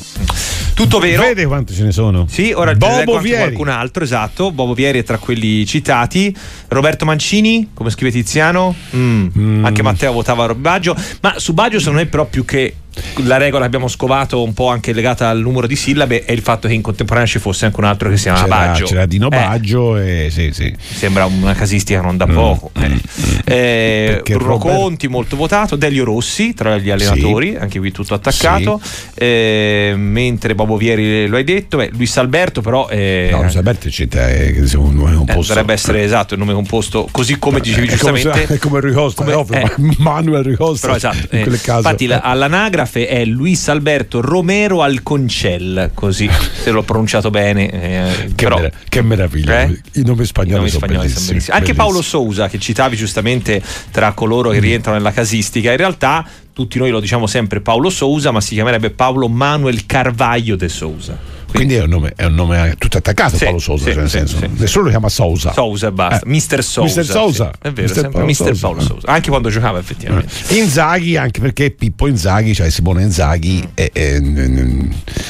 Tutto 0.79 0.99
vero. 0.99 1.23
Vede 1.23 1.45
quanti 1.45 1.73
ce 1.73 1.83
ne 1.83 1.91
sono? 1.91 2.25
Sì, 2.29 2.53
ora 2.55 2.73
Bobo 2.73 3.19
Vieri. 3.19 3.41
qualcun 3.41 3.67
altro, 3.67 4.01
esatto. 4.01 4.51
Bobo 4.51 4.73
Vieri 4.73 4.99
è 4.99 5.03
tra 5.03 5.17
quelli 5.17 5.65
citati. 5.65 6.33
Roberto 6.69 7.03
Mancini, 7.03 7.71
come 7.73 7.89
scrive 7.89 8.11
Tiziano. 8.11 8.73
Mm. 8.95 9.27
Mm. 9.37 9.65
Anche 9.65 9.83
Matteo 9.83 10.13
votava 10.13 10.55
Baggio. 10.55 10.95
Ma 11.19 11.33
su 11.37 11.53
Baggio 11.53 11.79
secondo 11.79 11.99
me 11.99 12.05
però 12.05 12.25
più 12.25 12.45
che 12.45 12.73
la 13.23 13.37
regola 13.37 13.61
che 13.61 13.67
abbiamo 13.67 13.87
scovato 13.87 14.41
un 14.41 14.53
po' 14.53 14.69
anche 14.69 14.93
legata 14.93 15.29
al 15.29 15.39
numero 15.39 15.67
di 15.67 15.75
sillabe 15.75 16.25
è 16.25 16.31
il 16.31 16.41
fatto 16.41 16.67
che 16.67 16.73
in 16.73 16.81
contemporanea 16.81 17.27
ci 17.27 17.39
fosse 17.39 17.65
anche 17.65 17.79
un 17.79 17.85
altro 17.85 18.09
che 18.09 18.17
si 18.17 18.23
chiama 18.23 18.47
Baggio 18.47 18.85
c'era 18.85 19.05
Dino 19.05 19.27
eh. 19.27 19.29
Baggio 19.29 19.97
eh. 19.97 20.25
e 20.25 20.29
sì, 20.31 20.51
sì. 20.51 20.73
sembra 20.77 21.25
una 21.25 21.53
casistica 21.53 22.01
non 22.01 22.17
da 22.17 22.27
mm, 22.27 22.33
poco 22.33 22.71
mm, 22.77 22.83
eh. 22.83 22.89
Mm, 22.89 22.99
eh, 23.45 24.21
Bruno 24.23 24.47
Robert... 24.47 24.75
Conti 24.75 25.07
molto 25.07 25.35
votato 25.35 25.75
Delio 25.75 26.03
Rossi 26.03 26.53
tra 26.53 26.77
gli 26.77 26.89
allenatori 26.89 27.51
sì. 27.51 27.57
anche 27.57 27.79
qui 27.79 27.91
tutto 27.91 28.13
attaccato. 28.13 28.81
Eh, 29.13 29.93
mentre 29.95 30.55
Bobo 30.55 30.77
Vieri 30.77 31.27
lo 31.27 31.37
hai 31.37 31.43
detto 31.43 31.77
beh, 31.77 31.91
Luis 31.93 32.15
Alberto 32.17 32.61
però 32.61 32.87
eh, 32.89 33.29
no 33.31 33.41
Luis 33.41 33.55
Alberto 33.55 33.89
c'entra 33.89 34.29
è 34.29 34.53
un 34.75 34.95
nome 34.95 35.15
composto 35.15 35.53
dovrebbe 35.53 35.73
essere 35.73 36.03
esatto 36.03 36.33
il 36.33 36.39
nome 36.39 36.53
composto 36.53 37.07
così 37.11 37.37
come 37.37 37.59
dicevi 37.59 37.87
giustamente 37.87 38.47
è 38.47 38.57
come 38.57 38.79
Rui 38.79 38.93
Costa 38.93 39.23
come, 39.23 39.73
Manuel 39.97 40.43
Rui 40.43 40.55
Costa 40.55 40.87
però 40.87 40.97
esatto 40.97 41.35
infatti 41.35 42.09
all'anagrafe 42.11 42.78
anagrafe 42.79 43.07
è 43.07 43.25
Luis 43.25 43.67
Alberto 43.67 44.21
Romero 44.21 44.81
Alconcel, 44.81 45.91
così 45.93 46.29
se 46.61 46.71
l'ho 46.71 46.83
pronunciato 46.83 47.29
bene. 47.29 47.69
Eh, 47.69 48.33
che, 48.35 48.43
però, 48.45 48.59
mer- 48.59 48.73
che, 48.87 49.01
meraviglia, 49.01 49.63
eh? 49.63 49.81
i 49.93 50.03
nomi 50.03 50.25
spagnoli, 50.25 50.53
I 50.53 50.57
nomi 50.57 50.69
sono, 50.69 50.85
spagnoli 50.85 51.07
bellissimi, 51.07 51.19
sono 51.19 51.27
bellissimi. 51.27 51.57
Anche 51.57 51.73
Paolo 51.73 52.01
Sousa, 52.01 52.47
che 52.47 52.59
citavi 52.59 52.95
giustamente 52.95 53.61
tra 53.91 54.13
coloro 54.13 54.49
che 54.51 54.57
mm. 54.57 54.61
rientrano 54.61 54.97
nella 54.97 55.11
casistica, 55.11 55.71
in 55.71 55.77
realtà 55.77 56.25
tutti 56.53 56.77
noi 56.77 56.89
lo 56.89 56.99
diciamo 56.99 57.27
sempre 57.27 57.61
Paolo 57.61 57.89
Sousa, 57.89 58.31
ma 58.31 58.41
si 58.41 58.53
chiamerebbe 58.53 58.91
Paolo 58.91 59.27
Manuel 59.27 59.85
Carvaglio 59.85 60.55
de 60.55 60.69
Sousa. 60.69 61.37
Quindi 61.51 61.75
è 61.75 61.83
un 61.83 61.89
nome, 61.89 62.13
è 62.15 62.25
un 62.25 62.35
nome 62.35 62.75
tutto 62.77 62.97
attaccato 62.97 63.35
sì, 63.35 63.43
Paolo 63.43 63.59
Sousa, 63.59 63.85
sì, 63.85 63.91
cioè 63.91 64.01
nel 64.01 64.09
sì, 64.09 64.17
senso. 64.17 64.39
Nessuno 64.55 64.83
lo 64.85 64.89
chiama 64.89 65.09
Sousa. 65.09 65.51
Sousa 65.51 65.87
e 65.87 65.91
basta. 65.91 66.25
Eh. 66.25 66.29
Mister 66.29 66.63
Sousa. 66.63 66.99
Mister 66.99 67.05
Sousa. 67.05 67.51
È 67.59 67.71
vero, 67.71 67.87
Mister, 67.87 68.09
Paolo, 68.09 68.25
Mister 68.25 68.47
Sousa. 68.47 68.61
Paolo 68.67 68.81
Sousa. 68.81 69.07
Anche 69.07 69.29
quando 69.29 69.49
giocava 69.49 69.79
effettivamente. 69.79 70.31
Eh. 70.47 70.57
Inzaghi, 70.57 71.17
anche 71.17 71.39
perché 71.39 71.71
Pippo 71.71 72.07
Inzaghi, 72.07 72.53
cioè 72.53 72.69
Simone 72.69 73.03
Inzaghi, 73.03 73.61
mm. 73.65 73.71
è, 73.73 73.89
è, 73.91 74.21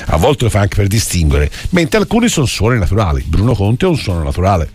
a 0.05 0.17
volte 0.17 0.43
lo 0.43 0.49
fa 0.49 0.59
anche 0.59 0.75
per 0.75 0.87
distinguere, 0.87 1.49
mentre 1.69 1.99
alcuni 1.99 2.27
sono 2.27 2.45
suoni 2.45 2.77
naturali. 2.77 3.23
Bruno 3.25 3.53
Conte 3.53 3.85
è 3.85 3.89
un 3.89 3.97
suono 3.97 4.23
naturale. 4.23 4.69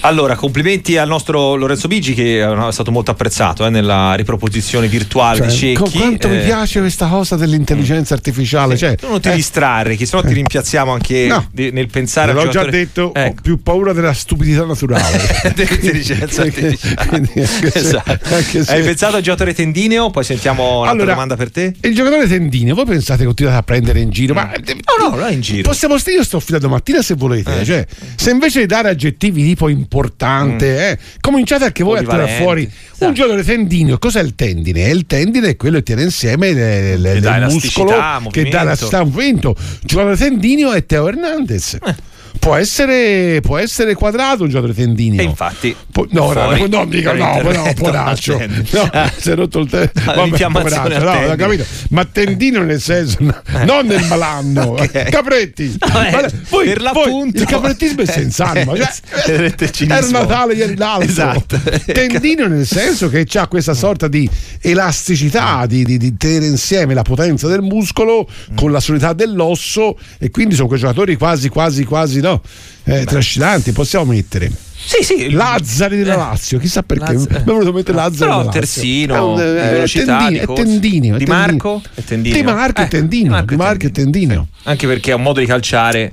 Allora, 0.00 0.36
complimenti 0.36 0.96
al 0.96 1.08
nostro 1.08 1.54
Lorenzo 1.56 1.88
Bigi 1.88 2.14
che 2.14 2.42
è 2.42 2.72
stato 2.72 2.92
molto 2.92 3.10
apprezzato 3.10 3.66
eh, 3.66 3.70
nella 3.70 4.14
riproposizione 4.14 4.86
virtuale 4.86 5.38
cioè, 5.38 5.46
di 5.46 5.52
Cecchi. 5.54 5.98
Quanto 5.98 6.28
eh, 6.28 6.30
mi 6.30 6.44
piace 6.44 6.80
questa 6.80 7.06
cosa 7.06 7.36
dell'intelligenza 7.36 8.14
mm. 8.14 8.16
artificiale. 8.16 8.76
Cioè, 8.76 8.96
tu 8.96 9.08
non 9.08 9.20
ti 9.20 9.28
eh, 9.28 9.34
distrarre, 9.34 9.96
che 9.96 10.06
sennò 10.06 10.22
ti 10.22 10.34
rimpiazziamo 10.34 10.92
anche 10.92 11.26
no, 11.26 11.48
di, 11.50 11.70
nel 11.72 11.88
pensare 11.88 12.32
L'ho 12.32 12.48
già 12.48 12.64
detto, 12.64 13.12
ecco. 13.14 13.38
ho 13.38 13.42
più 13.42 13.62
paura 13.62 13.92
della 13.92 14.12
stupidità 14.12 14.64
naturale. 14.64 15.20
dell'intelligenza 15.54 16.42
artificiale. 16.42 17.28
esatto. 17.74 18.34
Hai 18.66 18.82
pensato 18.82 19.16
al 19.16 19.22
giocatore 19.22 19.54
tendineo? 19.54 20.10
Poi 20.10 20.24
sentiamo 20.24 20.80
un'altra 20.80 20.90
allora, 20.90 21.12
domanda 21.12 21.36
per 21.36 21.50
te. 21.50 21.74
Il 21.80 21.94
giocatore 21.94 22.26
tendineo, 22.26 22.74
voi 22.74 22.84
pensate 22.84 23.20
che 23.20 23.24
continuate 23.24 23.58
a 23.58 23.62
prendere 23.62 24.00
in 24.00 24.10
giro? 24.10 24.34
Mm. 24.34 24.36
Ma 24.36 24.44
no, 24.44 25.08
no, 25.08 25.16
non 25.16 25.26
è 25.26 25.32
in 25.32 25.40
giro. 25.40 25.62
Possiamo, 25.68 25.96
io 25.96 26.22
sto 26.22 26.40
fino 26.40 26.58
a 26.58 26.60
domattina 26.60 27.02
se 27.02 27.14
volete. 27.14 27.60
Eh. 27.60 27.64
Cioè, 27.64 27.86
se 28.14 28.30
invece 28.30 28.60
di 28.60 28.66
dare 28.66 28.90
aggettivi 28.90 29.42
tipo 29.42 29.68
importanti 29.68 29.85
importante. 29.86 30.66
Mm. 30.66 30.78
Eh. 30.78 30.98
Cominciate 31.20 31.64
anche 31.64 31.84
voi 31.84 31.98
a 31.98 32.00
tirare 32.00 32.28
fuori 32.40 32.62
esatto. 32.64 33.06
un 33.06 33.14
giocatore 33.14 33.44
tendineo. 33.44 33.98
Cos'è 33.98 34.20
il 34.20 34.34
tendine? 34.34 34.88
Il 34.88 35.06
tendine 35.06 35.50
è 35.50 35.56
quello 35.56 35.78
che 35.78 35.84
tiene 35.84 36.02
insieme 36.02 36.52
le, 36.52 36.96
le, 36.96 37.12
il 37.14 37.46
muscolo 37.48 37.94
che 38.30 38.48
dà 38.48 38.62
elasticità 38.62 39.04
movimento. 39.04 39.54
Il 39.56 39.86
giocatore 39.86 40.16
tendineo 40.16 40.72
è 40.72 40.84
Teo 40.84 41.08
Hernandez. 41.08 41.78
Eh 41.82 42.14
può 42.38 42.54
essere, 42.54 43.40
può 43.40 43.58
essere 43.58 43.94
quadrato 43.94 44.42
un 44.42 44.48
giocatore 44.48 44.74
tendineo. 44.74 45.20
E 45.20 45.24
infatti, 45.24 45.74
po- 45.90 46.06
no, 46.10 46.30
fuori, 46.30 46.68
no, 46.68 46.78
no, 46.78 46.86
dico, 46.86 47.12
no, 47.12 47.40
no, 47.42 47.72
poraccio. 47.74 48.38
No, 48.38 48.90
si 49.16 49.30
è 49.30 49.34
rotto 49.34 49.60
il 49.60 49.70
tempo. 49.70 50.00
Vabbè, 50.04 50.98
no, 51.28 51.34
capito? 51.36 51.64
Ma 51.90 52.04
tendino 52.04 52.62
nel 52.62 52.80
senso, 52.80 53.18
non 53.64 53.86
nel 53.86 54.04
malanno. 54.06 54.72
okay. 54.78 55.10
Capretti. 55.10 55.76
No, 55.78 56.02
eh, 56.02 56.30
voi, 56.48 56.66
per 56.66 56.80
l'appunto. 56.80 57.38
il 57.38 57.46
caprettismo 57.46 58.02
è 58.02 58.06
senza 58.06 58.46
anima. 58.50 58.74
Cioè, 58.76 59.54
era 59.88 60.08
Natale 60.08 60.54
ieri 60.54 60.76
l'altro. 60.76 61.08
Esatto. 61.08 61.60
Tendino 61.86 62.46
nel 62.46 62.66
senso 62.66 63.08
che 63.08 63.26
ha 63.34 63.46
questa 63.48 63.74
sorta 63.74 64.08
di 64.08 64.28
elasticità, 64.60 65.66
di, 65.66 65.84
di, 65.84 65.98
di 65.98 66.16
tenere 66.16 66.46
insieme 66.46 66.94
la 66.94 67.02
potenza 67.02 67.48
del 67.48 67.62
muscolo 67.62 68.28
con 68.54 68.72
la 68.72 68.80
solidità 68.80 69.12
dell'osso 69.12 69.98
e 70.18 70.30
quindi 70.30 70.54
sono 70.54 70.68
quei 70.68 70.80
giocatori 70.80 71.16
quasi, 71.16 71.48
quasi, 71.48 71.84
quasi 71.84 72.20
no? 72.28 72.42
Eh, 72.84 73.04
trascinanti, 73.04 73.72
possiamo 73.72 74.04
mettere. 74.04 74.50
Sì, 74.86 75.02
sì. 75.02 75.30
Lazzari 75.30 75.96
della 75.96 76.14
eh, 76.14 76.16
Lazio, 76.16 76.58
chissà 76.58 76.82
perché. 76.82 77.14
Mi 77.14 77.26
è 77.26 77.42
voluto 77.42 77.72
mettere 77.72 77.96
Lazzari 77.96 78.30
della 78.30 78.44
Lazio. 78.44 78.60
Terzino, 78.60 79.34
tendino, 79.36 80.40
è 80.40 80.54
tendino, 80.54 81.16
Di 81.18 81.24
Marco 81.26 81.82
è 81.94 82.02
tendino. 82.04 82.36
Di 82.36 82.42
Marco 82.42 82.82
è 82.82 82.88
tendino. 82.88 83.42
Di 83.42 83.56
Marco 83.56 83.86
è 83.86 83.90
tendino. 83.90 84.48
Anche 84.64 84.86
perché 84.86 85.10
è 85.10 85.14
un 85.14 85.22
modo 85.22 85.40
di 85.40 85.46
calciare 85.46 86.10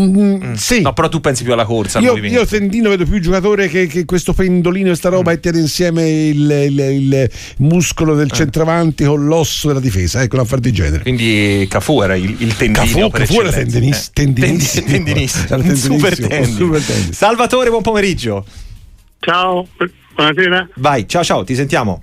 Mm, 0.00 0.52
sì. 0.54 0.80
No, 0.80 0.92
però 0.92 1.08
tu 1.08 1.20
pensi 1.20 1.44
più 1.44 1.52
alla 1.52 1.64
corsa. 1.64 1.98
Io, 2.00 2.16
io 2.16 2.46
Tendino 2.46 2.88
vedo 2.88 3.04
più 3.04 3.20
giocatore 3.20 3.68
che, 3.68 3.86
che 3.86 4.04
questo 4.04 4.32
pendolino 4.32 4.90
e 4.90 4.94
sta 4.94 5.08
roba 5.08 5.30
mm. 5.30 5.34
e 5.34 5.40
tiene 5.40 5.58
insieme 5.58 6.08
il, 6.08 6.50
il, 6.50 6.78
il 6.78 7.30
muscolo 7.58 8.14
del 8.14 8.28
eh. 8.30 8.34
centravanti 8.34 9.04
con 9.04 9.26
l'osso 9.26 9.68
della 9.68 9.80
difesa. 9.80 10.22
Ecco, 10.22 10.36
un 10.36 10.42
affare 10.42 10.60
di 10.60 10.72
genere. 10.72 11.02
Quindi 11.02 11.66
Cafu 11.68 12.02
era 12.02 12.14
il, 12.14 12.34
il 12.38 12.56
tendino. 12.56 13.10
Cafu, 13.10 13.10
Cafu 13.10 13.40
era 13.40 13.50
tendinis, 13.50 14.06
eh. 14.06 14.10
tendinissimo. 14.12 14.86
tendinissimo. 14.86 15.46
Era 15.48 15.74
super 15.74 16.16
tendino. 16.16 16.78
Salvatore, 17.10 17.70
buon 17.70 17.82
pomeriggio. 17.82 18.44
Ciao, 19.20 19.66
buonasera. 20.14 20.68
Vai, 20.76 21.06
ciao 21.06 21.22
ciao, 21.22 21.44
ti 21.44 21.54
sentiamo. 21.54 22.02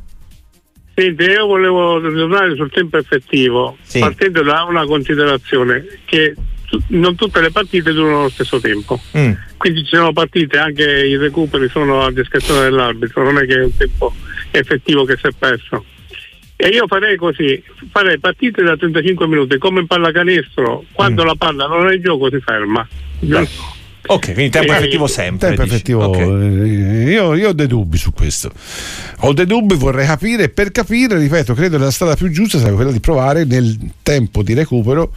Senti, 0.93 1.23
io 1.23 1.45
volevo 1.45 2.01
tornare 2.01 2.55
sul 2.55 2.71
tempo 2.71 2.97
effettivo, 2.97 3.77
sì. 3.83 3.99
partendo 3.99 4.41
da 4.41 4.63
una 4.63 4.83
considerazione 4.85 5.85
che 6.05 6.33
non 6.87 7.15
tutte 7.15 7.41
le 7.41 7.51
partite 7.51 7.93
durano 7.93 8.23
lo 8.23 8.29
stesso 8.29 8.59
tempo. 8.59 8.99
Mm. 9.17 9.31
Quindi 9.57 9.83
ci 9.83 9.95
sono 9.95 10.13
partite, 10.13 10.57
anche 10.57 10.83
i 10.83 11.17
recuperi 11.17 11.69
sono 11.69 12.03
a 12.03 12.11
discrezione 12.11 12.61
dell'arbitro, 12.61 13.23
non 13.23 13.37
è 13.37 13.45
che 13.45 13.55
è 13.55 13.63
un 13.63 13.75
tempo 13.75 14.13
effettivo 14.51 15.05
che 15.05 15.17
si 15.17 15.27
è 15.27 15.31
perso. 15.37 15.83
E 16.55 16.69
io 16.69 16.87
farei 16.87 17.17
così, 17.17 17.61
farei 17.91 18.19
partite 18.19 18.63
da 18.63 18.75
35 18.75 19.27
minuti 19.27 19.57
come 19.57 19.81
in 19.81 19.87
pallacanestro, 19.87 20.85
quando 20.91 21.23
mm. 21.23 21.25
la 21.25 21.35
palla 21.35 21.67
non 21.67 21.87
è 21.87 21.95
in 21.95 22.01
gioco 22.01 22.29
si 22.29 22.39
ferma. 22.39 22.87
Ok, 24.09 24.33
quindi 24.33 24.49
tempo 24.49 24.71
effettivo 24.71 25.07
sempre. 25.07 25.49
Tempo 25.49 25.63
effettivo, 25.63 26.05
okay. 26.05 27.07
Eh, 27.07 27.11
io, 27.11 27.35
io, 27.35 27.49
ho 27.49 27.53
dei 27.53 27.67
dubbi 27.67 27.97
su 27.97 28.13
questo. 28.13 28.51
Ho 29.19 29.33
dei 29.33 29.45
dubbi, 29.45 29.75
vorrei 29.75 30.05
capire. 30.05 30.49
Per 30.49 30.71
capire, 30.71 31.17
ripeto, 31.19 31.53
credo 31.53 31.77
che 31.77 31.83
la 31.83 31.91
strada 31.91 32.15
più 32.15 32.29
giusta 32.29 32.57
sarebbe 32.57 32.77
quella 32.77 32.91
di 32.91 33.01
provare 33.01 33.43
nel 33.43 33.77
tempo 34.01 34.43
di 34.43 34.53
recupero, 34.53 35.11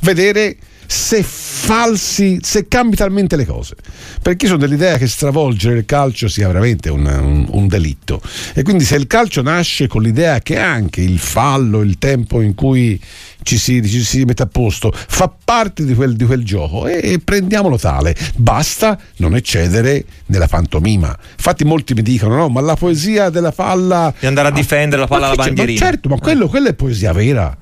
vedere 0.00 0.56
se 0.86 1.22
falsi, 1.22 2.38
se 2.42 2.68
cambi 2.68 2.96
talmente 2.96 3.36
le 3.36 3.44
cose. 3.44 3.74
Perché 4.22 4.46
io 4.46 4.52
sono 4.52 4.64
dell'idea 4.64 4.96
che 4.98 5.06
stravolgere 5.06 5.78
il 5.78 5.84
calcio 5.84 6.28
sia 6.28 6.46
veramente 6.46 6.90
un, 6.90 7.04
un, 7.06 7.46
un, 7.50 7.66
delitto. 7.68 8.20
E 8.54 8.62
quindi 8.62 8.84
se 8.84 8.96
il 8.96 9.06
calcio 9.06 9.42
nasce 9.42 9.86
con 9.86 10.02
l'idea 10.02 10.40
che 10.40 10.58
anche 10.58 11.00
il 11.00 11.18
fallo, 11.18 11.82
il 11.82 11.98
tempo 11.98 12.40
in 12.40 12.54
cui 12.54 13.00
ci 13.42 13.58
si, 13.58 13.86
ci 13.88 14.02
si 14.02 14.24
mette 14.24 14.42
a 14.42 14.46
posto, 14.46 14.92
fa 14.92 15.32
parte 15.44 15.84
di 15.84 15.94
quel, 15.94 16.16
di 16.16 16.24
quel 16.24 16.44
gioco 16.44 16.86
e, 16.86 17.12
e, 17.12 17.18
prendiamolo 17.18 17.78
tale. 17.78 18.14
Basta 18.34 18.98
non 19.16 19.34
eccedere 19.34 20.04
nella 20.26 20.48
pantomima. 20.48 21.16
Infatti 21.32 21.64
molti 21.64 21.94
mi 21.94 22.02
dicono, 22.02 22.36
no, 22.36 22.48
ma 22.48 22.60
la 22.60 22.76
poesia 22.76 23.30
della 23.30 23.52
palla... 23.52 24.12
Di 24.18 24.26
andare 24.26 24.48
a 24.48 24.52
difendere 24.52 25.02
la 25.02 25.08
palla 25.08 25.26
alla 25.26 25.36
bandierina. 25.36 25.78
Certo, 25.78 26.08
ma 26.08 26.18
quello, 26.18 26.48
quello 26.48 26.68
è 26.68 26.74
poesia 26.74 27.12
vera 27.12 27.56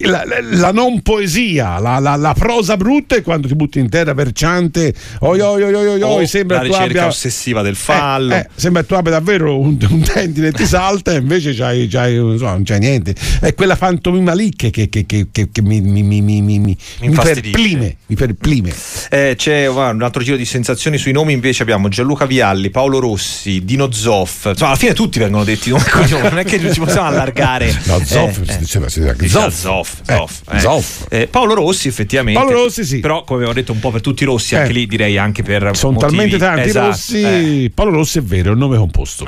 la, 0.00 0.24
la, 0.52 0.70
non 0.70 1.02
poesia, 1.02 1.78
la, 1.78 1.98
la, 1.98 2.14
la, 2.16 2.34
prosa 2.34 2.76
brutta 2.76 3.16
è 3.16 3.22
quando 3.22 3.48
ti 3.48 3.54
butti 3.54 3.78
in 3.78 3.88
terra 3.88 4.14
verciante, 4.14 4.94
oi 5.20 5.40
oi 5.40 5.62
oi 5.62 5.74
oi, 5.74 6.02
oi 6.02 6.26
sembra 6.26 6.58
la 6.58 6.62
ricerca 6.62 6.84
abbia, 6.84 7.06
ossessiva 7.06 7.62
del 7.62 7.74
fallo. 7.74 8.34
Eh, 8.34 8.38
eh, 8.38 8.48
sembra 8.54 8.82
tu 8.84 8.94
abbia 8.94 9.12
davvero 9.12 9.58
un, 9.58 9.76
un 9.88 10.00
tendine 10.02 10.48
e 10.48 10.52
ti 10.52 10.66
salta 10.66 11.12
e 11.12 11.16
invece 11.16 11.54
c'hai, 11.54 11.88
c'hai, 11.88 12.16
non, 12.16 12.38
so, 12.38 12.44
non 12.44 12.62
c'hai 12.64 12.78
niente. 12.78 13.14
È 13.40 13.54
quella 13.54 13.74
fantomima 13.76 14.34
lì 14.34 14.54
che, 14.54 14.70
che, 14.70 14.88
che, 14.88 15.06
che 15.32 15.62
mi, 15.62 15.80
mi, 15.80 16.02
mi, 16.02 16.20
mi, 16.20 16.40
mi, 16.42 16.58
mi 16.58 17.10
perplime. 17.10 17.96
Mi 18.06 18.14
perplime. 18.14 18.72
Eh, 19.10 19.34
c'è 19.36 19.66
un 19.66 20.02
altro 20.02 20.22
giro 20.22 20.36
di 20.36 20.44
sensazioni 20.44 20.96
sui 20.98 21.12
nomi 21.12 21.32
invece 21.32 21.62
abbiamo 21.62 21.88
Gianluca 21.88 22.26
Vialli, 22.26 22.70
Paolo 22.70 22.98
Rossi, 23.00 23.64
Dino 23.64 23.90
Zoff. 23.90 24.46
Insomma, 24.46 24.70
alla 24.70 24.78
fine 24.78 24.94
tutti 24.94 25.18
vengono 25.18 25.44
detti 25.44 25.70
non 25.70 26.38
è 26.38 26.44
che 26.44 26.72
ci 26.72 26.80
possiamo 26.80 27.08
allargare. 27.08 27.66
No, 27.84 28.00
Zoff 28.04 28.40
eh, 28.46 28.52
si 28.52 28.58
diceva, 28.58 28.88
si 28.88 29.00
diceva 29.00 29.50
Zoff. 29.50 29.54
Zoff, 29.54 29.77
eh, 30.06 30.58
Zoff. 30.58 31.06
Eh. 31.10 31.20
Eh, 31.20 31.26
Paolo 31.26 31.54
Rossi 31.54 31.88
effettivamente. 31.88 32.40
Paolo 32.40 32.64
Rossi 32.64 32.84
sì. 32.84 33.00
Però 33.00 33.24
come 33.24 33.40
avevo 33.40 33.52
detto 33.54 33.72
un 33.72 33.80
po' 33.80 33.90
per 33.90 34.00
tutti 34.00 34.22
i 34.22 34.26
rossi, 34.26 34.56
anche 34.56 34.70
eh. 34.70 34.72
lì 34.72 34.86
direi 34.86 35.18
anche 35.18 35.42
per 35.42 35.76
Sono 35.76 35.92
motivi. 35.92 36.10
talmente 36.10 36.38
tanti 36.38 36.68
esatto. 36.68 36.86
rossi. 36.86 37.22
Eh. 37.22 37.70
Paolo 37.74 37.92
Rossi 37.92 38.18
è 38.18 38.22
vero, 38.22 38.50
è 38.50 38.52
un 38.52 38.58
nome 38.58 38.76
composto. 38.76 39.26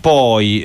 poi 0.00 0.62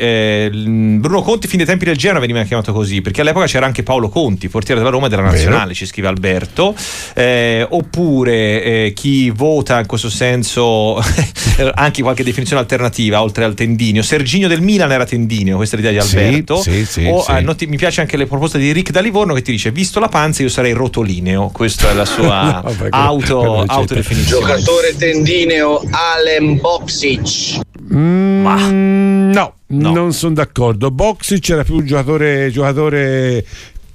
Bruno 0.99 1.21
Conti, 1.21 1.47
fin 1.47 1.57
dai 1.57 1.67
tempi 1.67 1.85
del 1.85 1.97
Genoa 1.97 2.19
veniva 2.19 2.43
chiamato 2.43 2.73
così, 2.73 3.01
perché 3.01 3.21
all'epoca 3.21 3.45
c'era 3.45 3.65
anche 3.65 3.83
Paolo 3.83 4.09
Conti, 4.09 4.49
portiere 4.49 4.79
della 4.79 4.91
Roma 4.91 5.07
e 5.07 5.09
della 5.09 5.21
Nazionale, 5.23 5.63
vero. 5.63 5.73
ci 5.73 5.85
scrive 5.85 6.07
Alberto. 6.07 6.75
oppure 7.69 8.91
chi 8.93 9.29
vota 9.29 9.79
in 9.79 9.85
questo 9.85 10.09
senso 10.09 11.01
anche 11.73 12.01
qualche 12.01 12.23
definizione 12.23 12.61
alternativa, 12.61 13.21
oltre 13.21 13.43
al 13.43 13.53
tendinio. 13.53 14.01
Serginio 14.01 14.47
del 14.47 14.61
Milan 14.61 14.91
era 14.91 15.05
tendinio, 15.05 15.55
questa 15.55 15.75
è 15.75 15.79
l'idea 15.79 15.91
di 15.91 15.99
Alberto. 15.99 16.61
Sì, 16.61 16.85
sì, 16.85 17.05
o, 17.05 17.21
sì. 17.21 17.41
Noti, 17.43 17.67
mi 17.67 17.77
piace 17.77 18.01
anche 18.01 18.17
le 18.17 18.25
proposte 18.25 18.57
di 18.57 18.71
Rick 18.71 18.82
da 18.91 18.99
Livorno 18.99 19.33
che 19.33 19.41
ti 19.41 19.51
dice 19.51 19.71
visto 19.71 19.99
la 19.99 20.09
panza 20.09 20.41
io 20.43 20.49
sarei 20.49 20.73
rotolineo 20.73 21.49
questa 21.49 21.91
è 21.91 21.93
la 21.93 22.05
sua 22.05 22.61
no, 22.63 22.87
auto, 22.89 23.61
autodefinizione 23.61 24.45
giocatore 24.45 24.95
tendineo 24.95 25.83
Alem 25.91 26.59
Boxic 26.59 27.59
mm, 27.93 28.41
Ma. 28.41 28.69
no, 28.69 29.53
no. 29.67 29.93
non 29.93 30.13
sono 30.13 30.33
d'accordo 30.33 30.91
Boxic 30.91 31.49
era 31.49 31.63
più 31.63 31.75
un 31.75 31.85
giocatore, 31.85 32.51
giocatore 32.51 33.45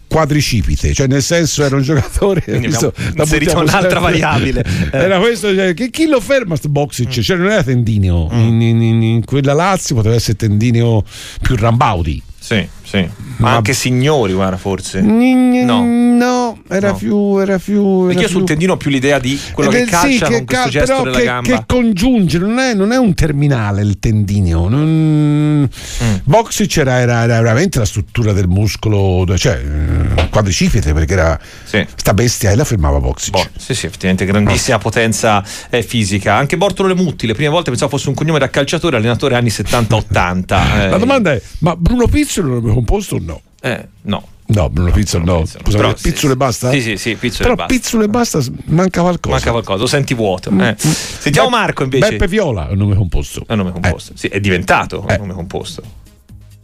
quadricipite, 0.08 0.94
cioè 0.94 1.06
nel 1.06 1.22
senso 1.22 1.62
era 1.62 1.76
un 1.76 1.82
giocatore 1.82 2.42
visto, 2.58 2.92
inserito 3.14 3.58
un'altra 3.60 4.00
variabile. 4.00 4.64
Era 4.90 5.20
questo, 5.20 5.54
cioè, 5.54 5.74
che 5.74 5.90
chi 5.90 6.06
lo 6.06 6.20
ferma 6.20 6.56
sto 6.56 6.68
Boxic? 6.68 7.18
Mm. 7.18 7.20
Cioè 7.20 7.36
non 7.36 7.50
era 7.50 7.62
tendineo, 7.62 8.28
mm. 8.32 8.38
in, 8.38 8.60
in, 8.62 9.02
in, 9.02 9.24
quella 9.24 9.52
Lazio 9.52 9.94
poteva 9.94 10.14
essere 10.14 10.36
tendineo 10.36 11.04
più 11.42 11.54
Rambaudi. 11.56 12.22
Sì, 12.38 12.66
sì. 12.88 13.06
Ma 13.36 13.54
anche 13.54 13.74
signori, 13.74 14.32
guarda, 14.32 14.56
forse. 14.56 15.02
No, 15.02 15.84
no 15.84 16.58
era, 16.68 16.90
no. 16.90 16.96
Più, 16.96 17.38
era 17.38 17.58
più. 17.58 18.06
Perché 18.06 18.22
io 18.22 18.28
sul 18.28 18.44
tendino 18.44 18.72
ho 18.72 18.76
più 18.78 18.90
l'idea 18.90 19.18
di 19.18 19.38
quello 19.52 19.70
che 19.70 19.84
calcia 19.84 20.26
sì, 20.26 20.32
che 20.32 20.36
con 20.38 20.44
cal- 20.46 20.62
questo 20.62 20.70
gesto 20.70 21.02
della 21.02 21.40
che. 21.42 21.52
Che 21.52 21.64
congiunge, 21.66 22.38
non 22.38 22.58
è, 22.58 22.72
non 22.72 22.92
è 22.92 22.96
un 22.96 23.12
terminale 23.12 23.82
il 23.82 23.98
tendineo. 23.98 24.68
Non... 24.68 25.68
Mm. 25.68 26.14
Boxic 26.24 26.78
era, 26.78 26.98
era, 26.98 27.24
era, 27.24 27.40
veramente 27.40 27.78
la 27.78 27.84
struttura 27.84 28.32
del 28.32 28.48
muscolo, 28.48 29.24
cioè 29.36 29.62
eh, 29.62 30.28
quadricipite, 30.30 30.94
perché 30.94 31.12
era 31.12 31.38
sì. 31.64 31.86
sta 31.94 32.14
bestia 32.14 32.50
e 32.50 32.56
la 32.56 32.64
fermava 32.64 33.00
Boxic. 33.00 33.32
Bo- 33.32 33.46
sì, 33.56 33.74
sì, 33.74 33.84
effettivamente 33.84 34.24
grandissima 34.24 34.78
oh. 34.78 34.80
potenza 34.80 35.44
eh, 35.68 35.82
fisica. 35.82 36.34
Anche 36.34 36.56
Bortolo 36.56 36.88
Lemutti, 36.88 37.26
le 37.26 37.34
prime 37.34 37.50
volte 37.50 37.68
pensavo 37.70 37.90
fosse 37.90 38.08
un 38.08 38.14
cognome 38.14 38.38
da 38.38 38.48
calciatore, 38.48 38.96
allenatore 38.96 39.34
anni 39.34 39.50
70-80. 39.50 40.56
Eh. 40.78 40.88
La 40.88 40.98
domanda 40.98 41.32
è: 41.32 41.40
ma 41.60 41.74
Bruno 41.76 42.06
Pizzo 42.06 42.42
non 42.42 42.54
l'abbiamo 42.54 42.77
composto 42.78 43.16
o 43.16 43.20
no? 43.20 43.40
Eh, 43.60 43.86
no. 44.02 44.26
No, 44.50 44.70
Bruno 44.70 44.90
Pizzolo 44.92 45.24
no. 45.24 45.44
Scusa, 45.44 45.76
Però, 45.76 45.92
pizzole 45.92 46.32
sì, 46.32 46.38
basta? 46.38 46.70
Sì, 46.70 46.80
sì, 46.80 46.96
sì, 46.96 47.14
pizzole 47.16 47.54
Però 47.54 47.66
pizzole 47.66 48.08
basta, 48.08 48.40
manca 48.66 49.02
qualcosa. 49.02 49.34
Manca 49.34 49.50
qualcosa, 49.50 49.80
lo 49.80 49.86
senti 49.86 50.14
vuoto. 50.14 50.50
Mm, 50.50 50.60
eh. 50.60 50.70
Mm. 50.70 50.90
Sentiamo 50.90 51.50
Marco 51.50 51.82
invece. 51.82 52.10
Beppe 52.12 52.28
Viola 52.28 52.68
è 52.68 52.72
un 52.72 52.78
nome 52.78 52.94
composto. 52.94 53.44
È 53.46 53.52
un 53.52 53.58
nome 53.58 53.72
composto. 53.72 54.12
Eh. 54.14 54.16
Sì, 54.16 54.28
è 54.28 54.40
diventato 54.40 55.06
eh. 55.06 55.14
un 55.14 55.18
nome 55.18 55.34
composto. 55.34 55.82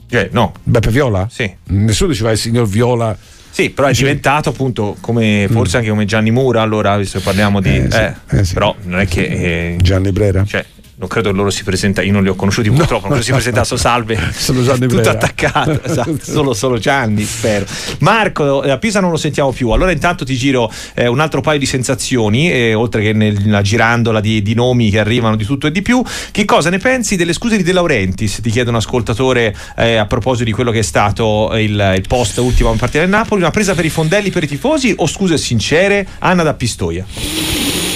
Cioè, 0.08 0.30
no. 0.32 0.54
Beppe 0.62 0.90
Viola? 0.90 1.28
Sì. 1.30 1.52
Nessuno 1.64 2.10
diceva 2.10 2.30
il 2.30 2.38
signor 2.38 2.66
Viola. 2.66 3.16
Sì, 3.50 3.68
però 3.70 3.88
è 3.88 3.92
diventato 3.92 4.48
appunto 4.48 4.96
come 5.00 5.46
forse 5.50 5.76
mm. 5.76 5.80
anche 5.80 5.90
come 5.90 6.04
Gianni 6.06 6.30
Mura, 6.30 6.62
allora 6.62 6.96
visto 6.96 7.18
che 7.18 7.24
parliamo 7.24 7.60
di... 7.60 7.76
Eh, 7.76 7.90
sì, 7.90 7.98
eh, 7.98 8.14
eh 8.30 8.44
sì. 8.44 8.54
Però 8.54 8.74
non 8.84 8.98
è 9.00 9.06
che... 9.06 9.24
Eh, 9.24 9.76
Gianni 9.82 10.10
Brera. 10.10 10.42
Cioè, 10.44 10.64
non 10.96 11.08
credo 11.08 11.30
che 11.30 11.36
loro 11.36 11.50
si 11.50 11.64
presenta, 11.64 12.02
io 12.02 12.12
non 12.12 12.22
li 12.22 12.28
ho 12.28 12.34
conosciuti 12.34 12.70
purtroppo, 12.70 13.08
no, 13.08 13.14
non 13.14 13.22
si 13.22 13.32
presentato 13.32 13.76
salve, 13.76 14.18
sono 14.32 14.62
Gianni 14.62 14.80
tutto 14.80 14.94
Brera. 14.94 15.10
attaccato, 15.10 15.82
esatto, 15.84 16.18
solo, 16.20 16.54
solo, 16.54 16.78
Gianni, 16.78 17.24
spero. 17.24 17.66
Marco, 18.00 18.60
a 18.60 18.78
Pisa 18.78 19.00
non 19.00 19.10
lo 19.10 19.16
sentiamo 19.16 19.50
più, 19.50 19.70
allora 19.70 19.90
intanto 19.90 20.24
ti 20.24 20.36
giro 20.36 20.70
eh, 20.94 21.06
un 21.06 21.18
altro 21.20 21.40
paio 21.40 21.58
di 21.58 21.66
sensazioni, 21.66 22.50
eh, 22.52 22.74
oltre 22.74 23.02
che 23.02 23.12
nella 23.12 23.62
girandola 23.62 24.20
di, 24.20 24.42
di, 24.42 24.54
nomi 24.54 24.90
che 24.90 25.00
arrivano 25.00 25.36
di 25.36 25.44
tutto 25.44 25.66
e 25.66 25.72
di 25.72 25.82
più, 25.82 26.02
che 26.30 26.44
cosa 26.44 26.70
ne 26.70 26.78
pensi 26.78 27.16
delle 27.16 27.32
scuse 27.32 27.56
di 27.56 27.64
De 27.64 27.72
Laurentiis? 27.72 28.40
Ti 28.40 28.50
chiede 28.50 28.70
un 28.70 28.76
ascoltatore 28.76 29.54
eh, 29.76 29.96
a 29.96 30.06
proposito 30.06 30.44
di 30.44 30.52
quello 30.52 30.70
che 30.70 30.78
è 30.80 30.82
stato 30.82 31.50
il, 31.54 31.94
il 31.96 32.04
post 32.06 32.38
ultimo 32.38 32.70
in 32.70 32.78
partita 32.78 33.00
del 33.00 33.08
Napoli, 33.08 33.40
una 33.40 33.50
presa 33.50 33.74
per 33.74 33.84
i 33.84 33.90
fondelli 33.90 34.30
per 34.30 34.44
i 34.44 34.46
tifosi 34.46 34.94
o 34.96 35.06
scuse 35.06 35.38
sincere? 35.38 36.06
Anna 36.20 36.42
da 36.42 36.54
Pistoia. 36.54 37.93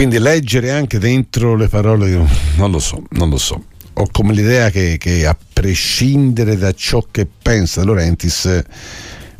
Quindi 0.00 0.18
leggere 0.18 0.70
anche 0.70 0.98
dentro 0.98 1.54
le 1.54 1.68
parole, 1.68 2.26
non 2.56 2.70
lo 2.70 2.78
so, 2.78 3.02
non 3.10 3.28
lo 3.28 3.36
so. 3.36 3.64
Ho 3.92 4.08
come 4.10 4.32
l'idea 4.32 4.70
che, 4.70 4.96
che 4.96 5.26
a 5.26 5.36
prescindere 5.52 6.56
da 6.56 6.72
ciò 6.72 7.06
che 7.10 7.26
pensa 7.26 7.84
Laurentis, 7.84 8.62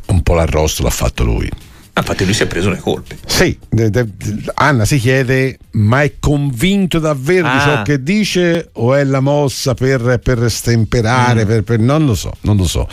un 0.05 0.21
po' 0.21 0.35
l'arrosto 0.35 0.83
l'ha 0.83 0.91
fatto 0.91 1.23
lui. 1.23 1.49
Infatti 1.97 2.25
lui 2.25 2.35
si 2.35 2.43
è 2.43 2.45
preso 2.45 2.69
le 2.69 2.77
colpe. 2.77 3.17
Sì, 3.25 3.57
de, 3.69 3.89
de, 3.89 4.07
Anna 4.53 4.85
si 4.85 4.99
chiede, 4.99 5.57
ma 5.71 6.03
è 6.03 6.13
convinto 6.19 6.99
davvero 6.99 7.47
ah. 7.47 7.53
di 7.53 7.59
ciò 7.59 7.73
ah. 7.79 7.81
che 7.81 8.03
dice 8.03 8.69
o 8.73 8.93
è 8.93 9.03
la 9.03 9.19
mossa 9.19 9.73
per, 9.73 10.19
per 10.21 10.51
stemperare? 10.51 11.43
Mm. 11.43 11.47
Per, 11.47 11.63
per, 11.63 11.79
non 11.79 12.05
lo 12.05 12.13
so, 12.13 12.33
non 12.41 12.55
lo 12.55 12.67
so. 12.67 12.87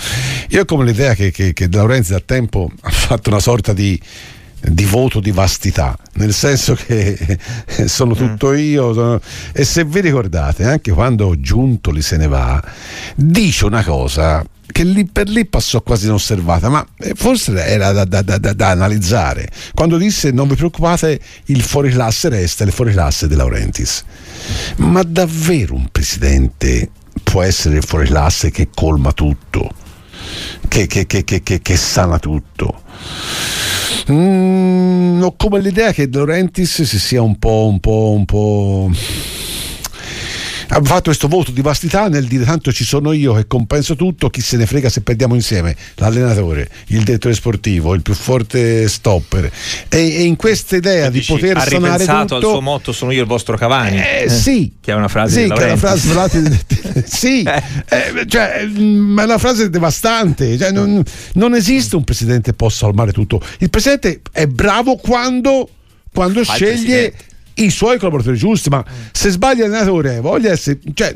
Io 0.49 0.63
ho 0.63 0.65
come 0.65 0.87
l'idea 0.87 1.13
che, 1.13 1.31
che, 1.31 1.53
che 1.53 1.69
Laurenzi 1.71 2.13
da 2.13 2.23
tempo 2.25 2.71
ha 2.81 2.91
fatto 2.91 3.29
una 3.29 3.41
sorta 3.41 3.75
di 3.75 4.01
di 4.61 4.85
voto 4.85 5.21
di 5.21 5.31
vastità, 5.31 5.97
nel 6.15 6.33
senso 6.33 6.75
che 6.75 7.39
sono 7.87 8.15
mm. 8.15 8.17
tutto 8.17 8.53
io. 8.53 8.93
Sono... 8.93 9.21
E 9.53 9.65
se 9.65 9.85
vi 9.85 10.01
ricordate, 10.01 10.65
anche 10.65 10.93
quando 10.93 11.39
Giuntoli 11.39 12.03
se 12.03 12.17
ne 12.17 12.29
va, 12.29 12.63
dice 13.15 13.65
una 13.65 13.85
cosa 13.85 14.45
che 14.71 14.85
lì 14.85 15.07
per 15.07 15.29
lì 15.29 15.47
passò 15.47 15.81
quasi 15.81 16.07
inosservata, 16.07 16.69
ma 16.69 16.87
eh, 16.99 17.15
forse 17.17 17.53
era 17.65 17.93
da, 17.93 18.05
da, 18.05 18.23
da, 18.23 18.39
da 18.39 18.69
analizzare. 18.69 19.49
Quando 19.75 19.97
disse 19.97 20.31
non 20.31 20.47
vi 20.47 20.57
preoccupate, 20.57 21.21
il 21.47 21.63
fuoriclasse 21.63 22.29
resta 22.29 22.65
il 22.65 22.73
fuoriclasse 22.73 23.27
De 23.27 23.35
Laurentiis. 23.35 24.05
Ma 24.77 25.03
davvero 25.03 25.75
un 25.75 25.89
presidente 25.91 26.91
può 27.23 27.43
essere 27.43 27.79
il 27.79 27.85
fuoriclasse 27.85 28.51
che 28.51 28.69
colma 28.73 29.13
tutto, 29.13 29.71
che, 30.69 30.87
che, 30.87 31.07
che, 31.07 31.25
che 31.43 31.77
sana 31.77 32.19
tutto? 32.19 32.83
Mm, 34.11 35.23
ho 35.23 35.35
come 35.37 35.61
l'idea 35.61 35.93
che 35.93 36.09
De 36.09 36.17
Laurentiis 36.17 36.83
si 36.83 36.99
sia 36.99 37.21
un 37.21 37.39
po', 37.39 37.67
un 37.71 37.79
po', 37.79 38.13
un 38.17 38.25
po' 38.25 38.91
ha 40.69 40.83
fatto 40.83 41.03
questo 41.05 41.29
voto 41.29 41.51
di 41.51 41.63
vastità 41.63 42.09
nel 42.09 42.27
dire 42.27 42.45
tanto 42.45 42.73
ci 42.73 42.85
sono 42.85 43.13
io 43.13 43.35
che 43.35 43.47
compenso 43.47 43.97
tutto, 43.97 44.29
chi 44.29 44.41
se 44.41 44.57
ne 44.57 44.67
frega 44.67 44.89
se 44.89 45.01
perdiamo 45.01 45.35
insieme, 45.35 45.75
l'allenatore, 45.95 46.69
il 46.89 47.03
direttore 47.03 47.35
sportivo, 47.35 47.95
il 47.95 48.03
più 48.03 48.15
forte 48.15 48.89
stopper. 48.89 49.51
E, 49.89 49.99
e 49.99 50.23
in 50.23 50.37
questa 50.37 50.77
idea 50.77 51.11
di 51.11 51.23
poter 51.23 51.57
ha 51.57 51.61
sanare 51.61 52.05
tutto... 52.05 52.35
al 52.35 52.43
suo 52.43 52.61
motto 52.61 52.93
sono 52.93 53.13
io 53.13 53.23
il 53.23 53.27
vostro 53.27 53.57
Cavani. 53.57 53.99
Eh, 53.99 54.29
sì. 54.29 54.73
Che 54.81 54.93
è 54.93 54.95
una 54.95 55.09
frase 55.09 55.43
sì. 55.43 55.49
Che 55.49 55.61
è 55.61 55.73
una 55.73 55.77
frase 55.77 56.67
sì, 57.05 57.43
eh. 57.43 57.63
Eh, 57.89 58.27
cioè, 58.27 58.65
mm, 58.67 59.13
ma 59.13 59.23
è 59.23 59.25
una 59.25 59.39
frase 59.39 59.71
devastante. 59.71 60.59
Cioè, 60.59 60.71
non, 60.71 61.03
non, 61.35 61.55
esiste 61.55 61.97
un 61.97 62.05
presidente 62.05 62.51
che 62.51 62.57
possa 62.57 62.87
salvare 62.87 63.13
tutto. 63.13 63.41
Il 63.59 63.71
presidente 63.71 64.21
è 64.31 64.47
bravo 64.47 64.97
quando, 64.97 65.69
quando 66.13 66.43
sceglie 66.45 67.15
i 67.59 67.71
suoi 67.71 67.99
collaboratori 67.99 68.37
giusti, 68.37 68.69
ma 68.69 68.85
se 69.13 69.31
sbaglia 69.31 69.67
l'allenatore, 69.67 70.21
voglia 70.21 70.51
essere. 70.51 70.79
Cioè, 70.95 71.15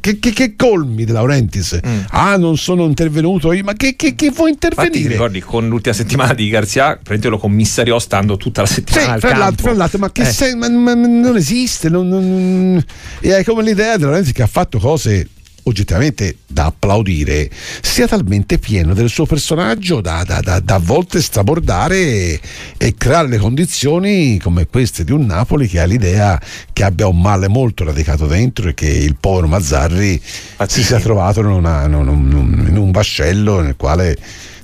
che, 0.00 0.18
che, 0.18 0.32
che 0.32 0.56
colmi 0.56 1.04
De 1.04 1.12
Laurentiis. 1.12 1.80
Mm. 1.86 2.00
Ah, 2.10 2.36
non 2.36 2.56
sono 2.56 2.84
intervenuto 2.84 3.52
io, 3.52 3.64
ma 3.64 3.74
che, 3.74 3.96
che, 3.96 4.14
che 4.14 4.30
vuoi 4.30 4.50
intervenire? 4.50 4.96
Infatti, 4.96 5.12
ricordi 5.12 5.40
con 5.40 5.68
l'ultima 5.68 5.94
settimana 5.94 6.34
di 6.34 6.48
Garzia, 6.48 6.98
prendete 7.02 7.28
lo 7.28 7.38
commissariò 7.38 7.98
stando 7.98 8.36
tutta 8.36 8.62
la 8.62 8.66
settimana. 8.66 9.14
Sì, 9.14 9.20
fra 9.20 9.36
l'altro, 9.36 9.62
fra 9.62 9.74
l'altro, 9.74 9.98
ma 9.98 10.10
che 10.10 10.22
eh. 10.22 10.32
sei, 10.32 10.54
ma, 10.54 10.68
ma, 10.68 10.94
non 10.94 11.36
esiste. 11.36 11.88
Non, 11.88 12.08
non, 12.08 12.84
è 13.20 13.44
come 13.44 13.62
l'idea 13.62 13.96
De 13.96 14.04
Laurentiis 14.04 14.34
che 14.34 14.42
ha 14.42 14.46
fatto 14.46 14.78
cose 14.78 15.28
oggettivamente 15.68 16.38
da 16.46 16.66
applaudire, 16.66 17.50
sia 17.80 18.06
talmente 18.06 18.58
pieno 18.58 18.94
del 18.94 19.08
suo 19.08 19.26
personaggio 19.26 20.00
da, 20.00 20.24
da, 20.24 20.40
da, 20.40 20.60
da 20.60 20.74
a 20.74 20.80
volte 20.80 21.20
strabordare 21.20 21.96
e, 21.96 22.40
e, 22.78 22.94
creare 22.96 23.28
le 23.28 23.38
condizioni 23.38 24.38
come 24.38 24.66
queste 24.66 25.04
di 25.04 25.12
un 25.12 25.26
Napoli 25.26 25.66
che 25.66 25.80
ha 25.80 25.84
l'idea 25.84 26.40
che 26.72 26.84
abbia 26.84 27.06
un 27.06 27.20
male 27.20 27.48
molto 27.48 27.84
radicato 27.84 28.26
dentro 28.26 28.68
e 28.68 28.74
che 28.74 28.88
il 28.88 29.16
povero 29.18 29.48
Mazzarri 29.48 30.20
Pazzini. 30.56 30.82
si 30.82 30.86
sia 30.86 31.00
trovato 31.00 31.40
in, 31.40 31.46
una, 31.46 31.84
in, 31.84 31.94
un, 31.94 32.66
in, 32.68 32.76
un, 32.76 32.90
vascello 32.90 33.60
nel 33.60 33.76
quale 33.76 34.16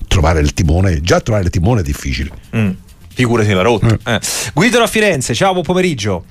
trovare 0.07 0.41
il 0.41 0.55
timone, 0.55 1.01
già 1.01 1.21
trovare 1.21 1.45
il 1.45 1.51
timone 1.51 1.81
è 1.81 1.85
difficile. 1.85 2.31
Mm. 2.57 2.71
Figurati 3.13 3.53
la 3.53 3.63
rotta. 3.63 3.87
Mm. 3.87 4.15
Eh. 4.15 4.21
Guido 4.55 4.79
da 4.79 4.87
Firenze, 4.87 5.35
ciao, 5.35 5.53
buon 5.53 5.65
pomeriggio. 5.65 6.25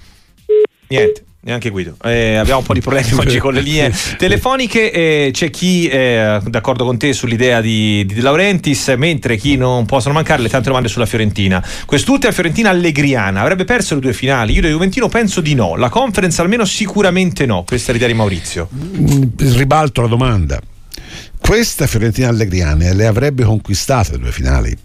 Niente 0.87 1.23
neanche 1.43 1.69
Guido. 1.69 1.95
Eh, 2.03 2.35
abbiamo 2.35 2.59
un 2.59 2.65
po' 2.65 2.73
di 2.73 2.81
problemi 2.81 3.11
oggi 3.17 3.37
con 3.37 3.53
le 3.53 3.61
linee 3.61 3.93
telefoniche. 4.17 4.91
Eh, 4.91 5.29
c'è 5.31 5.49
chi 5.49 5.87
è 5.87 6.39
d'accordo 6.45 6.85
con 6.85 6.97
te 6.97 7.13
sull'idea 7.13 7.61
di, 7.61 8.05
di 8.05 8.13
De 8.13 8.21
Laurentiis, 8.21 8.93
mentre 8.97 9.37
chi 9.37 9.55
non 9.55 9.85
possono 9.85 10.13
mancare 10.13 10.41
le 10.41 10.49
tante 10.49 10.67
domande 10.67 10.87
sulla 10.87 11.05
Fiorentina. 11.05 11.63
Quest'ultima 11.85 12.31
Fiorentina 12.31 12.69
allegriana 12.69 13.41
avrebbe 13.41 13.65
perso 13.65 13.95
le 13.95 14.01
due 14.01 14.13
finali. 14.13 14.53
Io 14.53 14.61
da 14.61 14.67
Juventino 14.67 15.07
penso 15.07 15.41
di 15.41 15.53
no. 15.53 15.75
La 15.75 15.89
conference 15.89 16.41
almeno 16.41 16.65
sicuramente 16.65 17.45
no. 17.45 17.63
Questa 17.63 17.91
è 17.91 17.93
l'idea 17.93 18.07
di 18.07 18.13
Maurizio. 18.13 18.69
Mm, 18.73 19.23
ribalto 19.37 20.01
la 20.01 20.07
domanda. 20.07 20.59
Questa 21.39 21.87
Fiorentina 21.87 22.29
allegriana 22.29 22.93
le 22.93 23.05
avrebbe 23.05 23.43
conquistate 23.43 24.13
le 24.13 24.19
due 24.19 24.31
finali 24.31 24.77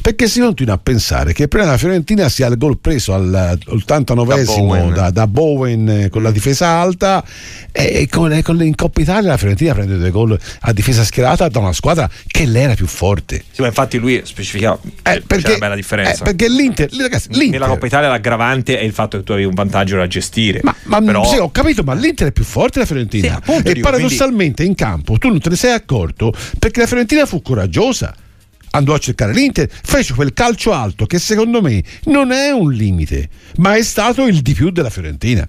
perché 0.00 0.28
si 0.28 0.40
continua 0.40 0.74
a 0.74 0.78
pensare 0.78 1.32
che 1.32 1.48
prima 1.48 1.66
la 1.66 1.76
Fiorentina 1.76 2.28
sia 2.28 2.46
il 2.46 2.56
gol 2.56 2.78
preso 2.78 3.14
all'89esimo 3.14 4.92
da, 4.92 5.10
da, 5.10 5.26
Bowen 5.26 5.88
eh, 5.88 6.08
con 6.08 6.22
la 6.22 6.30
difesa 6.30 6.68
alta 6.68 7.24
e 7.72 8.06
con, 8.10 8.38
con 8.42 8.62
in 8.62 8.74
Coppa 8.74 9.00
Italia 9.00 9.30
la 9.30 9.36
Fiorentina 9.36 9.74
prende 9.74 9.98
due 9.98 10.10
gol 10.10 10.38
a 10.60 10.72
difesa 10.72 11.04
schierata 11.04 11.48
da 11.48 11.58
una 11.58 11.72
squadra 11.72 12.08
che 12.26 12.46
l'era 12.46 12.74
più 12.74 12.86
forte. 12.86 13.44
Sì, 13.50 13.60
ma 13.60 13.68
infatti 13.68 13.98
lui 13.98 14.20
specificava 14.24 14.78
eh, 15.02 15.22
perché, 15.26 15.50
una 15.50 15.58
bella 15.58 15.74
differenza. 15.74 16.22
Eh, 16.22 16.24
perché 16.24 16.48
l'Inter, 16.48 16.90
ragazzi, 16.98 17.28
l'Inter, 17.30 17.50
nella 17.50 17.66
Coppa 17.66 17.86
Italia 17.86 18.08
l'aggravante 18.08 18.78
è 18.78 18.82
il 18.82 18.92
fatto 18.92 19.18
che 19.18 19.24
tu 19.24 19.32
avevi 19.32 19.46
un 19.46 19.54
vantaggio 19.54 19.96
da 19.96 20.06
gestire. 20.06 20.60
Ma, 20.62 20.74
ma 20.84 21.00
Però... 21.02 21.24
sì, 21.24 21.36
ho 21.36 21.50
capito, 21.50 21.82
ma 21.82 21.94
l'Inter 21.94 22.28
è 22.28 22.32
più 22.32 22.44
forte 22.44 22.72
della 22.74 22.86
Fiorentina. 22.86 23.28
Sì, 23.28 23.34
appunto, 23.34 23.70
e 23.70 23.74
dico, 23.74 23.88
paradossalmente 23.88 24.62
quindi... 24.62 24.66
in 24.66 24.74
campo 24.74 25.18
tu 25.18 25.28
non 25.28 25.40
te 25.40 25.50
ne 25.50 25.56
sei 25.56 25.72
accorto 25.72 26.32
perché 26.58 26.80
la 26.80 26.86
Fiorentina 26.86 27.26
fu 27.26 27.42
coraggiosa 27.42 28.14
andò 28.76 28.94
a 28.94 28.98
cercare 28.98 29.32
l'Inter, 29.32 29.68
fece 29.70 30.14
quel 30.14 30.32
calcio 30.32 30.72
alto 30.72 31.06
che 31.06 31.18
secondo 31.18 31.60
me 31.60 31.82
non 32.04 32.30
è 32.30 32.50
un 32.50 32.72
limite, 32.72 33.28
ma 33.56 33.74
è 33.74 33.82
stato 33.82 34.26
il 34.26 34.42
di 34.42 34.54
più 34.54 34.70
della 34.70 34.90
Fiorentina. 34.90 35.46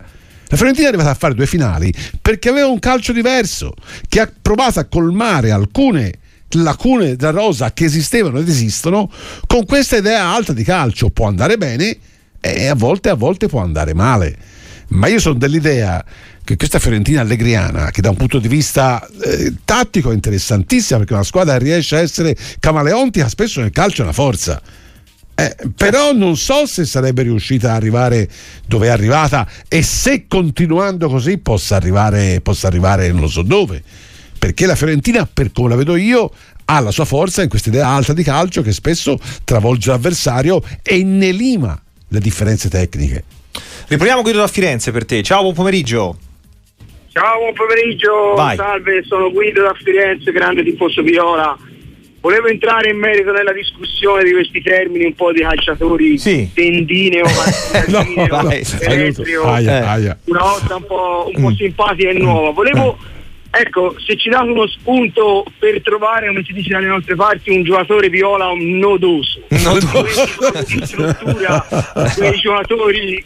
La 0.49 0.55
Fiorentina 0.55 0.85
è 0.85 0.89
arrivata 0.89 1.09
a 1.09 1.15
fare 1.15 1.33
due 1.33 1.45
finali 1.45 1.93
perché 2.21 2.49
aveva 2.49 2.67
un 2.67 2.79
calcio 2.79 3.11
diverso, 3.11 3.73
che 4.07 4.21
ha 4.21 4.31
provato 4.41 4.79
a 4.79 4.85
colmare 4.85 5.51
alcune 5.51 6.19
lacune 6.51 7.17
della 7.17 7.31
rosa 7.31 7.73
che 7.73 7.83
esistevano 7.83 8.39
ed 8.39 8.47
esistono 8.47 9.11
con 9.45 9.65
questa 9.65 9.97
idea 9.97 10.27
alta 10.27 10.53
di 10.53 10.63
calcio. 10.63 11.09
Può 11.09 11.27
andare 11.27 11.57
bene 11.57 11.97
e 12.39 12.67
a 12.67 12.75
volte, 12.75 13.09
a 13.09 13.15
volte 13.15 13.47
può 13.47 13.61
andare 13.61 13.93
male. 13.93 14.37
Ma 14.89 15.07
io 15.07 15.19
sono 15.19 15.37
dell'idea 15.37 16.03
che 16.47 16.55
questa 16.55 16.79
Fiorentina 16.79 17.19
allegriana, 17.19 17.91
che 17.91 17.99
da 17.99 18.09
un 18.09 18.15
punto 18.15 18.39
di 18.39 18.47
vista 18.47 19.05
eh, 19.21 19.53
tattico 19.65 20.11
è 20.11 20.13
interessantissima, 20.13 20.99
perché 20.99 21.11
una 21.11 21.23
squadra 21.23 21.57
riesce 21.57 21.97
a 21.97 21.99
essere 21.99 22.37
camaleontica, 22.57 23.27
spesso 23.27 23.59
nel 23.59 23.71
calcio 23.71 23.99
è 23.99 24.05
una 24.05 24.13
forza. 24.13 24.61
Eh, 25.35 25.55
però 25.75 26.13
non 26.13 26.37
so 26.37 26.65
se 26.65 26.85
sarebbe 26.85 27.23
riuscita 27.23 27.71
ad 27.71 27.75
arrivare 27.75 28.29
dove 28.65 28.87
è 28.87 28.89
arrivata 28.89 29.45
e 29.67 29.83
se 29.83 30.25
continuando 30.25 31.09
così 31.09 31.37
possa 31.37 31.75
arrivare, 31.75 32.39
possa 32.39 32.67
arrivare 32.67 33.11
non 33.11 33.19
lo 33.19 33.27
so 33.27 33.41
dove. 33.41 33.83
Perché 34.39 34.65
la 34.65 34.75
Fiorentina, 34.75 35.27
per 35.31 35.51
come 35.51 35.67
la 35.67 35.75
vedo 35.75 35.97
io, 35.97 36.31
ha 36.63 36.79
la 36.79 36.91
sua 36.91 37.03
forza 37.03 37.43
in 37.43 37.49
questa 37.49 37.67
idea 37.67 37.89
alta 37.89 38.13
di 38.13 38.23
calcio 38.23 38.61
che 38.61 38.71
spesso 38.71 39.19
travolge 39.43 39.89
l'avversario 39.89 40.63
e 40.81 41.03
ne 41.03 41.31
lima 41.31 41.77
le 42.07 42.19
differenze 42.21 42.69
tecniche. 42.69 43.25
Riproviamo 43.87 44.21
Guido 44.21 44.39
da 44.39 44.47
Firenze 44.47 44.91
per 44.91 45.03
te. 45.03 45.21
Ciao, 45.21 45.41
buon 45.41 45.53
pomeriggio. 45.53 46.17
Ciao, 47.17 47.39
buon 47.39 47.53
pomeriggio, 47.53 48.35
Vai. 48.35 48.55
salve, 48.55 49.03
sono 49.03 49.31
Guido 49.31 49.63
da 49.63 49.73
Firenze, 49.73 50.31
grande 50.31 50.63
tifoso 50.63 51.01
Viola. 51.01 51.57
Volevo 52.21 52.45
entrare 52.45 52.91
in 52.91 52.99
merito 52.99 53.31
nella 53.31 53.53
discussione 53.53 54.23
di 54.23 54.33
questi 54.33 54.61
termini 54.61 55.05
un 55.05 55.15
po' 55.15 55.31
di 55.31 55.41
calciatori 55.41 56.19
sì. 56.19 56.47
tendineo, 56.53 57.25
no, 57.89 58.05
aia, 59.45 59.89
aia. 59.89 60.19
una 60.25 60.41
volta 60.41 60.75
un 60.75 60.85
po', 60.85 61.31
un 61.33 61.41
po 61.41 61.49
mm. 61.49 61.55
simpatica 61.55 62.09
e 62.09 62.13
nuova. 62.13 62.51
Volevo, 62.51 62.99
ecco, 63.49 63.95
se 63.97 64.15
ci 64.15 64.29
date 64.29 64.51
uno 64.51 64.67
spunto 64.67 65.43
per 65.57 65.81
trovare, 65.81 66.27
come 66.27 66.43
si 66.45 66.53
dice 66.53 66.69
dalle 66.69 66.85
nostre 66.85 67.15
parti, 67.15 67.49
un 67.49 67.63
giocatore 67.63 68.09
viola 68.09 68.49
un 68.49 68.77
nodoso. 68.77 69.41
Nodoso. 69.47 70.27
struttura, 70.85 71.65
quei 72.15 72.37
giocatori 72.37 73.25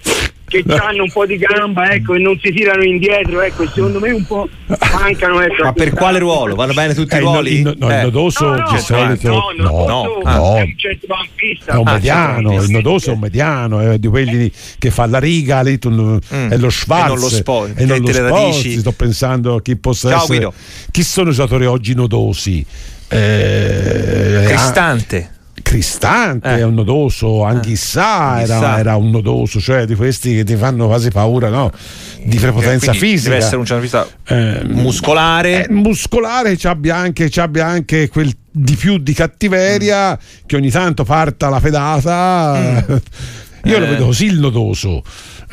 che 0.52 0.64
hanno 0.76 1.04
un 1.04 1.12
po' 1.12 1.26
di 1.26 1.38
gamba 1.38 1.92
ecco, 1.92 2.16
e 2.16 2.20
non 2.20 2.38
si 2.42 2.52
tirano 2.52 2.84
indietro 2.84 3.42
ecco, 3.42 3.68
secondo 3.68 4.00
me 4.00 4.12
un 4.12 4.26
po' 4.26 4.50
mancano 4.94 5.42
ecco, 5.42 5.64
ma 5.64 5.74
per 5.74 5.92
quale 5.92 6.20
ruolo? 6.20 6.56
vanno 6.56 6.74
bene 6.74 6.94
tutti 6.94 7.16
eh, 7.16 7.18
i 7.18 7.22
ruoli? 7.22 7.54
Il, 7.60 7.76
no, 7.78 7.90
eh. 7.90 7.96
il 7.96 8.02
nodoso 8.04 8.46
no, 8.46 8.56
no, 8.56 8.78
solito, 8.78 9.30
no, 9.30 9.54
no, 9.56 9.86
no, 9.86 10.22
no. 10.24 10.58
è 10.58 10.62
un 10.62 10.74
centrocampista 10.76 11.74
è 11.74 11.78
un 11.78 11.88
ah, 11.88 11.94
mediano 11.94 12.62
il 12.62 12.70
nodoso 12.70 13.12
è 13.12 13.14
un 13.14 13.20
mediano 13.20 13.80
è 13.80 13.98
di 13.98 14.08
quelli 14.08 14.52
che 14.78 14.92
fa 14.92 15.06
la 15.06 15.20
riga 15.20 15.62
lì, 15.62 15.80
tu, 15.80 15.90
mm. 15.90 16.50
è 16.50 16.58
lo 16.58 16.70
Schwarz 16.70 17.06
e 17.06 17.08
non 17.08 17.20
lo 17.20 17.30
Sport 17.30 17.80
e 17.80 17.86
non 17.86 18.00
lo 18.00 18.12
Sport 18.12 18.80
sto 18.80 18.92
pensando 18.92 19.56
a 19.56 19.62
chi 19.62 19.76
possa 19.78 20.10
Ciao, 20.10 20.24
essere 20.24 20.38
Guido. 20.38 20.54
chi 20.92 21.04
sono 21.04 21.30
i 21.30 21.34
giocatori 21.34 21.66
oggi 21.66 21.94
nodosi 21.94 22.66
eh, 23.08 24.44
Cristante 24.46 25.40
Cristante, 25.62 26.50
eh. 26.50 26.58
è 26.58 26.64
un 26.64 26.74
nodoso, 26.74 27.44
Anghissà 27.44 28.40
eh. 28.40 28.44
era, 28.44 28.80
era, 28.80 28.96
un 28.96 29.10
nodoso, 29.10 29.60
cioè 29.60 29.86
di 29.86 29.96
questi 29.96 30.36
che 30.36 30.44
ti 30.44 30.56
fanno 30.56 30.88
quasi 30.88 31.10
paura, 31.10 31.50
no? 31.50 31.72
Di 32.24 32.38
prepotenza 32.38 32.94
fisica. 32.94 33.30
Deve 33.30 33.38
essere 33.38 33.58
un 33.58 33.66
centrocampista 33.66 34.08
eh, 34.28 34.64
muscolare. 34.66 35.68
Muscolare, 35.70 36.58
ci 36.58 36.68
abbia, 36.68 36.96
anche, 36.96 37.30
ci 37.30 37.40
abbia 37.40 37.66
anche 37.66 38.10
quel 38.10 38.34
di 38.54 38.76
più 38.76 38.98
di 38.98 39.14
cattiveria 39.14 40.12
mm. 40.12 40.46
che 40.46 40.56
ogni 40.58 40.70
tanto 40.70 41.04
parta 41.04 41.50
la 41.50 41.60
pedata. 41.60 42.58
Mm. 42.58 42.96
Io 43.70 43.80
lo 43.80 43.86
eh. 43.86 43.90
vedo 43.90 44.06
così 44.06 44.26
il 44.26 44.40
nodoso. 44.40 45.04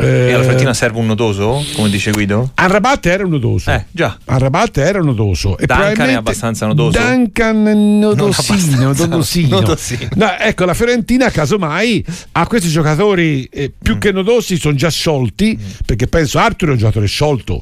Eh, 0.00 0.28
e 0.28 0.32
alla 0.32 0.42
Fiorentina 0.42 0.72
serve 0.74 1.00
un 1.00 1.06
nodoso, 1.06 1.64
come 1.74 1.90
dice 1.90 2.12
Guido? 2.12 2.52
A 2.54 2.66
Rabat 2.68 3.04
era 3.06 3.24
un 3.24 3.30
nodoso. 3.30 3.70
Eh, 3.72 3.86
già. 3.90 4.16
A 4.26 4.38
Rabat 4.38 4.78
era 4.78 5.00
un 5.00 5.06
nodoso. 5.06 5.58
E 5.58 5.66
Duncan 5.66 6.08
è 6.08 6.12
abbastanza 6.12 6.66
nodoso. 6.66 6.96
Duncan 6.96 7.98
nodosino. 7.98 8.92
nodosino. 8.92 9.58
nodosino. 9.60 10.08
No, 10.14 10.36
ecco, 10.38 10.64
la 10.64 10.74
Fiorentina 10.74 11.30
casomai 11.30 12.04
ha 12.32 12.46
questi 12.46 12.68
giocatori 12.68 13.44
eh, 13.50 13.72
più 13.76 13.96
mm. 13.96 13.98
che 13.98 14.12
nodosi, 14.12 14.56
sono 14.56 14.76
già 14.76 14.88
sciolti, 14.88 15.58
mm. 15.60 15.70
perché 15.84 16.06
penso 16.06 16.38
Arthur 16.38 16.68
è 16.68 16.72
un 16.72 16.78
giocatore 16.78 17.06
sciolto. 17.06 17.60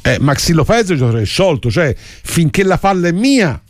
Eh, 0.00 0.16
Maxi 0.18 0.52
Lopez 0.52 0.88
è 0.88 0.92
un 0.92 0.98
giocatore 0.98 1.24
sciolto, 1.24 1.70
cioè 1.70 1.94
finché 1.96 2.62
la 2.62 2.78
palla 2.78 3.08
è 3.08 3.12
mia 3.12 3.60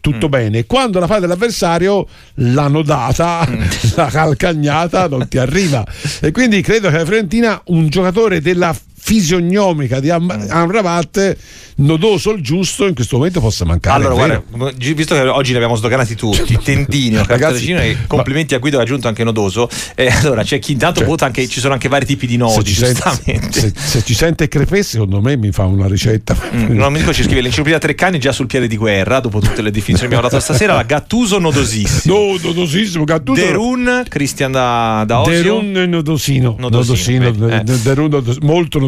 tutto 0.00 0.26
mm. 0.26 0.30
bene. 0.30 0.66
Quando 0.66 0.98
la 0.98 1.06
fai 1.06 1.20
dell'avversario, 1.20 2.06
l'hanno 2.34 2.82
data, 2.82 3.46
mm. 3.48 3.62
la 3.96 4.06
calcagnata 4.06 5.08
non 5.08 5.26
ti 5.28 5.38
arriva. 5.38 5.84
E 6.20 6.30
quindi 6.30 6.60
credo 6.60 6.88
che 6.90 6.98
la 6.98 7.04
Fiorentina, 7.04 7.60
un 7.66 7.88
giocatore 7.88 8.40
della 8.40 8.74
fisionomica 9.08 10.00
di 10.00 10.12
mm. 10.12 10.50
Amrabat 10.50 11.36
nodoso 11.76 12.32
il 12.32 12.42
giusto 12.42 12.86
in 12.86 12.94
questo 12.94 13.16
momento 13.16 13.40
possa 13.40 13.64
mancare. 13.64 14.04
Allora, 14.04 14.42
guarda, 14.42 14.72
visto 14.76 15.14
che 15.14 15.20
oggi 15.20 15.50
li 15.50 15.56
abbiamo 15.56 15.76
sdoganati 15.76 16.14
tutti, 16.14 16.58
tendino, 16.62 17.22
Ragazzi, 17.26 17.70
e 17.72 17.96
complimenti 18.06 18.54
a 18.54 18.58
Guido 18.58 18.78
ha 18.78 18.82
aggiunto 18.82 19.08
anche 19.08 19.24
nodoso. 19.24 19.68
Eh, 19.94 20.08
allora, 20.22 20.42
c'è 20.42 20.58
chi 20.58 20.72
intanto 20.72 21.00
cioè, 21.00 21.08
vota 21.08 21.26
anche, 21.26 21.46
ci 21.48 21.60
sono 21.60 21.74
anche 21.74 21.88
vari 21.88 22.06
tipi 22.06 22.26
di 22.26 22.36
nodi, 22.36 22.72
se 22.72 22.86
giustamente. 22.86 23.60
se, 23.60 23.72
se, 23.74 24.02
ci 24.02 24.14
sente 24.14 24.48
crepè, 24.48 24.82
secondo 24.82 25.20
me 25.20 25.36
mi 25.36 25.52
fa 25.52 25.64
una 25.64 25.86
ricetta. 25.86 26.36
Mm, 26.54 26.70
un 26.70 26.82
amico 26.82 27.12
ci 27.12 27.22
scrive 27.22 27.40
l'enciclopedia 27.40 27.78
Treccani 27.78 28.18
già 28.18 28.32
sul 28.32 28.46
piede 28.46 28.66
di 28.66 28.76
guerra, 28.76 29.20
dopo 29.20 29.40
tutte 29.40 29.62
le 29.62 29.70
definizioni 29.70 30.10
che 30.12 30.16
abbiamo 30.16 30.28
dato 30.28 30.40
stasera, 30.40 30.74
la 30.74 30.82
Gattuso 30.82 31.38
nodosissimo. 31.38 32.14
No, 32.14 32.36
nodosissimo, 32.42 33.04
Gattuso. 33.04 33.40
Derun, 33.40 34.02
Cristian 34.08 34.50
da, 34.50 35.04
da 35.06 35.20
Osio. 35.20 35.32
Derun 35.32 35.70
nodosino. 35.88 36.56
Nodosino, 36.58 37.24
nodosino, 37.24 37.48
eh. 37.48 37.62
Derun, 37.62 38.36
molto 38.40 38.78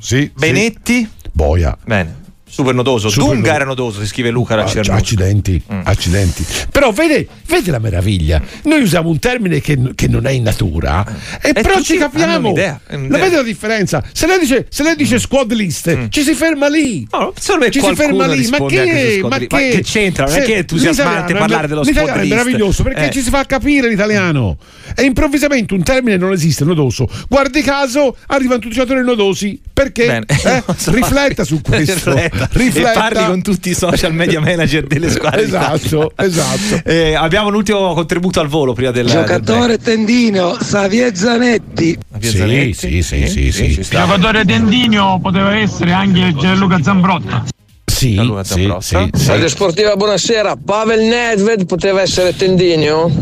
sì. 0.00 0.30
Benetti. 0.36 1.00
Sì. 1.00 1.28
Boia. 1.32 1.76
Bene. 1.84 2.19
Super 2.50 2.74
nodoso. 2.74 3.08
Super 3.08 3.28
Dunga 3.28 3.36
nodoso. 3.36 3.54
era 3.54 3.64
nodoso, 3.64 4.00
si 4.00 4.06
scrive 4.06 4.30
Luca 4.30 4.56
da 4.56 4.64
ah, 4.64 4.94
Accidenti, 4.94 5.62
mm. 5.72 5.80
accidenti. 5.84 6.44
Però 6.70 6.90
vede, 6.90 7.26
vede, 7.46 7.70
la 7.70 7.78
meraviglia. 7.78 8.42
Noi 8.64 8.82
usiamo 8.82 9.08
un 9.08 9.18
termine 9.20 9.60
che, 9.60 9.78
che 9.94 10.08
non 10.08 10.26
è 10.26 10.30
in 10.32 10.42
natura, 10.42 11.06
e, 11.40 11.50
e 11.50 11.52
però 11.52 11.80
ci 11.80 11.96
capiamo. 11.96 12.48
Un'idea, 12.48 12.80
un'idea. 12.90 13.18
La 13.18 13.24
vede 13.24 13.36
la 13.36 13.42
differenza? 13.42 14.02
Se 14.12 14.26
lei 14.26 14.40
dice, 14.40 14.66
se 14.68 14.82
lei 14.82 14.96
dice 14.96 15.14
mm. 15.14 15.18
squad 15.18 15.52
list, 15.52 15.94
mm. 15.94 16.06
ci 16.08 16.22
si 16.22 16.34
ferma 16.34 16.68
lì. 16.68 17.06
No, 17.10 17.32
ci 17.36 17.80
si 17.80 17.94
ferma 17.94 18.26
lì. 18.26 18.48
Ma 18.48 18.66
che, 18.66 19.20
ma 19.22 19.38
che, 19.38 19.46
ma 19.48 19.58
che 19.58 19.80
c'entra? 19.84 20.24
Non 20.26 20.34
è 20.34 20.42
che 20.42 20.54
è 20.54 20.58
entusiasmante 20.58 21.34
parlare 21.34 21.68
dello 21.68 21.84
squad 21.84 22.16
list. 22.16 22.24
È 22.24 22.28
meraviglioso 22.28 22.82
perché 22.82 23.06
eh. 23.06 23.10
ci 23.10 23.22
si 23.22 23.30
fa 23.30 23.44
capire 23.46 23.88
l'italiano. 23.88 24.58
E 24.96 25.04
improvvisamente 25.04 25.72
un 25.74 25.84
termine 25.84 26.16
non 26.16 26.32
esiste, 26.32 26.64
nodoso. 26.64 27.08
Guardi 27.28 27.62
caso, 27.62 28.16
arrivano 28.26 28.58
tutti 28.58 28.74
i 28.74 28.76
giocatori 28.76 29.04
nodosi. 29.04 29.60
Perché? 29.72 30.24
Eh? 30.40 30.62
Rifletta 30.86 31.44
su 31.44 31.60
questo. 31.62 32.14
Rifletta. 32.50 32.58
Rifletta. 32.58 32.90
E 32.90 32.94
parli 32.94 33.26
con 33.26 33.42
tutti 33.42 33.70
i 33.70 33.74
social 33.74 34.14
media 34.14 34.40
manager 34.40 34.86
delle 34.86 35.10
squadre. 35.10 35.42
esatto, 35.42 36.12
esatto. 36.16 36.58
Eh, 36.90 37.14
abbiamo 37.14 37.48
un 37.48 37.54
ultimo 37.54 37.94
contributo 37.94 38.40
al 38.40 38.48
volo 38.48 38.72
prima 38.72 38.90
del 38.90 39.06
giocatore 39.06 39.76
del 39.76 39.80
tendino 39.82 40.56
Xavier 40.58 41.14
Zanetti. 41.14 41.98
Sì, 42.20 42.72
sì, 42.74 43.02
sì, 43.02 43.26
sì, 43.28 43.52
sì, 43.52 43.64
Il 43.64 43.86
giocatore 43.88 44.44
tendino 44.44 45.18
poteva 45.22 45.56
essere 45.56 45.92
anche 45.92 46.34
Gianluca 46.38 46.82
Zambrotta. 46.82 47.44
Sì, 47.84 48.18
sì, 48.44 48.72
sì, 48.80 49.10
sì. 49.14 49.26
Radio 49.28 49.48
Sportiva, 49.48 49.94
buonasera. 49.94 50.56
Pavel 50.64 51.00
Nedved 51.02 51.66
poteva 51.66 52.00
essere 52.00 52.34
tendinio? 52.34 53.12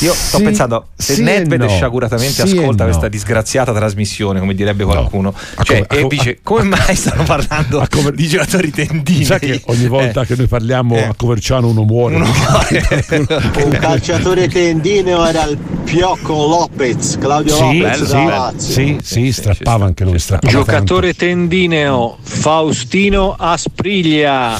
Io 0.00 0.12
sto 0.12 0.36
sì, 0.36 0.42
pensando, 0.44 0.88
se 0.96 1.14
sì 1.14 1.22
Nedved 1.22 1.60
no. 1.60 1.68
sciaguratamente 1.68 2.46
sì 2.46 2.56
ascolta 2.56 2.84
no. 2.84 2.90
questa 2.90 3.08
disgraziata 3.08 3.72
trasmissione, 3.72 4.38
come 4.38 4.54
direbbe 4.54 4.84
qualcuno, 4.84 5.34
no. 5.34 5.64
cioè, 5.64 5.86
come, 5.86 6.00
e 6.00 6.02
co- 6.02 6.08
dice 6.08 6.38
come 6.42 6.62
mai 6.62 6.94
stanno 6.94 7.24
parlando 7.24 7.84
come, 7.90 8.12
di 8.12 8.28
giocatori 8.28 8.70
tendini? 8.70 9.24
Sai 9.24 9.40
che 9.40 9.62
ogni 9.66 9.88
volta 9.88 10.22
eh. 10.22 10.26
che 10.26 10.36
noi 10.36 10.46
parliamo 10.46 10.96
eh. 10.96 11.02
a 11.02 11.14
Coverciano 11.16 11.68
uno 11.68 11.82
muore. 11.82 12.14
Uno 12.14 12.26
muore. 12.30 13.06
Un 13.64 13.70
calciatore 13.80 14.48
tendineo 14.48 15.26
era 15.26 15.44
il 15.44 15.56
Piocco 15.56 16.46
Lopez, 16.46 17.18
Claudio 17.18 17.56
sì, 17.56 17.78
Lopez 17.78 18.04
sì, 18.04 18.24
Lazio. 18.24 18.72
Sì, 18.72 18.98
sì, 19.02 19.32
strappava 19.32 19.84
anche 19.84 20.04
lui. 20.04 20.18
Strappava 20.18 20.52
Giocatore 20.52 21.14
tanto. 21.14 21.24
tendineo, 21.24 22.18
Faustino 22.22 23.34
Aspriglia 23.36 24.58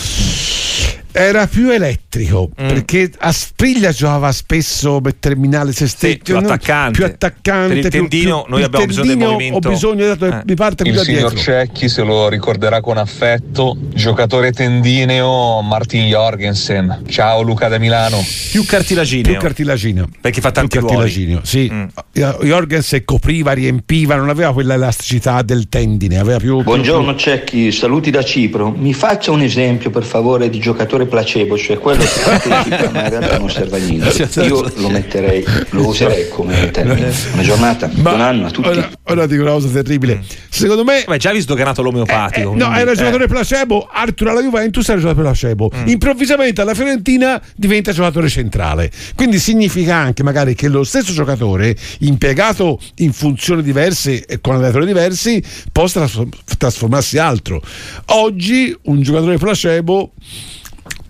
era 1.12 1.46
più 1.46 1.70
elettrico 1.70 2.50
mm. 2.50 2.68
perché 2.68 3.10
Aspriglia 3.18 3.90
giocava 3.90 4.30
spesso 4.32 5.00
per 5.00 5.14
terminale 5.14 5.72
se 5.72 5.86
stesso 5.86 6.12
sì, 6.12 6.20
più 6.22 6.36
attaccante. 6.36 6.98
Più 6.98 7.04
attaccante 7.04 7.74
per 7.74 7.84
il 7.84 7.88
tendino 7.88 8.42
più, 8.42 8.52
noi 8.52 8.62
abbiamo 8.62 8.86
bisogno 8.86 9.06
del 9.06 9.16
movimento. 9.16 9.68
ho 9.68 9.70
bisogno 9.70 10.14
di, 10.14 10.24
eh. 10.24 10.40
di 10.44 10.54
parte 10.54 10.82
il 10.88 10.98
signor 10.98 11.30
dietro. 11.30 11.38
Cecchi 11.38 11.88
se 11.88 12.02
lo 12.02 12.28
ricorderà 12.28 12.80
con 12.80 12.98
affetto 12.98 13.76
giocatore 13.94 14.52
tendineo 14.52 15.60
Martin 15.62 16.06
Jorgensen. 16.06 17.02
Ciao 17.08 17.42
Luca 17.42 17.68
da 17.68 17.78
Milano. 17.78 18.24
Più 18.50 18.64
cartilagineo. 18.64 19.32
Più 19.32 19.40
cartilagineo. 19.40 20.08
Perché 20.20 20.40
fa 20.40 20.50
tanti 20.50 20.78
più 20.78 20.86
cartilagineo 20.86 21.40
sì. 21.42 21.68
Mm. 21.72 21.86
Jorgensen 22.42 23.04
copriva 23.04 23.52
riempiva 23.52 24.16
non 24.16 24.28
aveva 24.28 24.52
quella 24.52 24.74
elasticità 24.74 25.42
del 25.42 25.68
tendine 25.68 26.18
aveva 26.18 26.38
più 26.38 26.62
buongiorno 26.62 27.14
più... 27.14 27.20
Cecchi. 27.20 27.72
Saluti 27.72 28.10
da 28.10 28.22
Cipro. 28.22 28.70
Mi 28.70 28.92
faccia 28.94 29.30
un 29.30 29.42
esempio 29.42 29.90
per 29.90 30.04
favore 30.04 30.48
di 30.48 30.58
giocatore 30.58 30.97
placebo, 31.06 31.56
cioè 31.56 31.78
quello 31.78 32.02
che 32.02 32.20
partecipa 32.24 32.90
ma 32.90 33.04
in 33.04 33.10
realtà 33.10 33.38
non 33.38 33.50
serve 33.50 33.76
a 33.76 33.80
niente. 33.80 34.28
Io 34.42 34.70
lo 34.76 34.88
metterei, 34.88 35.44
lo 35.70 35.86
userei 35.86 36.28
come 36.28 36.70
termine. 36.70 37.12
Buona 37.28 37.42
giornata, 37.42 37.90
ma 37.94 38.10
buon 38.10 38.20
anno 38.20 38.46
a 38.46 38.50
tutti. 38.50 38.68
Ora, 38.68 38.90
ora 39.04 39.26
dico 39.26 39.42
una 39.42 39.52
cosa 39.52 39.68
terribile. 39.68 40.22
Secondo 40.48 40.84
me. 40.84 41.04
Beh, 41.06 41.16
già 41.18 41.32
visto 41.32 41.54
che 41.54 41.62
è 41.62 41.64
nato 41.64 41.82
l'omeopatico. 41.82 42.52
Eh, 42.52 42.54
eh, 42.54 42.56
no, 42.56 42.74
era 42.74 42.94
giocatore 42.94 43.24
eh. 43.24 43.28
placebo. 43.28 43.88
Arthur 43.90 44.28
alla 44.28 44.40
Juventus 44.40 44.88
era 44.88 44.98
giocatore 44.98 45.26
placebo. 45.26 45.70
Mm. 45.74 45.88
Improvvisamente 45.88 46.60
alla 46.60 46.74
Fiorentina 46.74 47.40
diventa 47.54 47.92
giocatore 47.92 48.28
centrale. 48.28 48.90
Quindi 49.14 49.38
significa 49.38 49.94
anche 49.94 50.22
magari 50.22 50.54
che 50.54 50.68
lo 50.68 50.84
stesso 50.84 51.12
giocatore, 51.12 51.76
impiegato 52.00 52.80
in 52.96 53.12
funzioni 53.12 53.62
diverse 53.62 54.24
e 54.24 54.40
con 54.40 54.54
allenatori 54.54 54.86
diversi, 54.86 55.42
possa 55.70 56.08
trasformarsi 56.58 57.18
altro. 57.18 57.62
Oggi 58.06 58.76
un 58.82 59.02
giocatore 59.02 59.36
placebo 59.36 60.12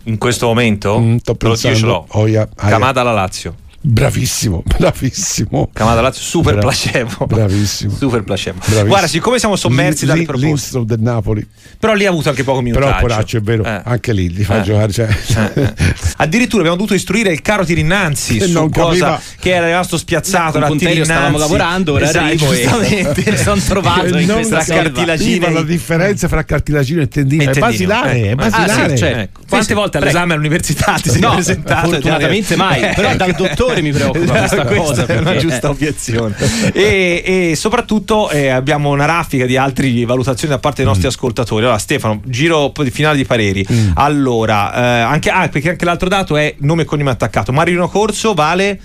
in 0.09 0.19
questo 0.19 0.47
momento? 0.47 0.99
Mm, 0.99 1.17
io 1.43 1.57
ce 1.57 1.87
l'ho. 1.87 2.07
Oh, 2.11 2.27
yeah, 2.27 2.49
ah, 2.57 2.69
Camada 2.69 3.03
alla 3.03 3.13
Lazio. 3.13 3.55
Bravissimo, 3.81 4.65
bravissimo. 4.67 5.71
Camada 5.73 6.01
Lazio, 6.01 6.23
super 6.23 6.55
Bra- 6.55 6.63
placebo. 6.63 7.27
Bravissimo. 7.27 7.95
Super 7.95 8.25
placebo. 8.25 8.59
Bravissimo. 8.59 8.89
Guarda, 8.89 9.07
siccome 9.07 9.39
siamo 9.39 9.55
sommersi 9.55 10.05
L- 10.05 10.09
dalle 10.09 10.25
proposte. 10.25 10.85
del 10.85 11.01
Napoli. 11.01 11.47
Però 11.79 11.95
lì 11.95 12.05
ha 12.05 12.11
avuto 12.11 12.29
anche 12.29 12.43
poco 12.43 12.61
minutaggio. 12.61 12.87
Però 12.87 13.01
poraccio, 13.01 13.37
è 13.37 13.41
vero, 13.41 13.65
eh. 13.65 13.81
anche 13.85 14.13
lì 14.13 14.33
li 14.33 14.43
fa 14.43 14.61
eh. 14.61 14.63
giocare. 14.63 14.93
Cioè. 14.93 15.09
Eh. 15.55 15.63
eh. 15.63 15.75
Addirittura 16.17 16.59
abbiamo 16.59 16.77
dovuto 16.77 16.95
istruire 16.95 17.31
il 17.31 17.41
caro 17.41 17.65
Tirinnanzi 17.65 18.41
su 18.41 18.53
non 18.53 18.69
cosa 18.69 19.21
che 19.39 19.55
era 19.55 19.67
rimasto 19.67 19.97
spiazzato. 19.97 20.59
No, 20.59 20.67
con 20.67 20.79
stavamo 20.79 21.39
lavorando, 21.39 21.93
ora 21.93 22.09
esatto, 22.09 22.25
arrivo 22.25 22.53
giustamente 22.53 23.25
mi 23.31 23.37
sono 23.37 23.61
trovato 23.61 24.19
in 24.19 24.29
questa 24.29 24.65
cartilagine. 24.65 25.53
la 25.53 25.63
differenza 25.63 26.27
fra 26.27 26.45
cartilagine 26.45 27.03
e 27.03 27.09
tendine 27.09 27.45
è 27.45 27.59
basilare, 27.59 28.31
è 28.31 28.35
basilare. 28.35 28.83
Ah, 28.83 28.89
sì, 28.89 28.97
cioè, 28.97 29.11
ecco. 29.19 29.41
Quante 29.49 29.75
volte 29.75 29.99
all'esame 29.99 30.35
all'università 30.35 30.99
ti 31.01 31.11
sei 31.11 31.21
presentato? 31.21 31.91
Fortunatamente 31.91 32.57
mai, 32.57 32.93
però 32.95 33.15
dal 33.15 33.33
dottore 33.39 33.68
mi 33.83 33.93
preoccupa 33.93 34.39
questa 34.39 34.65
cosa. 34.65 35.07
È 35.07 35.19
una 35.19 35.37
giusta 35.37 35.71
obiezione. 35.71 36.35
e, 36.73 37.23
e, 37.25 37.57
soprattutto 37.57 38.31
eh, 38.31 38.49
abbiamo 38.49 38.91
una 38.91 39.05
raffica 39.05 39.47
di 39.47 39.57
altre 39.57 40.05
valutazioni 40.05 40.53
da 40.53 40.61
parte 40.61 40.79
dei 40.79 40.87
nostri 40.87 41.07
mm. 41.07 41.11
ascoltatori. 41.11 41.63
Allora, 41.65 41.79
Stefano, 41.79 42.21
giro 42.25 42.73
finale 42.91 43.17
di 43.17 43.25
pareri. 43.25 43.67
Mm. 43.71 43.91
Allora, 43.95 44.75
eh, 44.75 45.01
anche, 45.01 45.31
ah, 45.31 45.49
perché 45.49 45.71
anche 45.71 45.85
l'altro 45.85 46.09
dato 46.09 46.37
è 46.37 46.55
nome 46.59 46.83
e 46.83 46.85
cognome 46.85 47.11
attaccato. 47.11 47.53
Marino 47.53 47.89
Corso 47.89 48.35
vale. 48.35 48.81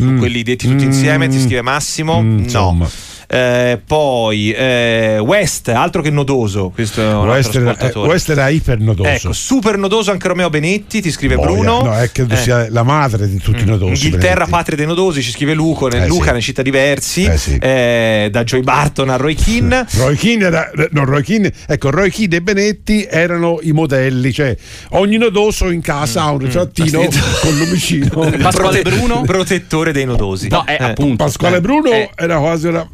Mm. 0.00 0.18
Quelli 0.18 0.42
detti 0.42 0.66
tutti 0.66 0.84
insieme, 0.84 1.28
ti 1.28 1.36
mm. 1.36 1.40
scrive 1.40 1.62
Massimo? 1.62 2.22
Mm, 2.22 2.46
no. 2.50 2.90
Eh, 3.32 3.80
poi 3.86 4.52
eh, 4.52 5.18
West, 5.18 5.68
altro 5.68 6.02
che 6.02 6.10
nodoso. 6.10 6.68
Questo 6.68 7.00
è 7.00 7.14
un 7.14 7.28
West, 7.28 7.56
era, 7.56 7.74
eh, 7.78 7.98
West 8.00 8.28
era 8.28 8.50
ipernodoso. 8.50 9.08
Ecco, 9.08 9.32
super 9.32 9.78
nodoso 9.78 10.10
anche 10.10 10.28
Romeo 10.28 10.50
Benetti, 10.50 11.00
ti 11.00 11.10
scrive 11.10 11.36
Boia. 11.36 11.46
Bruno. 11.46 11.80
No, 11.80 11.96
è 11.96 12.12
che 12.12 12.26
sia 12.36 12.66
la 12.68 12.82
madre 12.82 13.26
di 13.26 13.38
tutti 13.38 13.62
mm. 13.62 13.66
i 13.66 13.70
nodosi. 13.70 14.04
Inghilterra, 14.04 14.34
Benetti. 14.34 14.50
patria 14.50 14.76
dei 14.76 14.86
nodosi, 14.86 15.22
ci 15.22 15.30
scrive 15.30 15.54
Luco, 15.54 15.88
nel, 15.88 16.06
Luca, 16.06 16.26
sì. 16.26 16.32
ne 16.32 16.40
cita 16.42 16.60
diversi. 16.60 17.30
Sì. 17.38 17.56
da 17.56 18.44
Joy 18.44 18.60
Barton 18.60 19.08
a 19.08 19.16
Roy 19.16 19.34
Keane. 19.34 19.86
Roy 19.96 20.14
Keane 20.14 20.44
era. 20.44 20.70
No, 20.90 21.06
Roy 21.06 21.22
Keane, 21.22 21.50
ecco, 21.66 21.88
Roy 21.88 22.10
Keane 22.10 22.36
e 22.36 22.42
Benetti 22.42 23.06
erano 23.08 23.60
i 23.62 23.72
modelli, 23.72 24.30
cioè 24.30 24.54
ogni 24.90 25.16
nodoso 25.16 25.70
in 25.70 25.80
casa 25.80 26.24
ha 26.24 26.30
un 26.32 26.36
mm. 26.36 26.44
ritrattino 26.44 27.00
mm. 27.00 27.06
con 27.40 27.56
l'omicino. 27.56 28.30
Pasquale 28.42 28.82
Bruno, 28.82 29.22
protettore 29.22 29.92
dei 29.92 30.04
nodosi. 30.04 30.48
No, 30.48 30.66
è 30.66 30.76
appunto. 30.78 31.24
Pasquale 31.24 31.62
Bruno 31.62 32.10
era 32.14 32.36
quasi 32.36 32.66
una, 32.66 32.86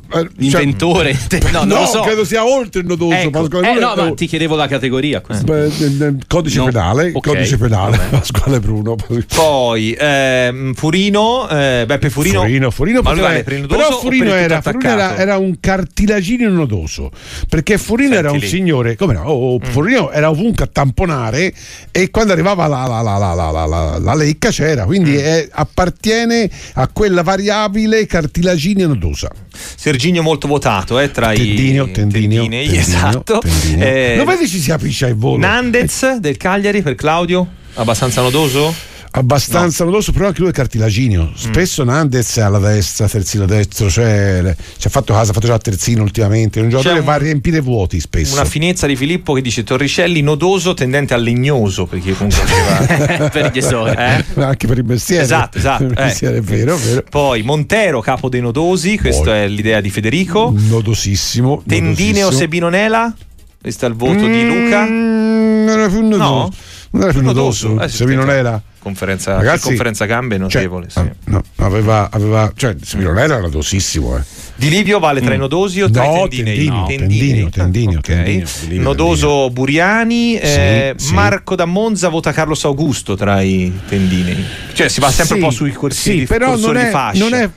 cioè, 0.48 0.62
inventore 0.62 1.16
No, 1.52 1.64
no 1.64 1.86
so. 1.86 2.00
credo 2.02 2.24
sia 2.24 2.44
oltre 2.44 2.80
il 2.80 2.86
nodoso. 2.86 3.14
Ecco. 3.14 3.62
Eh, 3.62 3.78
no, 3.78 3.94
ma 3.94 4.14
ti 4.14 4.26
chiedevo 4.26 4.56
la 4.56 4.66
categoria. 4.66 5.22
Beh, 5.44 6.16
codice 6.26 6.58
no. 6.58 6.64
penale, 6.66 7.12
okay. 7.14 7.34
codice 7.34 7.56
penale, 7.56 7.98
Pasquale 8.10 8.60
Bruno. 8.60 8.96
Poi 9.34 9.96
ehm, 9.98 10.74
Furino, 10.74 11.48
eh, 11.48 11.84
Beppe 11.86 12.10
Furino. 12.10 12.40
Furino, 12.40 12.70
Furino 12.70 13.00
ma 13.02 13.10
poteva, 13.10 13.28
per 13.42 13.66
però 13.66 13.98
Furino, 13.98 14.34
era, 14.34 14.60
Furino 14.60 14.88
era, 14.88 15.16
era, 15.16 15.36
un 15.38 15.58
cartilagine 15.60 16.48
nodoso, 16.48 17.10
perché 17.48 17.78
Furino 17.78 18.12
Senti 18.12 18.24
era 18.26 18.32
un 18.32 18.38
lì. 18.38 18.46
signore, 18.46 18.96
come 18.96 19.14
no, 19.14 19.22
oh, 19.24 19.58
mm. 19.58 19.70
Furino 19.70 20.10
era 20.10 20.30
ovunque 20.30 20.64
a 20.64 20.68
tamponare 20.70 21.52
e 21.90 22.10
quando 22.10 22.32
arrivava 22.32 22.66
la, 22.66 22.86
la, 22.86 23.02
la, 23.02 23.98
la 23.98 24.14
lecca 24.14 24.50
c'era, 24.50 24.84
quindi 24.84 25.12
mm. 25.12 25.18
è, 25.18 25.48
appartiene 25.50 26.50
a 26.74 26.88
quella 26.88 27.22
variabile 27.22 28.06
cartilagine 28.06 28.86
nodosa. 28.86 29.30
Serginio 29.76 30.22
molto 30.22 30.46
votato 30.48 30.98
eh, 30.98 31.10
tra 31.10 31.32
tendinio, 31.32 31.86
i 31.86 31.90
tendinio, 31.92 32.42
tendinei, 32.42 32.48
tendinio, 32.48 32.80
esatto. 32.80 33.38
Tendinio. 33.38 33.84
Eh, 33.86 34.16
Lo 34.16 34.24
vedi 34.24 34.48
ci 34.48 34.58
si 34.58 34.70
appiscia 34.70 35.06
il 35.06 35.16
volo. 35.16 35.38
Nandez 35.38 36.16
del 36.16 36.36
Cagliari 36.36 36.82
per 36.82 36.94
Claudio, 36.94 37.46
abbastanza 37.74 38.20
nodoso? 38.22 38.74
Abbastanza 39.12 39.84
no. 39.84 39.90
nodoso, 39.90 40.12
però 40.12 40.26
anche 40.26 40.40
lui 40.40 40.50
è 40.50 40.52
cartilagineo. 40.52 41.24
Mm. 41.30 41.34
Spesso 41.34 41.84
mm. 41.84 41.86
Nandez 41.86 42.36
è 42.36 42.42
alla 42.42 42.58
destra, 42.58 43.08
terzino 43.08 43.46
destro, 43.46 43.90
cioè 43.90 44.54
ci 44.76 44.86
ha 44.86 44.90
fatto 44.90 45.12
casa, 45.12 45.30
ha 45.30 45.34
fatto 45.34 45.46
già 45.46 45.58
terzino 45.58 46.02
ultimamente. 46.02 46.60
Un 46.60 46.68
giocatore 46.68 47.00
un, 47.00 47.04
va 47.04 47.14
a 47.14 47.18
riempire 47.18 47.60
vuoti 47.60 48.00
spesso. 48.00 48.34
Una 48.34 48.44
finezza 48.44 48.86
di 48.86 48.96
Filippo 48.96 49.32
che 49.32 49.40
dice 49.40 49.62
Torricelli 49.64 50.20
nodoso 50.20 50.74
tendente 50.74 51.14
a 51.14 51.16
legnoso, 51.16 51.86
perché 51.86 52.12
comunque 52.12 52.42
aveva 52.86 53.28
per 53.28 53.50
gli 53.52 53.58
esori. 53.58 53.94
Eh? 53.96 54.24
Anche 54.42 54.66
per 54.66 54.78
il 54.78 54.84
mestiere. 54.84 55.22
Esatto, 55.22 55.58
esatto. 55.58 55.86
Per 55.86 55.92
il 55.96 56.04
mestiere, 56.04 56.36
eh. 56.36 56.38
è 56.38 56.42
vero, 56.42 56.76
vero. 56.76 57.04
Poi 57.08 57.42
Montero, 57.42 58.00
capo 58.00 58.28
dei 58.28 58.40
nodosi, 58.40 58.98
questa 58.98 59.22
Poi. 59.22 59.38
è 59.38 59.48
l'idea 59.48 59.80
di 59.80 59.90
Federico. 59.90 60.52
Nodosissimo. 60.56 61.62
Tendineo 61.66 62.30
Sebinonela, 62.30 63.14
questo 63.60 63.86
è 63.86 63.88
il 63.88 63.94
voto 63.94 64.24
mm, 64.24 64.32
di 64.32 64.46
Luca. 64.46 64.84
Non 64.84 65.68
era 65.68 65.88
più 65.88 66.02
nodoso. 66.02 66.24
No. 66.24 66.52
Non 66.90 67.02
era 67.02 67.12
più 67.12 67.22
nodoso. 67.22 67.80
Eh, 67.80 67.88
Sebinonela 67.88 68.62
conferenza, 68.78 69.34
Ragazzi, 69.36 69.66
conferenza 69.68 70.06
gambe 70.06 70.36
cioè, 70.36 70.42
notevole. 70.42 70.88
Cioè, 70.88 71.04
sì. 71.04 71.30
no, 71.30 71.42
aveva, 71.56 72.08
aveva, 72.10 72.50
cioè, 72.56 72.74
non 72.94 73.18
era 73.18 73.46
dosissimo. 73.48 74.16
Eh. 74.16 74.22
Di 74.54 74.70
Livio 74.70 74.98
vale 74.98 75.20
tra 75.20 75.34
i 75.34 75.38
nodosi 75.38 75.82
o 75.82 75.90
tra 75.90 76.04
no, 76.04 76.24
i 76.24 76.28
tendinei? 76.28 76.56
Tendinio, 76.56 76.86
tendinio, 76.86 77.48
tendinio, 77.50 77.98
okay. 77.98 78.44
tendinio, 78.44 78.82
Nodoso 78.82 79.50
Buriani, 79.50 80.36
eh, 80.36 80.94
Sì, 80.96 81.06
sì. 81.08 81.14
Marco 81.14 81.54
da 81.54 81.66
Monza 81.66 82.08
vota 82.08 82.32
Carlos 82.32 82.64
Augusto 82.64 83.14
tra 83.14 83.40
i 83.42 83.72
tendinei. 83.86 84.42
Cioè 84.72 84.88
si 84.88 85.00
va 85.00 85.10
sempre 85.10 85.36
Sì, 85.36 85.42
un 85.42 85.48
po' 85.48 85.54
sui 85.54 85.72
corsi 85.72 86.00
sì, 86.00 86.18
di 86.20 86.26
però 86.26 86.56
non 86.56 86.72
di 86.74 86.80
è, 86.80 87.10
non 87.14 87.34
è 87.34 87.50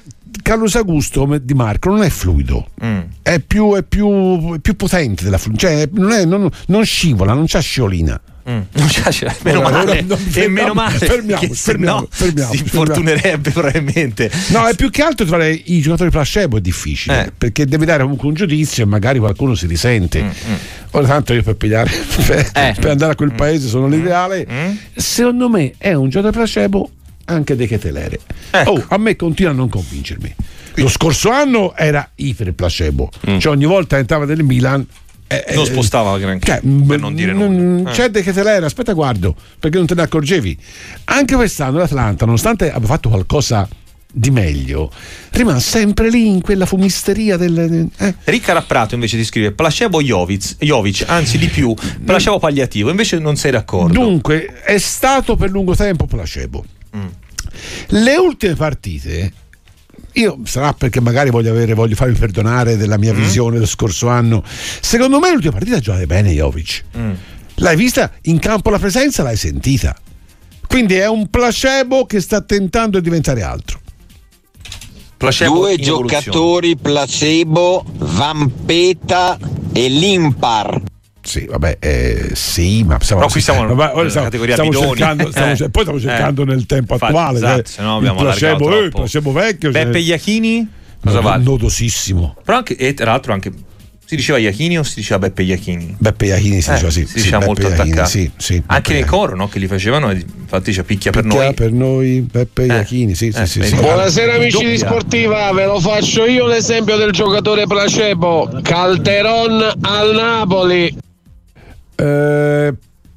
Carlos 0.43 0.75
Augusto 0.75 1.39
di 1.41 1.53
Marco 1.53 1.89
non 1.89 2.03
è 2.03 2.09
fluido 2.09 2.67
Mm. 2.83 2.99
è, 3.21 3.39
più, 3.39 3.75
è, 3.75 3.83
più, 3.83 4.55
è 4.55 4.59
più 4.59 4.75
potente 4.75 5.23
della 5.23 5.37
flu- 5.37 5.55
cioè 5.55 5.87
non, 5.93 6.11
è- 6.11 6.25
non- 6.25 6.49
non 6.67 6.83
scivola 6.83 7.33
non 7.33 7.45
c'ha 7.47 7.59
sciolina 7.59 8.19
Mm. 8.49 8.59
Non 8.71 8.87
c'è- 8.87 9.35
meno 9.43 9.59
Ora, 9.59 9.69
male, 9.69 10.01
non- 10.01 10.17
e 10.17 10.21
fermiamo- 10.21 10.53
meno 10.53 10.73
male 10.73 10.97
fermiamo, 10.97 11.41
che 11.41 11.49
fermiamo, 11.53 11.99
no 11.99 12.07
fermiamo, 12.09 12.51
si 12.53 12.59
infortunerebbe 12.61 13.51
probabilmente. 13.51 14.31
No, 14.47 14.65
è 14.67 14.75
più 14.75 14.89
che 14.89 15.03
altro 15.03 15.25
tra 15.25 15.37
le- 15.37 15.51
i 15.65 15.81
giocatori 15.81 16.09
placebo 16.09 16.57
è 16.57 16.61
difficile 16.61 17.25
Eh. 17.27 17.31
perché 17.37 17.65
devi 17.65 17.85
dare 17.85 18.01
comunque 18.03 18.27
un 18.27 18.33
giudizio 18.33 18.83
e 18.83 18.85
magari 18.87 19.19
qualcuno 19.19 19.53
si 19.55 19.67
risente. 19.67 20.21
Mm, 20.23 20.29
Ora 20.93 21.07
tanto 21.07 21.33
io 21.33 21.41
per 21.43 21.55
pigliare 21.55 21.89
per, 22.25 22.49
Eh. 22.53 22.75
per 22.79 22.89
andare 22.89 23.13
a 23.13 23.15
quel 23.15 23.33
paese 23.33 23.67
sono 23.67 23.87
l'ideale. 23.87 24.45
Mm. 24.51 24.71
Secondo 24.95 25.47
me 25.49 25.73
è 25.77 25.93
un 25.93 26.09
giocatore 26.09 26.37
placebo 26.37 26.89
anche 27.25 27.55
De 27.55 27.67
Ketelere. 27.67 28.19
Ecco. 28.49 28.71
Oh, 28.71 28.85
a 28.89 28.97
me 28.97 29.15
continua 29.15 29.51
a 29.51 29.53
non 29.55 29.69
convincermi. 29.69 30.35
Lo 30.75 30.87
scorso 30.89 31.29
anno 31.29 31.75
era 31.75 32.09
iper 32.15 32.53
placebo, 32.53 33.09
Mm. 33.29 33.37
cioè 33.39 33.53
ogni 33.53 33.65
volta 33.65 33.97
entrava 33.97 34.25
nel 34.25 34.43
Milan. 34.43 34.85
Eh, 35.45 35.53
Non 35.55 35.63
eh, 35.63 35.67
spostava 35.67 36.17
granché, 36.17 36.45
cioè, 36.45 36.59
per 36.85 36.99
non 36.99 37.15
dire 37.15 37.33
nulla. 37.33 37.49
mm, 37.49 37.87
Eh. 37.87 37.91
C'è 37.91 38.09
De 38.09 38.21
Ketelere, 38.21 38.65
aspetta, 38.65 38.93
guardo, 38.93 39.35
perché 39.59 39.77
non 39.77 39.85
te 39.87 39.95
ne 39.95 40.01
accorgevi. 40.01 40.57
Anche 41.05 41.35
quest'anno 41.35 41.77
l'Atlanta, 41.77 42.25
nonostante 42.25 42.71
abbia 42.71 42.87
fatto 42.87 43.09
qualcosa 43.09 43.67
di 44.13 44.29
meglio, 44.29 44.91
rimane 45.31 45.61
sempre 45.61 46.09
lì 46.09 46.27
in 46.27 46.41
quella 46.41 46.65
fumisteria 46.65 47.37
del. 47.37 47.87
eh. 47.97 48.15
Ricca 48.25 48.51
Rapprato 48.51 48.93
invece 48.93 49.15
ti 49.15 49.23
scrive 49.23 49.53
placebo 49.53 50.01
Jovic, 50.01 50.57
Jovic, 50.59 51.05
anzi 51.07 51.37
di 51.37 51.47
più, 51.47 51.73
placebo 52.03 52.37
palliativo, 52.37 52.89
invece 52.89 53.19
non 53.19 53.37
sei 53.37 53.51
d'accordo. 53.51 53.93
Dunque, 53.93 54.61
è 54.63 54.77
stato 54.77 55.37
per 55.37 55.49
lungo 55.49 55.75
tempo 55.75 56.07
placebo. 56.07 56.65
Mm. 56.97 57.05
Le 57.87 58.15
ultime 58.17 58.55
partite, 58.55 59.31
io 60.13 60.39
sarà 60.43 60.73
perché 60.73 60.99
magari 61.01 61.29
voglio, 61.29 61.51
avere, 61.51 61.73
voglio 61.73 61.95
farmi 61.95 62.15
perdonare 62.15 62.77
della 62.77 62.97
mia 62.97 63.13
Mm. 63.13 63.17
visione 63.17 63.53
dello 63.55 63.65
scorso 63.67 64.07
anno. 64.09 64.43
Secondo 64.45 65.19
me 65.19 65.31
l'ultima 65.31 65.53
partita 65.53 65.77
ha 65.77 65.79
giocato 65.79 66.05
bene 66.05 66.31
Jovic. 66.33 66.83
Mm. 66.97 67.11
L'hai 67.55 67.75
vista 67.75 68.11
in 68.23 68.39
campo 68.39 68.69
la 68.69 68.79
presenza, 68.79 69.23
l'hai 69.23 69.37
sentita. 69.37 69.95
Quindi 70.67 70.95
è 70.95 71.07
un 71.07 71.29
placebo 71.29 72.05
che 72.05 72.19
sta 72.21 72.41
tentando 72.41 72.97
di 72.97 73.03
diventare 73.03 73.41
altro. 73.43 73.79
Placebo 75.17 75.59
Due 75.59 75.77
giocatori 75.77 76.75
placebo, 76.77 77.85
Vampeta 77.97 79.37
e 79.73 79.87
Limpar. 79.89 80.81
Sì, 81.31 81.45
vabbè, 81.45 81.77
eh, 81.79 82.29
sì, 82.33 82.83
ma 82.83 82.97
stiamo, 82.99 83.21
Però 83.21 83.31
qui 83.31 83.39
siamo 83.41 83.73
vabbè, 83.73 83.95
nella 83.95 84.09
stiamo- 84.09 84.25
categoria 84.27 84.53
stiamo 84.55 84.69
bidoni. 84.71 84.87
cercando, 84.97 85.29
stiamo 85.31 85.51
Eh. 85.51 85.69
poi 85.69 85.81
stiamo 85.83 85.97
Eh. 85.97 86.01
cercando 86.01 86.43
nel 86.43 86.65
tempo 86.65 86.93
Infatti, 86.95 87.13
attuale. 87.13 87.37
esatto, 87.37 87.55
cioè, 87.63 87.65
se 87.67 87.81
no 87.83 87.95
abbiamo 87.97 88.17
il 88.19 88.23
placebo, 88.25 88.69
eh, 88.69 88.73
il 88.73 88.79
troppo. 88.81 88.97
placebo 88.97 89.31
vecchio. 89.31 89.71
Beppe 89.71 89.91
cioè, 89.93 90.01
Iachini? 90.01 90.67
Cosa 91.01 91.21
vale? 91.21 91.43
Nodosissimo. 91.43 92.35
Però 92.43 92.57
anche, 92.57 92.75
e 92.75 92.93
tra 92.93 93.05
l'altro 93.11 93.31
anche 93.31 93.49
si 94.05 94.17
diceva 94.17 94.37
Iachini 94.39 94.77
o 94.77 94.83
si 94.83 94.95
diceva 94.95 95.19
Beppe 95.19 95.41
Iachini? 95.43 95.95
Beppe 95.97 96.25
Iachini 96.25 96.61
si 96.61 96.69
Eh, 96.69 96.73
diceva 96.73 96.91
sì. 96.91 96.99
si 97.01 97.07
sì, 97.07 97.13
diceva 97.15 97.37
Beppe 97.37 97.45
molto 97.47 97.67
Iachini, 97.69 97.91
attaccato. 97.91 98.09
sì, 98.09 98.31
sì, 98.35 98.53
Anche 98.65 98.81
Beppe 98.91 98.93
nel 98.99 99.05
coro 99.09 99.35
no? 99.37 99.47
che 99.47 99.59
li 99.59 99.67
facevano, 99.67 100.11
infatti 100.11 100.73
c'è 100.73 100.83
picchia 100.83 101.11
per 101.11 101.23
Picchia 101.23 101.43
noi. 101.45 101.53
per 101.53 101.71
noi 101.71 102.19
Beppe 102.29 102.65
Iachini, 102.65 103.15
sì, 103.15 103.31
sì, 103.31 103.39
eh, 103.39 103.45
sì, 103.45 103.63
sì. 103.63 103.75
Buonasera 103.75 104.33
amici 104.33 104.57
di 104.65 104.71
Doppia. 104.73 104.85
Sportiva, 104.89 105.51
ve 105.53 105.65
lo 105.65 105.79
faccio 105.79 106.25
io 106.25 106.45
l'esempio 106.45 106.97
del 106.97 107.11
giocatore 107.11 107.65
placebo, 107.67 108.49
Calderon 108.61 109.71
al 109.81 110.13
Napoli. 110.13 110.93
Eh, 112.01 112.73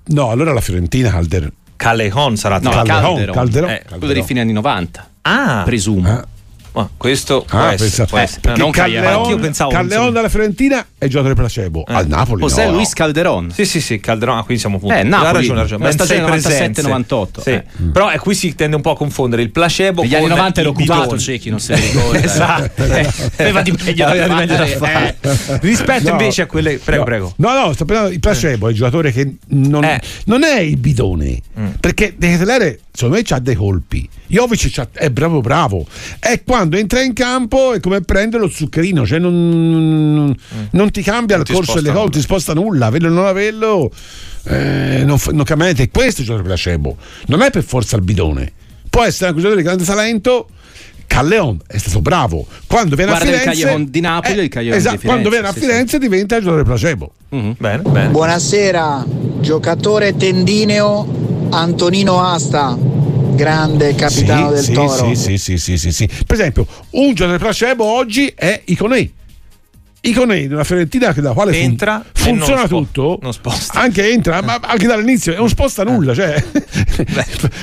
no, 0.06 0.30
allora 0.30 0.52
la 0.52 0.60
Fiorentina 0.60 1.10
Calder. 1.10 1.50
Callejon 1.76 2.36
sarà 2.36 2.58
No, 2.60 2.70
tra- 2.70 2.82
Calderon, 2.82 3.34
Calderon, 3.34 3.70
Eh, 3.70 3.78
Calderon. 3.78 3.98
quello 3.98 4.12
dei 4.14 4.22
fine 4.22 4.40
anni 4.40 4.52
90. 4.52 5.08
Ah, 5.22 5.62
Presumo. 5.64 6.22
Ma 6.74 6.88
questo 6.96 7.44
può 7.46 7.58
Ah, 7.58 7.72
essere, 7.72 7.78
pensa- 7.88 8.04
può 8.06 8.18
essere. 8.18 8.40
perché 8.40 8.58
non 8.60 8.70
Calleon, 8.70 9.28
io 9.30 9.38
pensavo 9.38 9.70
Calleon 9.70 10.12
dalla 10.12 10.28
Fiorentina 10.28 10.84
è 10.98 11.06
giocatore 11.06 11.34
placebo. 11.34 11.84
Al 11.86 12.06
Napoli. 12.08 12.42
José 12.42 12.66
no, 12.66 12.72
Luis. 12.72 12.92
Calderon. 12.92 13.50
Sì, 13.52 13.64
sì, 13.64 13.80
sì, 13.80 14.00
Calderon, 14.00 14.38
ah, 14.38 14.42
quindi 14.42 14.58
siamo 14.60 14.78
punti. 14.78 14.96
Eh, 14.96 15.02
Napoli, 15.04 15.28
Ha 15.28 15.32
ragione, 15.32 15.58
ha 15.58 15.62
ragione. 15.62 15.84
la 15.84 15.90
stagione 15.92 16.40
sei 16.40 16.50
presenze. 16.50 16.82
97-98, 16.82 17.40
Sì. 17.42 17.50
eh. 17.50 17.64
Però 17.92 18.10
eh, 18.10 18.18
qui 18.18 18.34
si 18.34 18.54
tende 18.54 18.76
un 18.76 18.82
po' 18.82 18.90
a 18.90 18.96
confondere 18.96 19.42
il 19.42 19.50
placebo 19.50 20.02
Negli 20.02 20.10
con 20.12 20.20
anni 20.20 20.28
90 20.30 20.60
ero 20.60 20.70
il 20.70 20.76
occupato. 20.76 21.18
Cecchi, 21.18 21.50
non 21.50 21.60
ne 21.66 21.76
ricorda. 21.80 22.22
esatto. 22.22 22.84
Eh, 22.84 23.08
aveva 23.38 23.62
di 23.62 23.70
meglio 23.72 24.56
da 24.56 24.66
fare. 24.66 25.16
Rispetto 25.60 26.10
invece 26.10 26.42
a 26.42 26.46
quelle 26.46 26.78
prego, 26.78 26.98
No. 27.02 27.04
prego. 27.04 27.32
No, 27.36 27.52
no, 27.66 27.72
sto 27.72 27.84
parlando 27.84 28.10
il 28.12 28.20
placebo, 28.20 28.66
è 28.66 28.70
il 28.70 28.76
giocatore 28.76 29.12
che 29.12 29.34
non, 29.48 29.84
Eh. 29.84 30.00
non 30.24 30.42
è 30.42 30.58
il 30.60 30.76
bidone. 30.76 31.38
Mm. 31.58 31.66
Perché 31.80 32.14
De 32.16 32.30
Ketelere, 32.30 32.80
secondo 32.92 33.16
me, 33.16 33.22
ha 33.28 33.38
dei 33.38 33.54
colpi. 33.54 34.08
Jovic 34.26 34.88
è 34.92 35.10
bravo, 35.10 35.40
bravo. 35.40 35.86
È 36.18 36.42
quando 36.44 36.63
entra 36.72 37.00
in 37.02 37.12
campo 37.12 37.72
è 37.74 37.80
come 37.80 38.00
prendere 38.00 38.42
lo 38.42 38.48
zuccherino, 38.48 39.06
cioè 39.06 39.18
non, 39.18 40.12
non- 40.14 40.36
non 40.70 40.90
ti 40.90 41.02
cambia 41.02 41.36
Mm. 41.36 41.38
Non 41.38 41.40
il 41.40 41.46
ti 41.46 41.52
corso 41.52 41.74
delle 41.74 41.88
cose, 41.88 42.00
non 42.00 42.10
ti 42.10 42.20
sposta 42.20 42.52
nulla. 42.54 42.86
Averlo 42.86 43.08
o 43.08 43.12
non 43.12 43.26
averlo, 43.26 43.90
eh, 44.44 45.02
non, 45.04 45.18
non 45.32 45.44
cambia 45.44 45.66
niente. 45.66 45.88
Questo 45.90 46.18
è 46.18 46.20
il 46.20 46.26
giocatore 46.26 46.42
placebo. 46.42 46.96
Non 47.26 47.42
è 47.42 47.50
per 47.50 47.62
forza 47.62 47.96
il 47.96 48.02
bidone. 48.02 48.52
Può 48.90 49.02
essere 49.02 49.30
un 49.30 49.36
giocatore 49.36 49.60
di 49.60 49.66
grande 49.66 49.84
talento. 49.84 50.48
Calleon 51.06 51.60
è 51.66 51.76
stato 51.76 52.00
bravo 52.00 52.46
quando 52.66 52.96
viene 52.96 53.10
Guarda 53.10 53.28
a 53.28 53.32
il 53.34 53.38
Firenze 53.40 53.60
Callejon 53.62 53.90
di 53.90 54.00
Napoli 54.00 54.38
e 54.38 54.42
il 54.44 54.48
Callejon 54.48 54.76
esatto, 54.76 54.94
di 54.94 55.00
Firenze, 55.00 55.06
quando 55.06 55.28
viene 55.30 55.46
a 55.48 55.52
sì, 55.52 55.60
Firenze 55.60 55.98
diventa 55.98 56.36
il 56.36 56.42
giocatore 56.42 56.64
placebo 56.64 57.12
Bene, 57.58 57.82
bene. 57.82 58.08
Buonasera, 58.08 59.04
giocatore 59.40 60.16
tendineo 60.16 61.46
Antonino 61.50 62.20
Asta, 62.22 62.76
grande 63.34 63.94
capitano 63.94 64.50
del 64.50 64.62
sì, 64.62 64.72
Toro. 64.72 65.14
Sì, 65.14 65.16
sì, 65.16 65.38
sì, 65.38 65.58
sì, 65.58 65.78
sì, 65.78 65.92
sì. 65.92 66.06
Per 66.06 66.36
esempio, 66.38 66.66
un 66.90 67.14
giocatore 67.14 67.38
placebo 67.38 67.84
oggi 67.84 68.32
è 68.34 68.62
Iconei. 68.66 69.12
Iconei 70.06 70.48
nella 70.48 70.64
Fiorentina 70.64 71.14
che 71.14 71.22
da 71.22 71.32
quale 71.32 71.52
fun- 71.52 71.62
Entra 71.62 72.02
e 72.04 72.08
funziona 72.12 72.56
non 72.56 72.66
spo- 72.66 72.76
tutto. 72.76 73.18
non 73.22 73.32
sposta. 73.32 73.80
Anche 73.80 74.10
entra, 74.10 74.42
ma 74.42 74.60
anche 74.62 74.86
dall'inizio 74.86 75.34
non 75.34 75.48
sposta 75.48 75.82
nulla. 75.82 76.14
Cioè. 76.14 76.44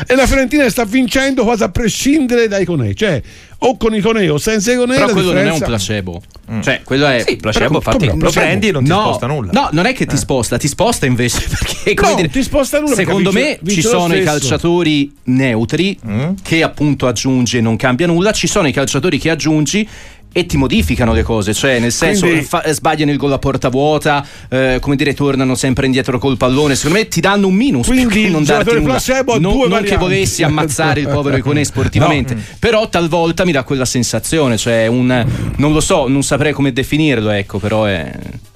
e 0.07 0.15
la 0.15 0.25
Fiorentina 0.25 0.67
sta 0.69 0.83
vincendo 0.83 1.43
quasi 1.43 1.61
a 1.63 1.69
prescindere 1.69 2.47
da 2.47 2.57
Iconei. 2.57 2.95
Cioè, 2.95 3.21
o 3.63 3.77
con 3.77 3.93
Iconei 3.95 4.27
o 4.29 4.37
senza 4.37 4.71
Iconei. 4.71 4.95
Però 4.95 5.07
la 5.07 5.13
quello 5.13 5.27
non 5.29 5.37
è 5.37 5.41
un 5.51 5.57
differenza- 5.59 5.65
placebo. 5.67 6.21
Cioè, 6.61 6.81
quello 6.83 7.05
è. 7.07 7.23
Sì, 7.25 7.37
placebo, 7.37 7.65
Però- 7.65 7.77
infatti 7.77 8.05
no, 8.07 8.11
lo 8.13 8.17
placebo? 8.17 8.45
prendi 8.45 8.67
e 8.67 8.71
non 8.71 8.83
ti 8.83 8.89
no, 8.89 8.99
sposta 9.01 9.27
nulla. 9.27 9.51
No, 9.53 9.69
non 9.71 9.85
è 9.85 9.93
che 9.93 10.05
ti 10.05 10.17
sposta, 10.17 10.57
ti 10.57 10.67
sposta 10.67 11.05
invece 11.05 11.45
perché 11.47 11.93
come 11.93 12.09
No, 12.09 12.15
dire, 12.17 12.29
ti 12.29 12.43
sposta 12.43 12.79
nulla 12.79 12.95
Secondo 12.95 13.31
me 13.31 13.57
vince 13.61 13.81
ci 13.81 13.87
sono 13.87 14.13
i 14.15 14.23
calciatori 14.23 15.13
neutri 15.25 15.97
che 16.41 16.61
appunto 16.63 17.07
aggiungi 17.07 17.57
e 17.57 17.61
non 17.61 17.77
cambia 17.77 18.07
nulla, 18.07 18.31
ci 18.33 18.47
sono 18.47 18.67
i 18.67 18.73
calciatori 18.73 19.17
che 19.17 19.29
aggiungi 19.29 19.87
e 20.33 20.45
ti 20.45 20.57
modificano 20.57 21.13
le 21.13 21.23
cose, 21.23 21.53
cioè 21.53 21.79
nel 21.79 21.91
senso 21.91 22.25
Quindi- 22.25 22.45
fa- 22.45 22.63
sbagliano 22.71 23.11
il 23.11 23.17
gol 23.17 23.33
a 23.33 23.37
porta 23.39 23.69
vuota, 23.69 24.25
eh, 24.49 24.77
come 24.79 24.95
dire, 24.95 25.13
tornano 25.13 25.55
sempre 25.55 25.85
indietro 25.85 26.17
col 26.19 26.37
pallone. 26.37 26.75
Secondo 26.75 26.99
me 26.99 27.07
ti 27.07 27.19
danno 27.19 27.47
un 27.47 27.53
minus. 27.53 27.87
Quindi 27.87 28.29
non 28.29 28.43
darti 28.43 28.73
nulla. 28.75 28.93
placebo 28.93 29.39
non, 29.39 29.53
due 29.53 29.67
non 29.67 29.83
che 29.83 29.97
volessi 29.97 30.43
ammazzare 30.43 31.01
il 31.01 31.07
povero 31.07 31.35
Iconè 31.41 31.63
sportivamente, 31.63 32.37
però 32.59 32.87
talvolta 32.87 33.43
mi 33.45 33.51
dà 33.51 33.63
quella 33.63 33.85
sensazione, 33.85 34.57
cioè 34.57 34.87
un 34.87 35.25
non 35.57 35.73
lo 35.73 35.81
so, 35.81 36.07
non 36.07 36.23
saprei 36.23 36.53
come 36.53 36.71
definirlo, 36.71 37.29
ecco, 37.31 37.59
però 37.59 37.85
è 37.85 38.11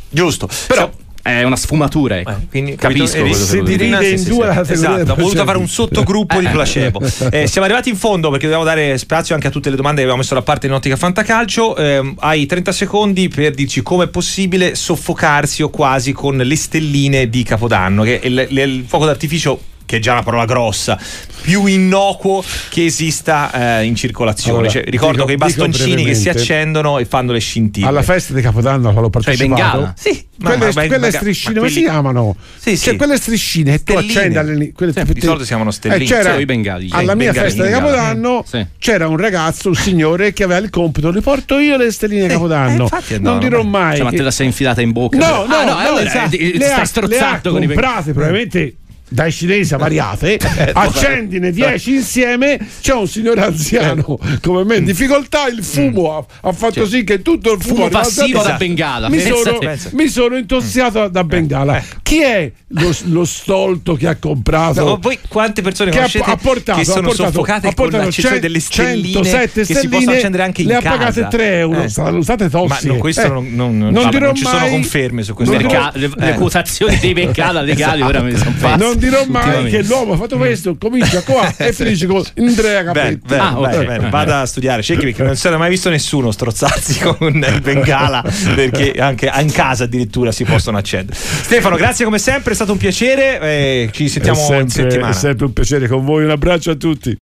Giusto. 0.10 0.48
però 0.68 0.90
è 1.32 1.42
una 1.42 1.56
sfumatura, 1.56 2.20
ecco. 2.20 2.34
Quindi 2.52 2.76
Capisco 2.76 3.18
capito? 3.18 3.36
si 3.36 3.62
divide 3.64 4.10
in 4.10 4.24
due 4.26 4.46
la 4.46 4.62
Esatto, 4.68 5.12
ha 5.12 5.16
voluto 5.16 5.44
fare 5.44 5.58
un 5.58 5.68
sottogruppo 5.68 6.40
di 6.40 6.46
Eh. 6.46 6.50
placebo 6.52 7.02
Eh, 7.32 7.48
siamo 7.48 7.66
arrivati 7.66 7.90
in 7.90 7.96
fondo 7.96 8.30
perché 8.30 8.46
dobbiamo 8.46 8.64
dare 8.64 8.96
spazio 9.00 9.34
anche 9.34 9.48
a 9.48 9.50
tutte 9.50 9.72
le 9.72 9.76
domande 9.76 9.98
che 9.98 10.04
abbiamo 10.04 10.22
messo 10.22 10.36
da 10.36 10.44
parte 10.44 10.68
in 10.68 10.74
ottica 10.74 10.96
fantacalcio 10.96 11.76
Ehm, 11.78 12.16
hai 12.20 12.46
30 12.46 12.72
secondi 12.72 13.28
per 13.28 13.54
dirci 13.56 13.82
come 13.82 14.04
è 14.04 14.08
possibile 14.08 14.76
soffocarsi 14.76 15.64
o 15.64 15.70
quasi 15.70 16.12
con 16.14 16.38
le 16.38 16.56
stelline 16.56 17.28
di 17.28 17.42
Capodanno 17.42 18.04
che 18.04 18.20
è 18.20 18.28
il, 18.28 18.48
il 18.52 18.86
fuoco 18.88 19.06
d'artificio 19.06 19.60
che 19.86 19.98
è 19.98 20.00
già 20.00 20.14
una 20.14 20.24
parola 20.24 20.46
grossa, 20.46 21.00
più 21.42 21.66
innocuo 21.68 22.44
che 22.70 22.86
esista 22.86 23.80
eh, 23.80 23.86
in 23.86 23.96
circolazione. 23.96 24.58
Allora, 24.58 24.72
Cioè, 24.72 24.84
ricordo 24.88 25.14
dico- 25.14 25.26
che 25.28 25.34
i 25.34 25.38
bastoncini 25.38 26.04
che 26.04 26.16
si 26.16 26.28
accendono 26.30 26.98
e 27.00 27.06
fanno 27.06 27.32
le 27.32 27.40
scintille. 27.40 27.86
Alla 27.88 28.02
festa 28.02 28.34
di 28.34 28.42
Capodanno 28.42 28.92
quando 28.92 29.02
ho 29.02 29.04
Cioè, 29.04 29.12
partecipato. 29.12 29.62
Bengala? 29.62 29.94
Sì, 29.98 30.26
ma- 30.38 30.50
quelle, 30.50 30.66
ma- 30.74 30.86
quelle 30.88 30.98
ma- 30.98 31.12
striscine, 31.12 31.54
ma 31.54 31.60
come 31.60 31.70
si 31.72 31.76
quelli- 31.76 31.90
chiamano? 31.90 32.36
Sì, 32.58 32.78
Cioè, 32.78 32.92
sì. 32.92 32.96
quelle 32.98 33.18
striscine 33.18 33.72
che 33.78 33.84
tu 33.84 33.94
accendi 33.94 34.38
alle, 34.38 34.72
quelle 34.74 34.92
Sì, 34.92 35.04
di 35.14 35.22
solito 35.22 35.42
si 35.42 35.48
chiamano 35.48 35.72
stelline. 35.72 36.04
Eh, 36.04 36.08
c'era, 36.08 36.36
Sì, 36.36 36.42
i 36.42 36.46
bengali. 36.46 36.88
alla 36.92 37.12
Sì, 37.12 37.18
mia 37.18 37.32
bengali, 37.32 37.48
festa 37.48 37.64
di 37.64 37.70
bengali. 37.70 37.92
Capodanno 37.96 38.44
Sì. 38.48 38.66
c'era 38.80 39.08
un 39.08 39.18
ragazzo, 39.18 39.68
un 39.70 39.76
signore 39.76 40.34
che 40.34 40.44
aveva 40.44 40.60
il 40.60 40.70
compito, 40.72 41.10
li 41.12 41.22
porto 41.22 41.60
io 41.60 41.78
le 41.78 41.92
stelline 41.92 42.22
di 42.22 42.26
eh, 42.26 42.30
Capodanno. 42.30 42.84
infatti 42.84 43.20
non 43.20 43.38
dirò 43.40 43.62
mai. 43.64 43.96
Cioè, 43.98 44.04
ma 44.06 44.10
che- 44.10 44.18
te 44.18 44.24
la 44.24 44.32
sei 44.32 44.48
infilata 44.48 44.82
in 44.82 44.92
bocca? 44.92 45.18
No, 45.18 45.46
no, 45.46 45.56
Ah, 45.56 45.64
no, 45.64 45.78
allora, 45.78 46.04
esatto. 46.06 46.36
eh, 46.36 46.58
ha 46.72 46.86
strozzato 46.86 47.52
con 47.52 47.62
i 47.62 47.68
comprate 47.68 48.14
probabilmente 48.14 48.76
dai 49.16 49.32
cinesi 49.32 49.74
a 49.74 49.78
variate, 49.78 50.38
eh, 50.38 50.72
accendine 50.74 51.52
10 51.52 51.96
insieme, 51.96 52.60
c'è 52.82 52.94
un 52.94 53.08
signore 53.08 53.42
anziano 53.42 54.20
come 54.42 54.64
me 54.64 54.76
in 54.76 54.86
difficoltà, 54.86 55.48
il 55.48 55.64
fumo 55.64 56.18
ha, 56.18 56.26
ha 56.42 56.52
fatto 56.52 56.74
cioè, 56.74 56.88
sì 56.88 57.04
che 57.04 57.22
tutto 57.22 57.54
il 57.54 57.62
fumo, 57.62 57.76
fumo 57.76 57.90
passivo 57.90 58.44
da 58.44 58.54
Bengala. 58.58 59.10
Mi 59.10 59.20
sono, 59.20 59.58
mi 59.92 60.08
sono 60.08 60.38
intossicato 60.38 61.08
da 61.08 61.24
Bengala. 61.24 61.82
Chi 62.04 62.22
è 62.22 62.52
lo, 62.68 62.94
lo 63.06 63.26
stolto 63.26 63.96
che 63.96 64.08
ha 64.08 64.16
comprato? 64.18 64.84
No, 64.84 64.98
voi 65.02 65.18
quante 65.28 65.62
persone 65.62 65.90
che 65.90 65.98
conoscete 65.98 66.30
ha, 66.30 66.36
portato, 66.36 66.80
che 66.80 66.86
sono 66.86 67.00
ha 67.00 67.04
portato, 67.04 67.32
soffocate 67.32 67.68
ha 67.68 67.72
portato 67.72 68.10
con 68.22 68.40
delle 68.40 68.60
stelline 68.60 69.24
107 69.24 69.66
che 69.66 69.76
si 69.76 69.88
possono 69.88 70.12
accendere 70.12 70.44
anche 70.44 70.62
in 70.62 70.68
le 70.68 70.74
casa. 70.76 70.90
Le 70.90 70.96
ha 70.96 70.98
pagate 70.98 71.28
3 71.38 71.58
euro, 71.58 71.84
eh. 71.84 71.90
saranno 71.90 72.22
state 72.22 72.50
tossiche. 72.50 72.88
Ma 72.88 72.94
no, 72.94 73.00
questo 73.00 73.24
eh. 73.24 73.30
non, 73.30 73.48
non, 73.54 73.78
non, 73.78 73.94
non, 73.94 74.10
non 74.12 74.36
ci 74.36 74.44
mai, 74.44 74.54
sono 74.54 74.70
conferme 74.70 75.24
su 75.24 75.34
questo. 75.34 75.56
Merca- 75.56 75.92
le, 75.96 76.12
le 76.14 76.30
eh. 76.30 76.34
quotazioni 76.34 76.98
dei 77.00 77.14
Bengala 77.14 77.62
legali 77.62 78.02
esatto. 78.02 78.18
ora 78.18 78.22
mi 78.22 78.36
sono 78.36 78.52
fatte. 78.52 78.84
Non 79.10 79.26
dirò 79.26 79.26
mai 79.28 79.70
che 79.70 79.84
l'uomo 79.84 80.14
ha 80.14 80.18
fatto 80.18 80.38
questo, 80.38 80.76
comincia 80.80 81.22
qua 81.22 81.54
e 81.58 81.74
finisce 81.74 82.08
con 82.08 82.24
Andrea 82.38 82.84
Capetti. 82.84 83.22
Bene, 83.28 83.42
ah, 83.42 83.60
okay. 83.60 83.86
bene, 83.86 84.10
vada 84.10 84.42
a 84.42 84.46
studiare, 84.46 84.82
cerchi 84.82 85.06
perché 85.06 85.24
non 85.24 85.36
si 85.36 85.48
era 85.48 85.58
mai 85.58 85.70
visto 85.70 85.90
nessuno 85.90 86.32
strozzarsi 86.32 87.00
con 87.06 87.34
il 87.36 87.62
Bengala 87.62 88.24
perché 88.56 88.94
anche 88.98 89.32
in 89.40 89.52
casa 89.52 89.84
addirittura 89.84 90.32
si 90.32 90.44
possono 90.44 90.78
accendere. 90.78 91.18
Stefano, 91.18 91.76
grazie 91.76 92.06
come 92.06 92.18
sempre, 92.20 92.52
è 92.54 92.56
stato 92.56 92.72
un 92.72 92.78
piacere. 92.78 93.40
Eh, 93.42 93.90
ci 93.92 94.10
sentiamo 94.10 94.40
sempre, 94.40 94.62
in 94.62 94.70
settimana. 94.70 95.12
È 95.12 95.16
sempre 95.16 95.46
un 95.46 95.54
piacere 95.54 95.88
con 95.88 96.04
voi. 96.04 96.24
Un 96.24 96.32
abbraccio 96.32 96.72
a 96.72 96.76
tutti. 96.76 97.14